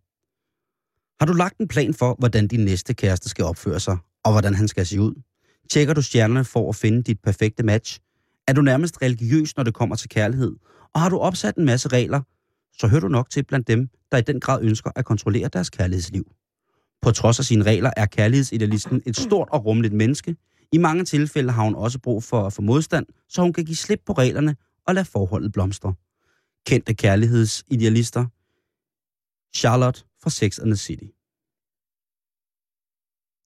Har 1.20 1.26
du 1.26 1.34
lagt 1.34 1.58
en 1.58 1.68
plan 1.68 1.94
for, 1.94 2.16
hvordan 2.20 2.48
din 2.48 2.66
næste 2.66 2.94
kæreste 2.94 3.30
skal 3.30 3.46
opføre 3.46 3.80
sig, 3.80 3.98
og 4.24 4.32
hvordan 4.32 4.54
han 4.56 4.68
skal 4.68 4.86
se 4.86 5.02
ud? 5.02 5.22
Tjekker 5.70 5.94
du 5.94 6.02
stjernerne 6.02 6.46
for 6.46 6.70
at 6.70 6.76
finde 6.76 7.04
dit 7.04 7.20
perfekte 7.24 7.64
match? 7.64 8.00
Er 8.48 8.54
du 8.54 8.62
nærmest 8.62 9.02
religiøs, 9.02 9.58
når 9.58 9.64
det 9.64 9.74
kommer 9.74 9.96
til 9.96 10.10
kærlighed? 10.10 10.56
Og 10.94 11.02
har 11.02 11.10
du 11.10 11.20
opsat 11.20 11.56
en 11.56 11.66
masse 11.66 11.88
regler, 11.88 12.22
så 12.80 12.88
hører 12.88 13.02
du 13.02 13.08
nok 13.08 13.30
til 13.30 13.44
blandt 13.44 13.68
dem, 13.68 13.90
der 14.12 14.18
i 14.18 14.22
den 14.22 14.40
grad 14.40 14.62
ønsker 14.62 14.92
at 14.96 15.06
kontrollere 15.06 15.48
deres 15.48 15.70
kærlighedsliv. 15.70 16.26
På 17.02 17.12
trods 17.12 17.40
af 17.40 17.46
sine 17.46 17.64
regler 17.64 17.92
er 17.98 18.06
kærlighedsidealisten 18.06 19.02
et 19.06 19.18
stort 19.18 19.48
og 19.52 19.66
rummeligt 19.66 19.94
menneske. 19.94 20.36
I 20.74 20.78
mange 20.78 21.06
tilfælde 21.06 21.52
har 21.52 21.64
hun 21.64 21.76
også 21.76 22.00
brug 22.00 22.24
for 22.24 22.46
at 22.48 22.54
få 22.54 22.62
modstand, 22.62 23.06
så 23.30 23.42
hun 23.42 23.54
kan 23.54 23.66
give 23.66 23.76
slip 23.76 24.02
på 24.06 24.14
reglerne 24.14 24.56
og 24.88 24.96
lade 24.96 25.06
forholdet 25.06 25.52
blomstre. 25.52 25.94
Kendte 26.66 26.94
kærlighedsidealister. 26.94 28.26
Charlotte 29.58 30.04
fra 30.22 30.30
Sex 30.30 30.60
and 30.60 30.68
the 30.72 30.76
City. 30.78 31.04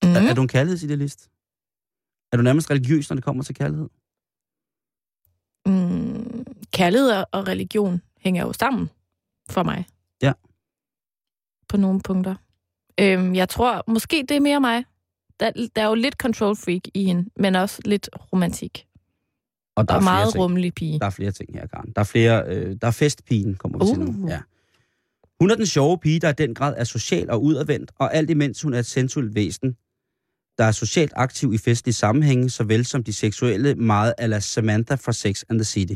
Mm. 0.04 0.16
Er, 0.16 0.30
er 0.30 0.34
du 0.34 0.42
en 0.42 0.48
kærlighedsidealist? 0.48 1.30
Er 2.32 2.36
du 2.36 2.42
nærmest 2.42 2.70
religiøs, 2.70 3.10
når 3.10 3.14
det 3.14 3.24
kommer 3.24 3.42
til 3.42 3.54
kærlighed? 3.54 3.88
Mm, 5.66 6.44
kærlighed 6.72 7.10
og- 7.10 7.28
og 7.32 7.48
religion 7.48 8.02
hænger 8.18 8.42
jo 8.46 8.52
sammen 8.52 8.90
for 9.50 9.62
mig. 9.62 9.86
Ja. 10.22 10.32
På 11.68 11.76
nogle 11.76 12.00
punkter. 12.00 12.34
Øhm, 13.00 13.34
jeg 13.34 13.48
tror, 13.48 13.84
måske 13.90 14.24
det 14.28 14.36
er 14.36 14.40
mere 14.40 14.60
mig. 14.60 14.84
Der, 15.40 15.68
der 15.76 15.82
er 15.82 15.88
jo 15.88 15.94
lidt 15.94 16.14
control 16.14 16.56
freak 16.56 16.82
i 16.94 17.04
hende, 17.04 17.30
men 17.36 17.54
også 17.54 17.82
lidt 17.84 18.08
romantik. 18.32 18.86
Og 19.76 19.88
der 19.88 19.94
og 19.94 19.98
er 19.98 20.02
flere 20.02 20.14
meget 20.14 20.32
ting. 20.32 20.42
rummelig 20.42 20.74
pige. 20.74 20.98
Der 20.98 21.06
er 21.06 21.10
flere 21.10 21.32
ting 21.32 21.54
her, 21.54 21.66
Karen. 21.66 21.92
Der 21.96 22.00
er 22.00 22.04
flere, 22.04 22.44
øh, 22.46 22.76
der 22.80 22.86
er 22.86 22.90
festpigen, 22.90 23.54
kommer 23.54 23.78
vi 23.78 23.84
til 23.86 24.00
nu. 24.00 24.24
Uh. 24.24 24.30
Ja. 24.30 24.40
Hun 25.40 25.50
er 25.50 25.54
den 25.54 25.66
sjove 25.66 25.98
pige, 25.98 26.20
der 26.20 26.28
i 26.28 26.32
den 26.32 26.54
grad 26.54 26.74
er 26.76 26.84
social 26.84 27.30
og 27.30 27.42
udadvendt, 27.42 27.92
og 27.98 28.14
alt 28.14 28.30
imens 28.30 28.62
hun 28.62 28.74
er 28.74 28.78
et 28.78 28.86
sensuelt 28.86 29.34
væsen, 29.34 29.76
der 30.58 30.64
er 30.64 30.72
socialt 30.72 31.12
aktiv 31.16 31.52
i 31.52 31.58
festlige 31.58 31.94
sammenhænge, 31.94 32.50
såvel 32.50 32.86
som 32.86 33.04
de 33.04 33.12
seksuelle 33.12 33.74
meget 33.74 34.14
ala 34.18 34.40
Samantha 34.40 34.94
fra 34.94 35.12
Sex 35.12 35.42
and 35.48 35.58
the 35.58 35.64
City. 35.64 35.94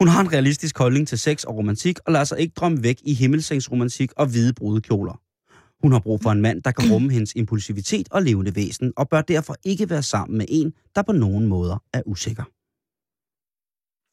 Hun 0.00 0.08
har 0.08 0.20
en 0.20 0.32
realistisk 0.32 0.78
holdning 0.78 1.08
til 1.08 1.18
sex 1.18 1.44
og 1.44 1.56
romantik, 1.56 1.98
og 2.06 2.12
lader 2.12 2.24
sig 2.24 2.40
ikke 2.40 2.52
drømme 2.56 2.82
væk 2.82 3.00
i 3.04 3.14
himmelsengsromantik 3.14 4.12
og 4.16 4.26
hvide 4.26 4.52
brudekjoler. 4.52 5.20
Hun 5.84 5.92
har 5.92 6.00
brug 6.00 6.20
for 6.22 6.30
en 6.30 6.42
mand, 6.42 6.62
der 6.62 6.70
kan 6.70 6.92
rumme 6.92 7.12
hendes 7.12 7.32
impulsivitet 7.36 8.08
og 8.10 8.22
levende 8.22 8.56
væsen, 8.56 8.92
og 8.96 9.08
bør 9.08 9.22
derfor 9.22 9.56
ikke 9.64 9.90
være 9.90 10.02
sammen 10.02 10.38
med 10.38 10.46
en, 10.48 10.74
der 10.94 11.02
på 11.02 11.12
nogen 11.12 11.46
måder 11.46 11.82
er 11.92 12.02
usikker. 12.06 12.44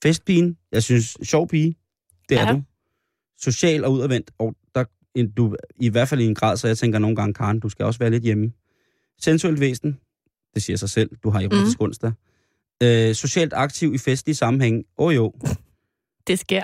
Festpigen, 0.04 0.58
jeg 0.72 0.84
synes, 0.84 1.18
sjov 1.24 1.48
pige, 1.48 1.76
det 2.30 2.40
er 2.40 2.46
Ja. 2.48 2.54
du. 2.54 2.64
Social 3.38 3.86
og 3.86 3.92
udadvendt, 3.92 4.32
og 4.38 4.56
der, 4.76 4.86
en, 5.16 5.32
du, 5.32 5.56
i 5.80 5.90
hvert 5.90 6.08
fald 6.08 6.22
i 6.22 6.26
en 6.26 6.36
grad, 6.36 6.58
så 6.58 6.68
jeg 6.68 6.78
tænker 6.78 7.00
nogle 7.00 7.16
gange, 7.16 7.34
Karen, 7.34 7.60
du 7.60 7.70
skal 7.70 7.86
også 7.86 8.00
være 8.00 8.10
lidt 8.10 8.24
hjemme. 8.24 8.52
Sensuelt 9.20 9.60
væsen, 9.60 10.00
det 10.54 10.64
siger 10.64 10.78
sig 10.78 10.90
selv, 10.90 11.10
du 11.24 11.30
har 11.30 11.40
erotisk 11.40 11.80
mm. 11.80 11.84
onsdag. 11.84 12.12
Øh, 12.84 13.16
socialt 13.16 13.54
aktiv 13.54 13.94
i 13.94 13.98
festlige 13.98 14.36
sammenhæng. 14.36 14.86
Åh 14.98 15.06
oh, 15.08 15.16
jo. 15.16 15.34
Det 16.28 16.40
sker. 16.40 16.64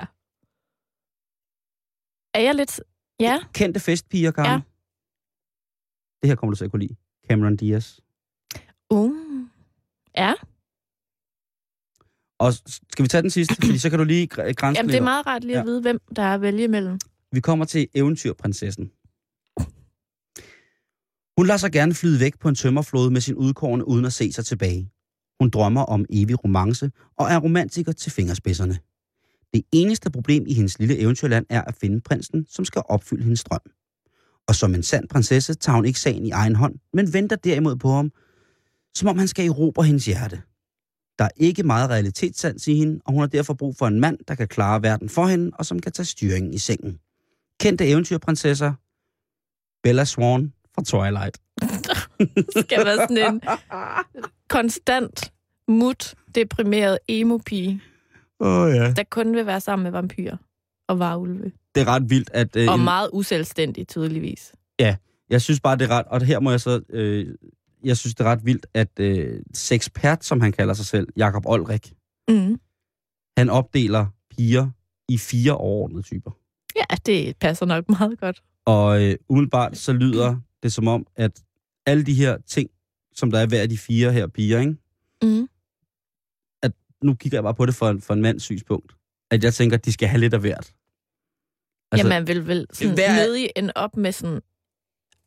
Er 2.34 2.42
jeg 2.42 2.54
lidt... 2.54 2.80
Ja, 3.20 3.38
Kendte 3.54 3.80
festpiger, 3.80 4.30
Karen. 4.30 4.50
Ja. 4.50 4.60
Det 6.22 6.28
her 6.28 6.34
kommer 6.34 6.52
du 6.52 6.56
til 6.56 6.64
at 6.64 6.70
kunne 6.70 6.80
lide. 6.86 6.96
Cameron 7.30 7.56
Diaz. 7.56 7.98
uh. 8.90 9.12
Ja, 10.16 10.34
Og 12.40 12.52
skal 12.92 13.02
vi 13.02 13.08
tage 13.08 13.22
den 13.22 13.30
sidste? 13.30 13.54
Fordi 13.54 13.78
så 13.78 13.90
kan 13.90 13.98
du 13.98 14.04
lige 14.04 14.28
gr- 14.34 14.52
grænse 14.52 14.78
Jamen, 14.78 14.90
det 14.90 14.98
er 14.98 15.02
meget 15.02 15.26
rart 15.26 15.44
lige 15.44 15.54
at 15.56 15.60
Ja. 15.60 15.64
vide, 15.64 15.80
hvem 15.80 16.00
der 16.16 16.22
er 16.22 16.34
at 16.34 16.40
vælge 16.40 16.64
imellem. 16.64 16.98
Vi 17.32 17.40
kommer 17.40 17.64
til 17.64 17.88
eventyrprinsessen. 17.94 18.90
Hun 21.38 21.46
lader 21.46 21.58
sig 21.58 21.72
gerne 21.72 21.94
flyde 21.94 22.20
væk 22.20 22.38
på 22.38 22.48
en 22.48 22.54
tømmerflåde 22.54 23.10
med 23.10 23.20
sin 23.20 23.34
udkårne 23.34 23.88
uden 23.88 24.04
at 24.04 24.12
se 24.12 24.32
sig 24.32 24.44
tilbage. 24.46 24.90
Hun 25.40 25.50
drømmer 25.50 25.82
om 25.82 26.04
evig 26.10 26.44
romance 26.44 26.90
og 27.16 27.26
er 27.26 27.38
romantiker 27.38 27.92
til 27.92 28.12
fingerspidserne. 28.12 28.78
Det 29.54 29.62
eneste 29.72 30.10
problem 30.10 30.46
i 30.46 30.54
hendes 30.54 30.78
lille 30.78 30.98
eventyrland 30.98 31.46
er 31.50 31.62
at 31.62 31.74
finde 31.74 32.00
prinsen, 32.00 32.46
som 32.48 32.64
skal 32.64 32.82
opfylde 32.88 33.22
hendes 33.22 33.44
drøm. 33.44 33.60
Og 34.48 34.54
som 34.54 34.74
en 34.74 34.82
sand 34.82 35.08
prinsesse 35.08 35.54
tager 35.54 35.76
hun 35.76 35.84
ikke 35.84 36.00
sagen 36.00 36.26
i 36.26 36.30
egen 36.30 36.56
hånd, 36.56 36.74
men 36.92 37.12
venter 37.12 37.36
derimod 37.36 37.76
på 37.76 37.88
ham, 37.88 38.12
som 38.94 39.08
om 39.08 39.18
han 39.18 39.28
skal 39.28 39.46
erobre 39.46 39.84
hendes 39.84 40.06
hjerte. 40.06 40.42
Der 41.18 41.24
er 41.24 41.30
ikke 41.36 41.62
meget 41.62 41.90
realitetssans 41.90 42.68
i 42.68 42.74
hende, 42.74 43.00
og 43.04 43.12
hun 43.12 43.20
har 43.20 43.26
derfor 43.26 43.54
brug 43.54 43.76
for 43.76 43.86
en 43.86 44.00
mand, 44.00 44.18
der 44.28 44.34
kan 44.34 44.48
klare 44.48 44.82
verden 44.82 45.08
for 45.08 45.26
hende, 45.26 45.50
og 45.54 45.66
som 45.66 45.80
kan 45.80 45.92
tage 45.92 46.06
styringen 46.06 46.54
i 46.54 46.58
sengen. 46.58 46.98
Kendte 47.60 47.86
eventyrprinsesser, 47.86 48.72
Bella 49.82 50.04
Swan 50.04 50.52
fra 50.74 50.82
Twilight. 50.82 51.38
Skal 52.64 52.84
være 52.84 52.96
sådan 52.96 53.34
en 53.34 53.40
konstant, 54.48 55.32
mut, 55.68 56.14
deprimeret 56.34 56.98
emo-pige, 57.08 57.82
Åh 58.40 58.62
oh, 58.62 58.74
ja. 58.74 58.92
der 58.92 59.04
kun 59.10 59.36
vil 59.36 59.46
være 59.46 59.60
sammen 59.60 59.82
med 59.82 59.92
vampyrer 59.92 60.36
og 60.88 60.98
varulve. 60.98 61.52
Det 61.78 61.86
er 61.88 61.92
ret 61.92 62.10
vildt, 62.10 62.30
at... 62.32 62.56
Øh, 62.56 62.68
Og 62.68 62.74
en- 62.74 62.84
meget 62.84 63.10
uselvstændig, 63.12 63.88
tydeligvis. 63.88 64.52
Jeg 65.30 65.42
synes 65.42 65.60
bare, 65.60 65.76
det 65.76 65.84
er 65.84 65.90
ret... 65.90 66.06
Og 66.06 66.22
her 66.24 66.40
må 66.40 66.50
jeg 66.50 66.60
så... 66.60 66.80
Øh, 66.90 67.34
jeg 67.84 67.96
synes, 67.96 68.14
det 68.14 68.26
er 68.26 68.30
ret 68.30 68.44
vildt, 68.46 68.66
at 68.74 69.00
øh, 69.00 69.40
sexpert, 69.54 70.24
som 70.24 70.40
han 70.40 70.52
kalder 70.52 70.74
sig 70.74 70.86
selv, 70.86 71.08
Jakob 71.16 71.46
Olrik, 71.46 71.92
Mm. 72.28 72.60
han 73.38 73.50
opdeler 73.50 74.06
piger 74.36 74.70
i 75.08 75.18
fire 75.18 75.56
overordnede 75.56 76.02
typer. 76.02 76.30
Ja, 76.76 76.96
det 77.06 77.36
passer 77.36 77.66
nok 77.66 77.88
meget 77.88 78.20
godt. 78.20 78.42
Og 78.64 79.02
øh, 79.04 79.16
umiddelbart 79.28 79.76
så 79.76 79.92
lyder 79.92 80.36
det 80.62 80.72
som 80.72 80.88
om, 80.88 81.06
at 81.16 81.42
alle 81.86 82.04
de 82.06 82.14
her 82.14 82.38
ting, 82.46 82.70
som 83.14 83.30
der 83.30 83.38
er 83.38 83.46
hver 83.46 83.62
af 83.62 83.68
de 83.68 83.78
fire 83.78 84.12
her 84.12 84.26
piger, 84.26 84.60
ikke? 84.60 84.76
Mm. 85.22 85.48
nu 87.02 87.14
kigger 87.14 87.36
jeg 87.38 87.42
bare 87.42 87.54
på 87.54 87.66
det 87.66 87.74
for, 87.74 87.90
en- 87.90 88.00
for 88.00 88.14
en 88.14 88.22
mands 88.22 88.42
synspunkt, 88.42 88.92
at 89.30 89.44
jeg 89.44 89.54
tænker, 89.54 89.76
at 89.76 89.84
de 89.84 89.92
skal 89.92 90.08
have 90.08 90.20
lidt 90.20 90.34
af 90.34 90.40
hvert. 90.40 90.72
Altså, 91.92 92.06
ja, 92.08 92.14
man 92.14 92.26
vil 92.26 92.46
vel 92.46 92.66
sådan 92.72 92.94
Hvad 92.94 93.04
er- 93.04 93.14
nødig 93.16 93.50
op 93.76 93.96
med 93.96 94.12
sådan 94.12 94.40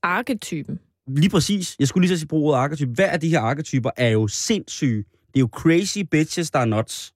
arketypen. 0.04 0.80
Lige 1.08 1.30
præcis. 1.30 1.76
Jeg 1.80 1.88
skulle 1.88 2.02
lige 2.08 2.16
så 2.18 2.20
sige 2.20 2.28
bruge 2.28 2.52
ordet 2.52 2.60
arketype. 2.64 2.92
Hver 2.92 3.10
af 3.10 3.20
de 3.20 3.30
her 3.30 3.40
arketyper 3.40 3.90
er 3.98 4.10
jo 4.10 4.28
sindssyge. 4.28 4.98
Det 5.04 5.36
er 5.36 5.40
jo 5.40 5.50
crazy 5.52 6.00
bitches, 6.00 6.52
der 6.52 6.60
er 6.60 6.66
nuts. 6.66 7.14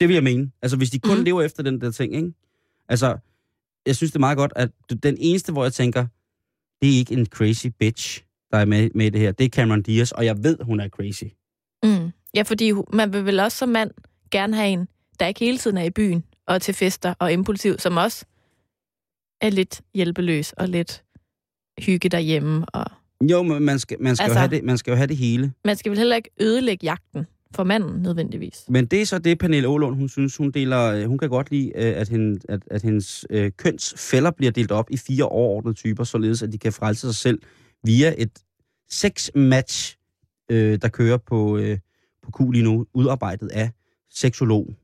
Det 0.00 0.08
vil 0.08 0.14
jeg 0.14 0.24
mene. 0.24 0.50
Altså, 0.62 0.76
hvis 0.76 0.90
de 0.90 0.98
kun 0.98 1.18
mm. 1.18 1.24
lever 1.24 1.42
efter 1.42 1.62
den 1.62 1.80
der 1.80 1.90
ting, 1.90 2.14
ikke? 2.16 2.32
Altså, 2.88 3.18
jeg 3.86 3.96
synes, 3.96 4.10
det 4.12 4.16
er 4.16 4.20
meget 4.20 4.38
godt, 4.38 4.52
at 4.56 4.70
den 5.02 5.16
eneste, 5.20 5.52
hvor 5.52 5.62
jeg 5.64 5.72
tænker, 5.72 6.06
det 6.82 6.94
er 6.94 6.98
ikke 6.98 7.14
en 7.14 7.26
crazy 7.26 7.66
bitch, 7.78 8.24
der 8.50 8.58
er 8.58 8.64
med, 8.64 8.90
med 8.94 9.10
det 9.10 9.20
her. 9.20 9.32
Det 9.32 9.44
er 9.44 9.48
Cameron 9.48 9.82
Diaz, 9.82 10.10
og 10.12 10.24
jeg 10.24 10.44
ved, 10.44 10.58
hun 10.62 10.80
er 10.80 10.88
crazy. 10.88 11.24
Mm. 11.82 12.12
Ja, 12.34 12.42
fordi 12.42 12.72
man 12.92 13.12
vil 13.12 13.24
vel 13.26 13.40
også 13.40 13.58
som 13.58 13.68
mand 13.68 13.90
gerne 14.30 14.56
have 14.56 14.68
en, 14.68 14.88
der 15.20 15.26
ikke 15.26 15.40
hele 15.40 15.58
tiden 15.58 15.76
er 15.76 15.82
i 15.84 15.90
byen 15.90 16.24
og 16.46 16.62
til 16.62 16.74
fester 16.74 17.14
og 17.18 17.32
impulsiv, 17.32 17.78
som 17.78 17.96
også 17.96 18.24
er 19.40 19.50
lidt 19.50 19.80
hjælpeløs 19.94 20.52
og 20.52 20.68
lidt 20.68 21.04
hygge 21.78 22.08
derhjemme. 22.08 22.64
Og 22.64 22.84
Jo, 23.30 23.42
men 23.42 23.62
man 23.62 23.78
skal, 23.78 23.96
man 24.00 24.16
skal, 24.16 24.24
altså, 24.24 24.38
Altså- 24.38 24.38
jo, 24.38 24.48
have 24.48 24.56
det, 24.56 24.64
man 24.64 24.78
skal 24.78 24.90
jo 24.90 24.96
have 24.96 25.06
det 25.06 25.16
hele. 25.16 25.52
man 25.64 25.76
skal 25.76 25.90
vel 25.90 25.98
heller 25.98 26.16
ikke 26.16 26.30
ødelægge 26.40 26.84
jagten 26.84 27.26
for 27.54 27.64
manden 27.64 28.02
nødvendigvis. 28.02 28.64
Men 28.68 28.86
det 28.86 29.02
er 29.02 29.06
så 29.06 29.18
det, 29.18 29.38
Pernille 29.38 29.68
Ålund, 29.68 29.96
hun 29.96 30.08
synes, 30.08 30.36
hun 30.36 30.50
deler, 30.50 30.82
øh, 30.92 31.04
hun 31.04 31.18
kan 31.18 31.28
godt 31.28 31.50
lide, 31.50 31.72
øh, 31.74 32.00
at, 32.00 32.08
hende, 32.08 32.40
at, 32.48 32.60
at 32.70 32.82
hendes 32.82 33.26
øh, 33.30 33.52
kønsfælder 33.56 34.30
bliver 34.30 34.52
delt 34.52 34.72
op 34.72 34.90
i 34.90 34.96
fire 34.96 35.24
overordnede 35.24 35.74
typer, 35.74 36.04
således 36.04 36.42
at 36.42 36.52
de 36.52 36.58
kan 36.58 36.72
frelse 36.72 37.00
sig 37.00 37.14
selv 37.14 37.42
via 37.84 38.14
et 38.18 38.38
sex-match, 38.90 39.96
øh, 40.50 40.78
der 40.82 40.88
kører 40.88 41.16
på, 41.16 41.56
øh, 41.58 41.78
på 42.22 42.30
Q 42.30 42.50
lige 42.52 42.64
nu, 42.64 42.86
udarbejdet 42.94 43.48
af 43.48 43.70
seksolog 44.10 44.74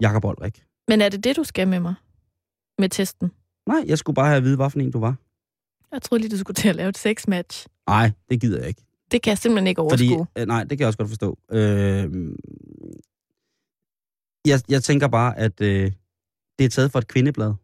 Jakob 0.00 0.24
Olrik. 0.24 0.62
Men 0.88 1.00
er 1.00 1.08
det 1.08 1.24
det, 1.24 1.36
du 1.36 1.44
skal 1.44 1.68
med 1.68 1.80
mig? 1.80 1.94
Med 2.78 2.88
testen? 2.88 3.30
Nej, 3.66 3.84
jeg 3.86 3.98
skulle 3.98 4.14
bare 4.14 4.26
have 4.26 4.36
at 4.36 4.44
vide, 4.44 4.56
hvilken 4.56 4.80
en 4.80 4.90
du 4.90 5.00
var. 5.00 5.16
Jeg 5.92 6.02
troede 6.02 6.22
lige, 6.22 6.30
du 6.30 6.38
skulle 6.38 6.54
til 6.54 6.68
at 6.68 6.76
lave 6.76 6.88
et 6.88 6.98
sexmatch. 6.98 7.66
Nej, 7.86 8.10
det 8.30 8.40
gider 8.40 8.58
jeg 8.58 8.68
ikke. 8.68 8.82
Det 9.10 9.22
kan 9.22 9.30
jeg 9.30 9.38
simpelthen 9.38 9.66
ikke 9.66 9.80
overskue. 9.80 10.26
Fordi, 10.26 10.40
øh, 10.40 10.46
nej, 10.46 10.60
det 10.60 10.70
kan 10.70 10.80
jeg 10.80 10.86
også 10.86 10.98
godt 10.98 11.08
forstå. 11.08 11.38
Øh, 11.50 12.32
jeg, 14.46 14.60
jeg 14.68 14.82
tænker 14.82 15.08
bare, 15.08 15.38
at 15.38 15.60
øh, 15.60 15.92
det 16.58 16.64
er 16.64 16.68
taget 16.68 16.92
fra 16.92 16.98
et 16.98 17.08
kvindeblad. 17.08 17.54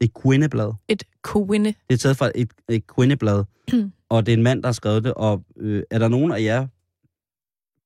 Et 0.00 0.14
kvindeblad. 0.14 0.72
Et 0.88 1.02
kvinde. 1.22 1.74
Det 1.88 1.94
er 1.94 1.96
taget 1.96 2.16
fra 2.16 2.30
et, 2.34 2.52
et 2.68 2.86
kvindeblad, 2.86 3.44
og 4.10 4.26
det 4.26 4.32
er 4.32 4.36
en 4.36 4.42
mand, 4.42 4.62
der 4.62 4.68
har 4.68 4.72
skrevet 4.72 5.04
det. 5.04 5.14
Og 5.14 5.44
øh, 5.56 5.82
er 5.90 5.98
der 5.98 6.08
nogen 6.08 6.32
af 6.32 6.42
jer 6.42 6.66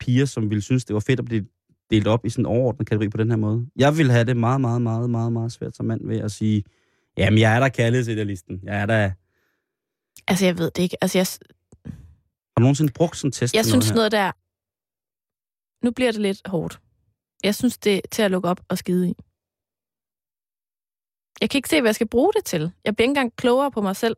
piger, 0.00 0.24
som 0.26 0.50
ville 0.50 0.62
synes, 0.62 0.84
det 0.84 0.94
var 0.94 1.00
fedt 1.00 1.18
at 1.18 1.24
blive 1.24 1.46
delt 1.93 2.07
op 2.07 2.26
i 2.26 2.30
sådan 2.30 2.43
en 2.43 2.47
overordnet 2.47 2.88
kategori 2.88 3.09
på 3.09 3.16
den 3.16 3.30
her 3.30 3.36
måde? 3.36 3.66
Jeg 3.76 3.99
vil 3.99 4.11
have 4.11 4.24
det 4.24 4.36
meget, 4.36 4.61
meget, 4.61 4.82
meget, 4.82 5.11
meget, 5.11 5.32
meget 5.32 5.53
svært 5.53 5.76
som 5.76 5.86
mand 5.86 6.07
ved 6.07 6.18
at 6.18 6.32
sige, 6.32 6.64
jamen, 7.16 7.38
jeg 7.38 7.57
er 7.57 7.61
der 7.61 7.68
kærlighedsidealisten. 7.68 8.61
Jeg 8.62 8.80
er 8.82 8.86
der... 8.86 9.11
Altså, 10.28 10.45
jeg 10.47 10.59
ved 10.59 10.70
det 10.70 10.82
ikke. 10.82 10.97
Altså, 11.01 11.18
jeg, 11.18 11.26
Har 11.84 12.59
du 12.59 12.61
nogensinde 12.61 12.93
brugt 12.93 13.16
sådan 13.16 13.28
en 13.28 13.32
test? 13.32 13.55
jeg 13.55 13.64
synes 13.64 13.88
her? 13.88 13.95
noget 13.95 14.12
der... 14.12 14.32
Nu 15.86 15.90
bliver 15.90 16.12
det 16.12 16.20
lidt 16.20 16.49
hårdt. 16.49 16.80
Jeg 17.45 17.55
synes, 17.55 17.78
det 17.78 17.95
er 17.97 18.01
til 18.11 18.22
at 18.22 18.30
lukke 18.30 18.49
op 18.49 18.61
og 18.68 18.78
skide 18.78 19.09
i. 19.11 19.14
Jeg 21.40 21.51
kan 21.51 21.59
ikke 21.59 21.68
se, 21.68 21.80
hvad 21.80 21.88
jeg 21.88 21.95
skal 21.95 22.09
bruge 22.09 22.32
det 22.36 22.45
til. 22.45 22.72
Jeg 22.84 22.97
bliver 22.97 23.05
ikke 23.05 23.11
engang 23.11 23.36
klogere 23.36 23.70
på 23.70 23.80
mig 23.80 23.97
selv. 23.97 24.16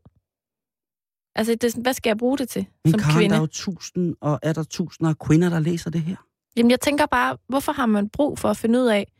Altså, 1.34 1.52
det, 1.52 1.64
er 1.64 1.68
sådan, 1.68 1.82
hvad 1.82 1.94
skal 1.94 2.10
jeg 2.10 2.18
bruge 2.18 2.38
det 2.38 2.48
til 2.48 2.66
Men 2.84 2.90
som 2.90 3.00
Karen, 3.00 3.16
kvinde? 3.18 3.32
der 3.32 3.36
er 3.36 3.40
jo 3.40 3.46
tusind, 3.46 4.16
og 4.20 4.38
er 4.42 4.52
der 4.52 4.62
tusinder 4.64 5.10
af 5.10 5.18
kvinder, 5.18 5.48
der 5.48 5.60
læser 5.60 5.90
det 5.90 6.02
her? 6.02 6.16
Jamen, 6.56 6.70
jeg 6.70 6.80
tænker 6.80 7.06
bare, 7.06 7.38
hvorfor 7.46 7.72
har 7.72 7.86
man 7.86 8.08
brug 8.08 8.38
for 8.38 8.48
at 8.48 8.56
finde 8.56 8.78
ud 8.78 8.86
af, 8.86 9.12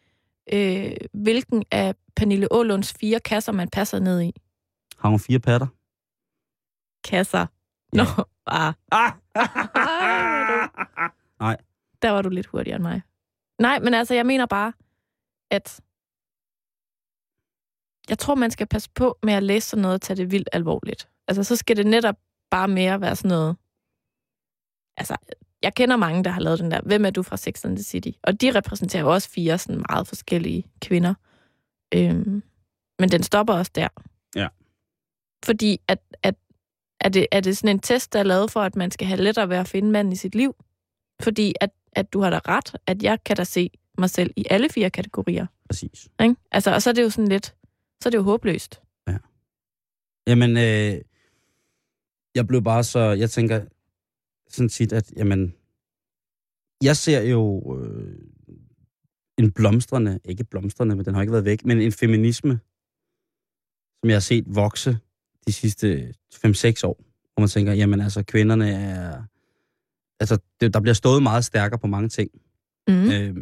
øh, 0.53 0.97
hvilken 1.13 1.65
af 1.71 1.95
Pernille 2.17 2.53
Ålunds 2.53 2.93
fire 2.93 3.21
kasser, 3.21 3.53
man 3.53 3.69
passer 3.69 3.99
ned 3.99 4.23
i? 4.23 4.33
Har 4.99 5.09
hun 5.09 5.21
fire 5.21 5.39
patter? 5.39 5.67
Kasser. 7.05 7.47
Ja. 7.95 7.99
Nå, 7.99 8.25
bare. 8.45 8.75
Ah! 8.93 9.13
Nej. 11.41 11.57
Der 12.03 12.11
var 12.11 12.23
du 12.23 12.29
lidt 12.29 12.47
hurtigere 12.47 12.77
end 12.77 12.83
mig. 12.83 13.03
Nej, 13.59 13.79
men 13.79 13.95
altså, 13.95 14.15
jeg 14.15 14.27
mener 14.27 14.47
bare, 14.47 14.73
at 15.51 15.81
jeg 18.09 18.19
tror, 18.19 18.35
man 18.35 18.51
skal 18.51 18.67
passe 18.67 18.91
på 18.95 19.19
med 19.23 19.33
at 19.35 19.43
læse 19.43 19.69
sådan 19.69 19.83
noget 19.83 19.95
og 19.95 20.01
tage 20.01 20.17
det 20.17 20.31
vildt 20.31 20.49
alvorligt. 20.53 21.09
Altså, 21.29 21.45
så 21.45 21.57
skal 21.57 21.77
det 21.77 21.87
netop 21.87 22.17
bare 22.51 22.69
mere 22.69 23.01
være 23.01 23.17
sådan 23.17 23.29
noget... 23.29 23.57
Altså, 24.97 25.17
jeg 25.65 25.75
kender 25.75 25.97
mange, 25.97 26.25
der 26.25 26.31
har 26.31 26.41
lavet 26.41 26.59
den 26.59 26.71
der, 26.71 26.81
hvem 26.81 27.05
er 27.05 27.11
du 27.11 27.23
fra 27.23 27.37
Sex 27.37 27.65
and 27.65 27.77
the 27.77 27.83
City? 27.83 28.11
Og 28.23 28.41
de 28.41 28.55
repræsenterer 28.55 29.03
jo 29.03 29.13
også 29.13 29.31
fire 29.31 29.59
sådan 29.59 29.85
meget 29.91 30.07
forskellige 30.07 30.65
kvinder. 30.81 31.15
Øhm, 31.95 32.43
men 32.99 33.09
den 33.11 33.23
stopper 33.23 33.55
også 33.55 33.73
der. 33.75 33.89
Ja. 34.37 34.49
Fordi 35.45 35.81
at, 35.89 35.99
at, 36.23 36.35
er, 37.01 37.09
det, 37.09 37.27
er 37.33 37.41
det 37.41 37.57
sådan 37.57 37.77
en 37.77 37.81
test, 37.81 38.13
der 38.13 38.19
er 38.19 38.23
lavet 38.23 38.51
for, 38.51 38.61
at 38.61 38.77
man 38.77 38.91
skal 38.91 39.07
have 39.07 39.21
lettere 39.21 39.49
ved 39.49 39.57
at 39.57 39.69
finde 39.69 39.91
manden 39.91 40.13
i 40.13 40.17
sit 40.17 40.35
liv? 40.35 40.57
Fordi 41.23 41.55
at, 41.61 41.71
at 41.93 42.13
du 42.13 42.21
har 42.21 42.31
da 42.31 42.41
ret, 42.49 42.77
at 42.87 43.03
jeg 43.03 43.19
kan 43.25 43.37
da 43.37 43.45
se 43.45 43.71
mig 43.99 44.11
selv 44.11 44.31
i 44.37 44.45
alle 44.51 44.69
fire 44.69 44.91
kategorier. 44.91 45.47
Præcis. 45.69 46.09
Ikke? 46.23 46.37
Altså, 46.51 46.75
og 46.75 46.83
så 46.83 46.91
er 46.91 46.95
det 46.95 47.03
jo 47.03 47.11
sådan 47.11 47.29
lidt, 47.29 47.47
så 48.03 48.09
er 48.09 48.11
det 48.11 48.19
jo 48.19 48.23
håbløst. 48.23 48.81
Jamen, 50.27 50.57
øh, 50.57 51.01
jeg 52.35 52.47
blev 52.47 52.63
bare 52.63 52.85
så... 52.85 53.01
Jeg 53.01 53.31
tænker 53.31 53.61
sådan 54.55 54.69
tit, 54.69 54.93
at 54.93 55.13
jamen, 55.17 55.55
jeg 56.83 56.97
ser 56.97 57.21
jo 57.21 57.77
øh, 57.83 58.19
en 59.39 59.53
blomstrende, 59.53 60.21
ikke 60.25 60.45
blomstrende, 60.45 60.97
men 60.97 61.05
den 61.05 61.15
har 61.15 61.21
ikke 61.23 61.33
været 61.33 61.45
væk, 61.45 61.65
men 61.65 61.81
en 61.81 61.93
feminisme, 61.93 62.61
som 64.01 64.09
jeg 64.11 64.15
har 64.15 64.21
set 64.21 64.45
vokse 64.47 64.99
de 65.47 65.53
sidste 65.53 66.15
5-6 66.35 66.37
år, 66.85 66.97
hvor 67.35 67.41
man 67.41 67.49
tænker, 67.49 67.73
jamen 67.73 68.01
altså, 68.01 68.23
kvinderne 68.23 68.71
er... 68.71 69.23
Altså, 70.21 70.39
det, 70.61 70.75
der 70.75 70.81
bliver 70.81 70.95
stået 70.95 71.23
meget 71.23 71.45
stærkere 71.45 71.79
på 71.79 71.87
mange 71.87 72.09
ting, 72.09 72.31
Mm. 72.89 73.11
øh, 73.13 73.37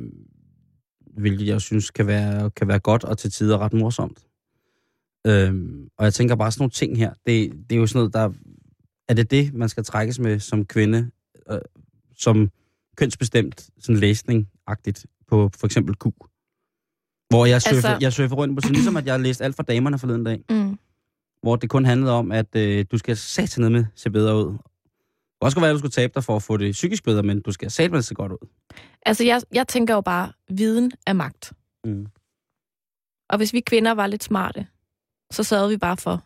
hvilket 1.17 1.47
jeg 1.47 1.61
synes 1.61 1.91
kan 1.91 2.07
være, 2.07 2.51
kan 2.51 2.69
være 2.69 2.79
godt 2.79 3.05
og 3.05 3.19
til 3.19 3.31
tider 3.31 3.59
ret 3.59 3.73
morsomt. 3.73 4.27
Øhm, 5.27 5.89
og 5.99 6.05
jeg 6.05 6.15
tænker 6.15 6.37
bare 6.37 6.53
sådan 6.53 6.63
nogle 6.63 6.71
ting 6.71 6.99
her, 6.99 7.15
det, 7.27 7.53
det 7.71 7.77
er 7.77 7.81
jo 7.81 7.87
sådan 7.87 7.99
noget, 7.99 8.15
der... 8.15 8.33
Er 9.13 9.17
det 9.17 9.31
det, 9.31 9.55
man 9.55 9.69
skal 9.69 9.85
trækkes 9.85 10.19
med 10.19 10.41
som 10.41 10.67
kvinde, 10.67 11.11
øh, 11.51 11.59
som 12.17 12.51
kønsbestemt 12.97 13.71
sådan 13.79 13.97
læsning-agtigt 13.97 15.05
på 15.27 15.51
for 15.57 15.67
eksempel 15.67 15.95
Q. 15.95 16.05
Hvor 17.29 17.47
jeg 17.47 17.63
surfer, 17.63 17.75
Altså- 17.77 17.99
jeg 18.01 18.13
surfer 18.13 18.37
rundt 18.37 18.57
på 18.57 18.61
sådan 18.61 18.75
ligesom, 18.75 18.97
at 18.97 19.07
jeg 19.07 19.15
har 19.15 19.19
læst 19.19 19.43
alt 19.43 19.57
for 19.57 19.63
damerne 19.63 19.99
forleden 19.99 20.25
dag. 20.25 20.45
Mm. 20.51 20.79
Hvor 21.43 21.57
det 21.57 21.71
kun 21.71 21.85
handlede 21.85 22.13
om, 22.13 22.33
at 22.33 22.57
øh, 22.57 22.85
du 22.91 22.99
skal 22.99 23.17
sætte 23.17 23.61
ned 23.61 23.71
med 23.71 23.85
se 23.95 24.11
bedre 24.11 24.37
ud. 24.37 24.53
Det 24.53 24.59
kan 24.59 25.47
også 25.47 25.57
godt 25.57 25.63
være, 25.63 25.71
at 25.71 25.75
du 25.75 25.79
skulle 25.79 25.93
tabe 25.93 26.13
dig 26.15 26.25
for 26.25 26.37
at 26.37 26.43
få 26.43 26.57
det 26.57 26.73
psykisk 26.73 27.05
bedre, 27.05 27.23
men 27.23 27.41
du 27.41 27.53
skal 27.53 27.71
sætte 27.71 27.93
med 27.95 28.03
se 28.03 28.15
godt 28.15 28.33
ud. 28.33 28.49
Altså, 29.07 29.25
jeg, 29.25 29.43
jeg 29.55 29.69
tænker 29.69 29.95
jo 29.95 30.01
bare, 30.01 30.33
viden 30.51 30.93
er 31.07 31.13
magt. 31.13 31.53
Mm. 31.85 32.07
Og 33.31 33.37
hvis 33.37 33.53
vi 33.53 33.61
kvinder 33.61 33.93
var 33.93 34.07
lidt 34.07 34.25
smarte, 34.25 34.67
så 35.33 35.43
sørgede 35.43 35.71
vi 35.71 35.77
bare 35.77 35.97
for 35.97 36.25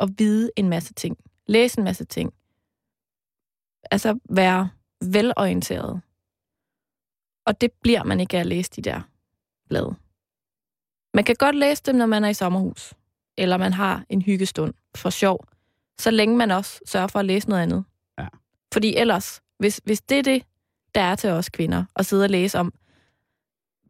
at 0.00 0.10
vide 0.18 0.50
en 0.56 0.68
masse 0.68 0.94
ting. 0.94 1.16
Læse 1.46 1.78
en 1.78 1.84
masse 1.84 2.04
ting. 2.04 2.32
Altså 3.90 4.18
være 4.30 4.70
velorienteret. 5.00 6.00
Og 7.46 7.60
det 7.60 7.72
bliver 7.72 8.04
man 8.04 8.20
ikke 8.20 8.36
af 8.36 8.40
at 8.40 8.46
læse 8.46 8.70
de 8.70 8.82
der 8.82 9.00
blade. 9.68 9.96
Man 11.14 11.24
kan 11.24 11.36
godt 11.38 11.54
læse 11.54 11.82
dem, 11.82 11.94
når 11.94 12.06
man 12.06 12.24
er 12.24 12.28
i 12.28 12.34
sommerhus. 12.34 12.94
Eller 13.38 13.56
man 13.56 13.72
har 13.72 14.04
en 14.08 14.22
hyggestund 14.22 14.74
for 14.94 15.10
sjov. 15.10 15.46
Så 15.98 16.10
længe 16.10 16.36
man 16.36 16.50
også 16.50 16.80
sørger 16.86 17.06
for 17.06 17.18
at 17.18 17.24
læse 17.24 17.48
noget 17.48 17.62
andet. 17.62 17.84
Ja. 18.18 18.28
Fordi 18.72 18.96
ellers, 18.96 19.42
hvis, 19.58 19.80
hvis 19.84 20.00
det 20.00 20.18
er 20.18 20.22
det, 20.22 20.42
der 20.94 21.00
er 21.00 21.14
til 21.14 21.30
os 21.30 21.48
kvinder, 21.48 21.84
at 21.96 22.06
sidde 22.06 22.24
og 22.24 22.30
læse 22.30 22.58
om, 22.58 22.74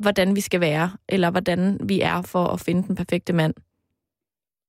hvordan 0.01 0.37
vi 0.37 0.41
skal 0.41 0.61
være, 0.61 0.97
eller 1.09 1.31
hvordan 1.31 1.89
vi 1.89 2.01
er 2.01 2.23
for 2.23 2.47
at 2.47 2.61
finde 2.61 2.89
den 2.89 2.97
perfekte 2.97 3.33
mand, 3.33 3.55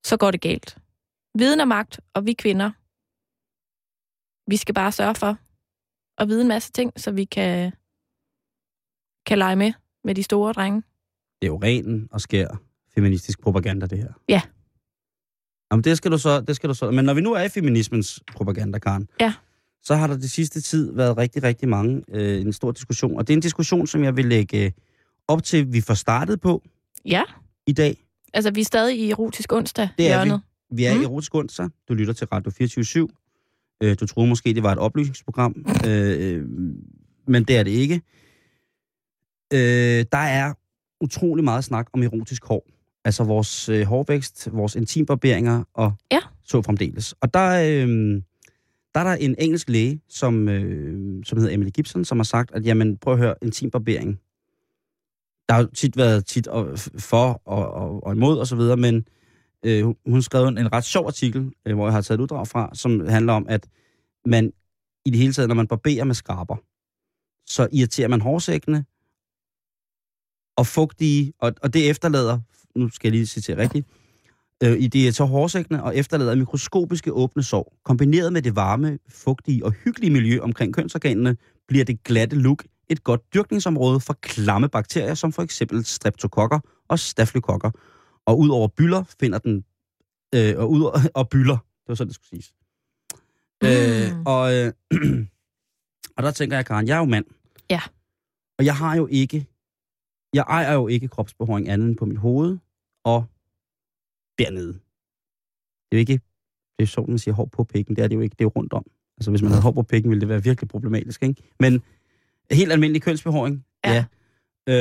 så 0.06 0.18
går 0.18 0.32
det 0.32 0.42
galt. 0.42 0.78
Viden 1.38 1.60
er 1.60 1.66
magt, 1.66 2.00
og 2.14 2.26
vi 2.26 2.34
kvinder, 2.34 2.72
vi 4.52 4.58
skal 4.58 4.76
bare 4.76 4.92
sørge 4.92 5.16
for 5.16 5.38
at 6.22 6.28
vide 6.28 6.42
en 6.42 6.48
masse 6.48 6.72
ting, 6.72 6.92
så 6.98 7.12
vi 7.12 7.26
kan, 7.26 7.72
kan 9.26 9.38
lege 9.38 9.56
med 9.56 9.74
med 10.04 10.16
de 10.16 10.24
store 10.24 10.54
drenge. 10.54 10.82
Det 11.42 11.48
er 11.48 11.52
jo 11.52 11.58
ren 11.64 12.08
og 12.12 12.22
skær 12.22 12.48
feministisk 12.96 13.42
propaganda, 13.42 13.86
det 13.86 13.98
her. 13.98 14.14
Ja. 14.30 14.42
Jamen, 15.72 15.84
det 15.84 15.98
skal 15.98 16.12
du 16.12 16.18
så, 16.18 16.42
det 16.42 16.56
skal 16.56 16.70
du 16.70 16.74
så. 16.74 16.92
Men 16.92 17.06
når 17.06 17.14
vi 17.14 17.22
nu 17.22 17.34
er 17.34 17.42
i 17.44 17.50
feminismens 17.50 18.24
propaganda, 18.36 18.80
Karen, 18.80 19.08
Ja. 19.20 19.34
så 19.82 19.96
har 19.96 20.08
der 20.08 20.18
det 20.18 20.32
sidste 20.32 20.62
tid 20.62 20.94
været 20.94 21.18
rigtig, 21.18 21.44
rigtig 21.44 21.70
mange, 21.70 22.04
øh, 22.10 22.42
en 22.42 22.54
stor 22.54 22.72
diskussion. 22.72 23.18
Og 23.18 23.28
det 23.28 23.34
er 23.34 23.38
en 23.38 23.42
diskussion, 23.42 23.88
som 23.88 24.04
jeg 24.04 24.16
vil 24.16 24.26
lægge 24.26 24.66
øh, 24.66 24.72
op 25.28 25.44
til, 25.44 25.74
vi 25.74 25.82
får 25.82 25.94
startet 25.94 26.42
på 26.42 26.64
Ja, 27.06 27.24
i 27.68 27.74
dag. 27.74 28.06
altså 28.34 28.52
vi 28.52 28.62
er 28.62 28.66
stadig 28.66 29.00
i 29.00 29.10
erotisk 29.12 29.52
onsdag 29.54 29.90
Det 29.98 30.12
er 30.12 30.26
hjørnet. 30.26 30.42
Vi 30.72 30.86
er 30.86 30.96
mm. 30.96 31.02
I 31.02 31.04
Erotisk 31.04 31.36
Onsdag. 31.36 31.70
Du 31.90 31.94
lytter 31.94 32.14
til 32.14 32.28
Radio 32.28 32.52
24 32.52 33.08
øh, 33.84 33.96
Du 34.00 34.06
troede 34.06 34.30
måske, 34.30 34.54
det 34.54 34.64
var 34.64 34.72
et 34.72 34.78
oplysningsprogram, 34.78 35.66
øh, 35.88 36.46
men 37.28 37.44
det 37.44 37.58
er 37.58 37.64
det 37.64 37.72
ikke. 37.72 38.02
Øh, 39.54 40.06
der 40.12 40.18
er 40.18 40.54
utrolig 41.02 41.44
meget 41.44 41.64
snak 41.64 41.88
om 41.94 42.04
erotisk 42.04 42.46
hår. 42.46 42.68
Altså 43.06 43.24
vores 43.24 43.70
øh, 43.70 43.86
hårvækst, 43.86 44.50
vores 44.54 44.76
intimbarberinger 44.76 45.64
og 45.74 45.94
Ja. 46.12 46.20
så 46.44 46.62
fremdeles. 46.62 47.14
Og 47.22 47.34
der, 47.34 47.50
øh, 47.50 48.22
der 48.96 49.00
er 49.00 49.04
der 49.04 49.14
en 49.14 49.36
engelsk 49.40 49.70
læge, 49.70 50.02
som, 50.10 50.50
øh, 50.50 51.24
som 51.26 51.38
hedder 51.38 51.54
Emily 51.54 51.70
Gibson, 51.70 52.06
som 52.06 52.20
har 52.20 52.24
sagt, 52.24 52.52
at 52.52 52.66
jamen, 52.66 52.98
prøv 52.98 53.14
at 53.14 53.20
høre, 53.20 53.36
intimbarbering. 53.42 54.20
Der 55.50 55.54
har 55.56 55.62
jo 55.62 55.68
tit 55.74 55.98
været 55.98 56.26
tit 56.26 56.48
og, 56.48 56.80
for 57.00 57.42
og, 57.46 57.72
og, 57.72 58.04
og 58.04 58.14
imod 58.14 58.38
og 58.38 58.48
så 58.48 58.56
videre, 58.56 58.78
men 58.78 59.08
øh, 59.66 59.94
hun- 60.06 60.22
skrev 60.22 60.48
en, 60.48 60.58
en 60.58 60.74
ret 60.74 60.84
sjov 60.84 61.08
artikel, 61.08 61.52
øh, 61.66 61.76
hvor 61.76 61.86
jeg 61.86 61.94
har 61.94 62.02
taget 62.02 62.18
et 62.20 62.24
uddrag 62.24 62.48
fra, 62.48 62.70
som 62.74 63.08
handler 63.08 63.34
om, 63.34 63.46
at 63.50 63.68
man 64.26 64.54
i 65.06 65.10
det 65.10 65.20
hele 65.20 65.34
taget, 65.34 65.48
når 65.48 65.56
man 65.56 65.68
barberer 65.68 66.04
med 66.04 66.16
skraber, 66.16 66.56
så 67.46 67.68
irriterer 67.72 68.08
man 68.08 68.22
hårsækkene 68.22 68.86
og 70.58 70.68
fugtige, 70.68 71.34
og, 71.40 71.54
og 71.64 71.74
det 71.74 71.90
efterlader, 71.90 72.40
nu 72.76 72.90
skal 72.90 73.08
jeg 73.08 73.12
lige 73.12 73.26
citere 73.26 73.58
rigtigt, 73.58 73.88
øh, 74.64 74.80
i 74.80 74.88
det 74.88 75.16
tager 75.16 75.28
hårsækkene 75.28 75.84
og 75.84 75.96
efterlader 75.98 76.36
mikroskopiske 76.36 77.14
åbne 77.14 77.44
sår. 77.44 77.78
Kombineret 77.84 78.34
med 78.34 78.42
det 78.42 78.56
varme, 78.56 79.00
fugtige 79.10 79.66
og 79.66 79.72
hyggelige 79.72 80.12
miljø 80.12 80.40
omkring 80.40 80.74
kønsorganerne, 80.74 81.38
bliver 81.68 81.86
det 81.86 82.04
glatte 82.04 82.36
look 82.36 82.64
et 82.90 83.04
godt 83.04 83.34
dyrkningsområde 83.34 84.00
for 84.00 84.14
klamme 84.14 84.70
bakterier, 84.70 85.14
som 85.14 85.32
for 85.32 85.42
eksempel 85.42 85.86
streptokokker 85.86 86.60
og 86.88 87.00
stafylokokker. 87.00 87.72
Og 88.28 88.40
ud 88.40 88.50
over 88.50 88.68
byller 88.68 89.04
finder 89.20 89.40
den... 89.40 89.66
Øh, 90.36 90.54
og, 90.58 90.72
ud 90.72 90.82
og 91.20 91.30
byller, 91.30 91.58
det 91.58 91.88
var 91.88 91.96
sådan, 91.96 92.08
det 92.08 92.16
skulle 92.16 92.30
siges. 92.30 92.54
Mm. 93.62 93.68
Øh, 93.68 94.24
og, 94.26 94.44
øh, 94.56 94.74
og 96.18 96.24
der 96.24 96.32
tænker 96.32 96.58
jeg, 96.58 96.66
Karen, 96.66 96.88
jeg 96.88 96.96
er 96.96 97.00
jo 97.00 97.06
mand. 97.06 97.26
Ja. 97.70 97.82
Og 98.60 98.66
jeg 98.66 98.76
har 98.76 98.96
jo 98.96 99.08
ikke... 99.08 99.46
Jeg 100.34 100.46
ejer 100.48 100.74
jo 100.74 100.88
ikke 100.88 101.08
kropsbehåring 101.08 101.70
andet 101.70 101.88
end 101.88 101.98
på 101.98 102.06
mit 102.06 102.18
hoved 102.18 102.58
og 103.04 103.26
dernede. 104.40 104.74
Det 104.74 105.92
er 105.92 105.98
jo 105.98 106.00
ikke... 106.00 106.14
Det 106.14 106.84
er 106.84 106.84
jo 106.84 106.88
sådan, 106.88 107.10
man 107.10 107.20
siger 107.20 107.36
hår 107.36 107.46
på 107.46 107.64
pikken. 107.64 107.96
Det 107.96 108.04
er 108.04 108.08
det 108.08 108.16
jo 108.16 108.22
ikke. 108.22 108.34
Det 108.34 108.42
er 108.42 108.46
jo 108.46 108.52
rundt 108.56 108.74
om. 108.74 108.86
Altså, 109.18 109.32
hvis 109.32 109.42
man 109.42 109.52
havde 109.52 109.62
hår 109.62 109.72
på 109.72 109.84
pikken, 109.84 110.10
ville 110.10 110.22
det 110.22 110.30
være 110.30 110.44
virkelig 110.44 110.70
problematisk, 110.70 111.24
ikke? 111.24 111.44
Men 111.60 111.84
helt 112.52 112.72
almindelig 112.72 113.02
kønsbehåring, 113.02 113.66
Ja. 113.86 113.94
ja. 113.94 114.06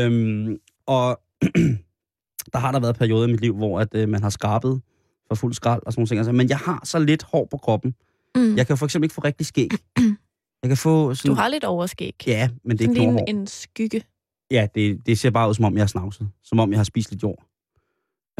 Øhm, 0.07 0.61
og 0.87 1.21
der 2.53 2.59
har 2.59 2.73
der 2.73 2.81
været 2.81 2.97
perioder 2.97 3.29
i 3.29 3.31
mit 3.31 3.41
liv, 3.41 3.57
hvor 3.57 3.81
at, 3.81 3.95
øh, 3.95 4.09
man 4.09 4.23
har 4.23 4.31
skrabet 4.31 4.81
for 5.29 5.35
fuld 5.35 5.55
skrald 5.55 5.83
og 5.87 5.93
sådan 5.93 6.01
nogle 6.01 6.09
ting. 6.09 6.19
Altså, 6.19 6.33
men 6.33 6.49
jeg 6.49 6.59
har 6.59 6.81
så 6.85 6.99
lidt 6.99 7.23
hår 7.23 7.49
på 7.51 7.57
kroppen. 7.57 7.95
Mm. 8.37 8.57
Jeg 8.57 8.67
kan 8.67 8.79
for 8.79 8.87
eksempel 8.87 9.05
ikke 9.05 9.15
få 9.15 9.21
rigtig 9.21 9.47
skæg. 9.47 9.71
Jeg 10.63 10.69
kan 10.69 10.77
få 10.77 11.15
sådan... 11.15 11.29
Du 11.29 11.35
har 11.35 11.49
lidt 11.49 11.65
overskæg. 11.65 12.15
Ja, 12.27 12.49
men 12.65 12.79
det 12.79 12.85
er 12.85 12.89
Sådan 12.89 13.03
ikke 13.03 13.13
lige 13.13 13.29
en, 13.29 13.39
en 13.39 13.47
skygge. 13.47 14.03
Ja, 14.51 14.67
det, 14.75 15.07
det 15.07 15.19
ser 15.19 15.31
bare 15.31 15.49
ud, 15.49 15.55
som 15.55 15.65
om 15.65 15.77
jeg 15.77 15.83
er 15.83 15.87
snavset. 15.87 16.29
Som 16.45 16.61
om 16.61 16.71
jeg 16.71 16.79
har 16.79 16.85
spist 16.85 17.11
lidt 17.11 17.23
jord. 17.23 17.45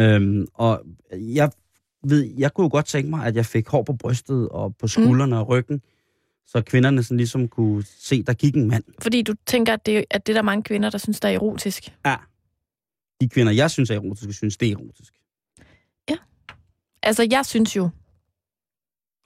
Øhm, 0.01 0.47
og 0.55 0.83
jeg 1.13 1.51
ved, 2.05 2.31
jeg 2.39 2.55
kunne 2.55 2.65
jo 2.65 2.69
godt 2.69 2.87
tænke 2.87 3.11
mig, 3.11 3.27
at 3.27 3.37
jeg 3.37 3.47
fik 3.47 3.69
hår 3.69 3.83
på 3.83 3.93
brystet 3.93 4.49
og 4.49 4.77
på 4.77 4.89
skuldrene 4.89 5.27
mm. 5.27 5.41
og 5.41 5.49
ryggen, 5.49 5.83
så 6.47 6.63
kvinderne 6.63 7.03
sådan 7.03 7.17
ligesom 7.17 7.49
kunne 7.49 7.85
se, 7.99 8.23
der 8.23 8.33
gik 8.33 8.57
en 8.57 8.69
mand. 8.69 8.85
Fordi 9.03 9.23
du 9.23 9.35
tænker, 9.47 9.73
at 9.73 9.87
det, 9.87 10.05
at 10.11 10.27
det 10.27 10.33
er 10.33 10.37
der 10.37 10.43
mange 10.43 10.63
kvinder, 10.63 10.91
der 10.91 10.99
synes, 10.99 11.21
der 11.21 11.29
er 11.29 11.33
erotisk. 11.33 11.95
Ja. 12.07 12.17
De 13.21 13.29
kvinder, 13.29 13.53
jeg 13.53 13.71
synes 13.71 13.91
er 13.91 13.95
erotiske, 13.95 14.33
synes 14.33 14.57
det 14.57 14.69
er 14.69 14.73
erotisk. 14.73 15.13
Altså, 17.03 17.27
jeg 17.31 17.47
synes 17.47 17.77
jo, 17.77 17.91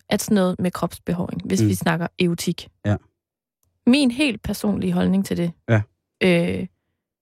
at 0.09 0.23
sådan 0.23 0.35
noget 0.35 0.57
med 0.59 0.71
kropsbehåring, 0.71 1.43
hvis. 1.47 1.63
Mm. 1.63 1.69
vi 1.69 1.75
snakker 1.75 2.07
erotik. 2.19 2.69
Ja. 2.85 2.97
Min 3.87 4.11
helt 4.11 4.43
personlige 4.43 4.93
holdning 4.93 5.27
til 5.27 5.37
det, 5.37 5.53
Ja. 5.69 5.83
øh, 6.23 6.67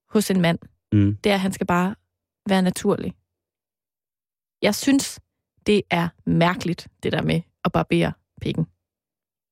hos 0.09 0.31
en 0.31 0.41
mand, 0.41 0.59
Mm. 0.93 1.15
det 1.23 1.29
er, 1.29 1.33
at 1.33 1.39
han 1.39 1.53
skal 1.53 1.67
bare 1.67 1.95
være 2.49 2.61
naturlig. 2.61 3.13
Jeg 4.61 4.75
synes, 4.75 5.19
det 5.65 5.81
er 5.89 6.09
mærkeligt, 6.25 6.87
det 7.03 7.11
der 7.11 7.21
med 7.21 7.41
at 7.65 7.71
barbere 7.71 8.13
pikken. 8.41 8.67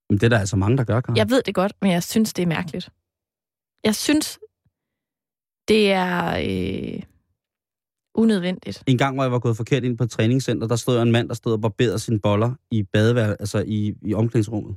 Men 0.09 0.17
det 0.19 0.23
er 0.23 0.29
der 0.29 0.39
altså 0.39 0.55
mange, 0.55 0.77
der 0.77 0.83
gør, 0.83 1.01
Karen. 1.01 1.17
Jeg 1.17 1.29
ved 1.29 1.41
det 1.43 1.55
godt, 1.55 1.73
men 1.81 1.91
jeg 1.91 2.03
synes, 2.03 2.33
det 2.33 2.43
er 2.43 2.47
mærkeligt. 2.47 2.89
Jeg 3.83 3.95
synes, 3.95 4.39
det 5.67 5.91
er 5.91 6.37
øh, 6.37 7.03
unødvendigt. 8.15 8.83
En 8.87 8.97
gang, 8.97 9.15
hvor 9.15 9.23
jeg 9.23 9.31
var 9.31 9.39
gået 9.39 9.57
forkert 9.57 9.83
ind 9.83 9.97
på 9.97 10.03
et 10.03 10.11
træningscenter, 10.11 10.67
der 10.67 10.75
stod 10.75 11.01
en 11.01 11.11
mand, 11.11 11.29
der 11.29 11.35
stod 11.35 11.53
og 11.53 11.61
barberede 11.61 11.99
sine 11.99 12.19
boller 12.19 12.53
i 12.71 12.83
badevær, 12.83 13.35
altså 13.39 13.63
i, 13.67 13.95
i 14.01 14.13
omklædningsrummet. 14.13 14.75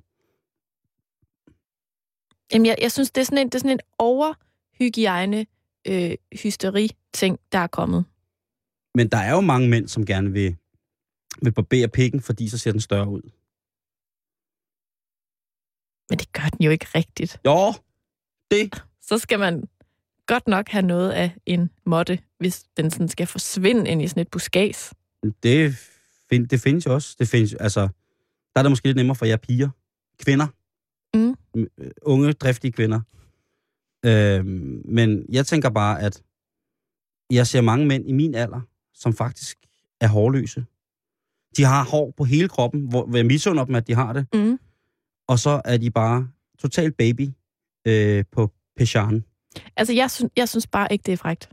Jamen, 2.52 2.66
jeg, 2.66 2.76
jeg 2.80 2.92
synes, 2.92 3.10
det 3.10 3.20
er 3.20 3.24
sådan 3.24 3.38
en, 3.38 3.46
det 3.46 3.54
er 3.54 3.58
sådan 3.58 3.70
en 3.70 3.80
overhygiejne 3.98 5.46
øh, 5.86 6.14
hysteri-ting, 6.42 7.38
der 7.52 7.58
er 7.58 7.66
kommet. 7.66 8.04
Men 8.94 9.08
der 9.08 9.18
er 9.18 9.30
jo 9.30 9.40
mange 9.40 9.68
mænd, 9.68 9.88
som 9.88 10.06
gerne 10.06 10.32
vil, 10.32 10.56
vil 11.42 11.52
barbere 11.52 11.88
pikken, 11.88 12.20
fordi 12.20 12.48
så 12.48 12.58
ser 12.58 12.72
den 12.72 12.80
større 12.80 13.08
ud. 13.08 13.22
Men 16.10 16.18
det 16.18 16.32
gør 16.32 16.48
den 16.48 16.64
jo 16.64 16.70
ikke 16.70 16.86
rigtigt. 16.94 17.40
Jo, 17.46 17.72
det. 18.50 18.84
Så 19.02 19.18
skal 19.18 19.38
man 19.38 19.68
godt 20.32 20.48
nok 20.48 20.68
have 20.68 20.86
noget 20.86 21.10
af 21.10 21.36
en 21.46 21.70
måtte, 21.86 22.18
hvis 22.38 22.64
den 22.76 22.90
sådan 22.90 23.08
skal 23.08 23.26
forsvinde 23.26 23.90
ind 23.90 24.02
i 24.02 24.08
sådan 24.08 24.20
et 24.20 24.30
buskads. 24.30 24.92
Det, 25.42 25.74
find, 26.30 26.48
det 26.48 26.60
findes 26.60 26.86
jo 26.86 26.94
også. 26.94 27.16
Det 27.18 27.28
findes, 27.28 27.54
altså, 27.54 27.80
der 28.52 28.58
er 28.58 28.62
det 28.62 28.70
måske 28.70 28.86
lidt 28.86 28.96
nemmere 28.96 29.14
for 29.14 29.26
jer 29.26 29.36
piger. 29.36 29.68
Kvinder. 30.22 30.46
Mm. 31.14 31.36
Øh, 31.56 31.90
Unge, 32.02 32.32
driftige 32.32 32.72
kvinder. 32.72 33.00
Øhm, 34.06 34.82
men 34.84 35.26
jeg 35.28 35.46
tænker 35.46 35.70
bare, 35.70 36.00
at 36.00 36.22
jeg 37.30 37.46
ser 37.46 37.60
mange 37.60 37.86
mænd 37.86 38.08
i 38.08 38.12
min 38.12 38.34
alder, 38.34 38.60
som 38.94 39.12
faktisk 39.12 39.58
er 40.00 40.08
hårløse. 40.08 40.64
De 41.56 41.64
har 41.64 41.84
hår 41.84 42.14
på 42.16 42.24
hele 42.24 42.48
kroppen, 42.48 42.88
hvor, 42.88 43.16
jeg 43.16 43.26
misunder 43.26 43.64
dem, 43.64 43.74
at 43.74 43.86
de 43.86 43.94
har 43.94 44.12
det. 44.12 44.26
Mm. 44.34 44.58
Og 45.28 45.38
så 45.38 45.62
er 45.64 45.76
de 45.76 45.90
bare 45.90 46.28
totalt 46.58 46.96
baby 46.96 47.28
øh, 47.86 48.24
på 48.32 48.50
Pechan. 48.76 49.24
Altså, 49.76 49.92
jeg, 49.94 50.10
synes, 50.10 50.32
jeg 50.36 50.48
synes 50.48 50.66
bare 50.66 50.92
ikke, 50.92 51.02
det 51.02 51.12
er 51.12 51.16
frægt. 51.16 51.50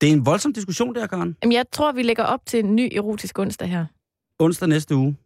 Det 0.00 0.08
er 0.08 0.12
en 0.12 0.26
voldsom 0.26 0.52
diskussion 0.52 0.94
der, 0.94 1.06
Karen. 1.06 1.36
Jamen, 1.42 1.52
jeg 1.52 1.64
tror, 1.72 1.92
vi 1.92 2.02
lægger 2.02 2.24
op 2.24 2.46
til 2.46 2.64
en 2.64 2.76
ny 2.76 2.88
erotisk 2.96 3.38
onsdag 3.38 3.68
her. 3.68 3.86
Onsdag 4.38 4.68
næste 4.68 4.96
uge. 4.96 5.16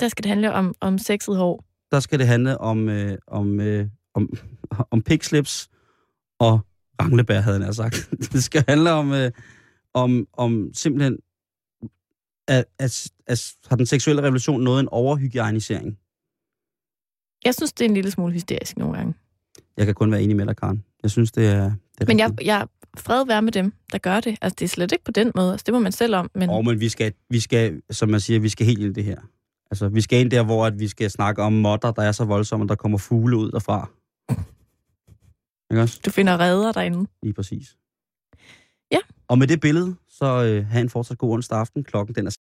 Der 0.00 0.08
skal 0.08 0.22
det 0.22 0.28
handle 0.28 0.52
om, 0.52 0.74
om 0.80 0.98
sexet 0.98 1.36
hår. 1.36 1.64
der 1.90 2.00
skal 2.00 2.18
det 2.18 2.26
handle 2.26 2.58
om, 2.58 2.88
øh, 2.88 3.18
om, 3.26 3.60
øh, 3.60 3.88
om, 4.14 4.32
om 4.90 5.02
pigslips 5.02 5.68
og 6.38 6.60
ranglebær, 7.02 7.40
havde 7.40 7.64
jeg 7.64 7.74
sagt. 7.74 8.08
Det 8.32 8.44
skal 8.44 8.64
handle 8.68 8.90
om, 8.92 9.12
øh, 9.12 9.30
om, 9.94 10.28
om 10.32 10.70
simpelthen, 10.74 11.18
at, 12.48 12.64
at, 12.78 13.10
at 13.26 13.52
har 13.68 13.76
den 13.76 13.86
seksuelle 13.86 14.22
revolution 14.22 14.62
nået 14.62 14.80
en 14.80 14.88
overhygienisering? 14.88 15.98
Jeg 17.44 17.54
synes, 17.54 17.72
det 17.72 17.84
er 17.84 17.88
en 17.88 17.94
lille 17.94 18.10
smule 18.10 18.32
hysterisk 18.32 18.76
nogle 18.76 18.96
gange. 18.96 19.14
Jeg 19.76 19.86
kan 19.86 19.94
kun 19.94 20.12
være 20.12 20.22
enig 20.22 20.36
med 20.36 20.46
dig, 20.46 20.56
Karen. 20.56 20.84
Jeg 21.02 21.10
synes, 21.10 21.32
det 21.32 21.46
er... 21.46 21.62
Det 21.64 22.00
er 22.00 22.06
Men 22.06 22.18
jeg, 22.18 22.44
jeg 22.44 22.66
fred 22.98 23.26
være 23.26 23.42
med 23.42 23.52
dem, 23.52 23.72
der 23.92 23.98
gør 23.98 24.20
det. 24.20 24.38
Altså, 24.42 24.56
det 24.58 24.64
er 24.64 24.68
slet 24.68 24.92
ikke 24.92 25.04
på 25.04 25.10
den 25.10 25.32
måde. 25.34 25.50
Altså, 25.52 25.64
det 25.66 25.74
må 25.74 25.80
man 25.80 25.92
selv 25.92 26.14
om. 26.14 26.30
Men 26.34 26.50
Og 26.50 26.64
men 26.64 26.80
vi 26.80 26.88
skal, 26.88 27.12
vi 27.30 27.40
skal, 27.40 27.82
som 27.90 28.08
man 28.08 28.20
siger, 28.20 28.40
vi 28.40 28.48
skal 28.48 28.66
helt 28.66 28.78
ind 28.78 28.90
i 28.90 28.92
det 28.92 29.04
her. 29.04 29.20
Altså, 29.70 29.88
vi 29.88 30.00
skal 30.00 30.20
ind 30.20 30.30
der, 30.30 30.42
hvor 30.44 30.66
at 30.66 30.78
vi 30.78 30.88
skal 30.88 31.10
snakke 31.10 31.42
om 31.42 31.52
modder, 31.52 31.90
der 31.90 32.02
er 32.02 32.12
så 32.12 32.24
voldsomme, 32.24 32.62
at 32.62 32.68
der 32.68 32.74
kommer 32.74 32.98
fugle 32.98 33.36
ud 33.36 33.50
derfra. 33.50 33.90
Ikke 35.70 35.82
også? 35.82 36.00
du 36.06 36.10
finder 36.10 36.40
redder 36.40 36.72
derinde. 36.72 37.10
Lige 37.22 37.34
præcis. 37.34 37.76
Ja. 38.92 38.98
Og 39.28 39.38
med 39.38 39.46
det 39.46 39.60
billede, 39.60 39.94
så 40.08 40.44
øh, 40.44 40.66
have 40.66 40.80
en 40.80 40.90
fortsat 40.90 41.18
god 41.18 41.32
onsdag 41.32 41.58
aften. 41.58 41.84
Klokken 41.84 42.14
den 42.14 42.26
er 42.26 42.30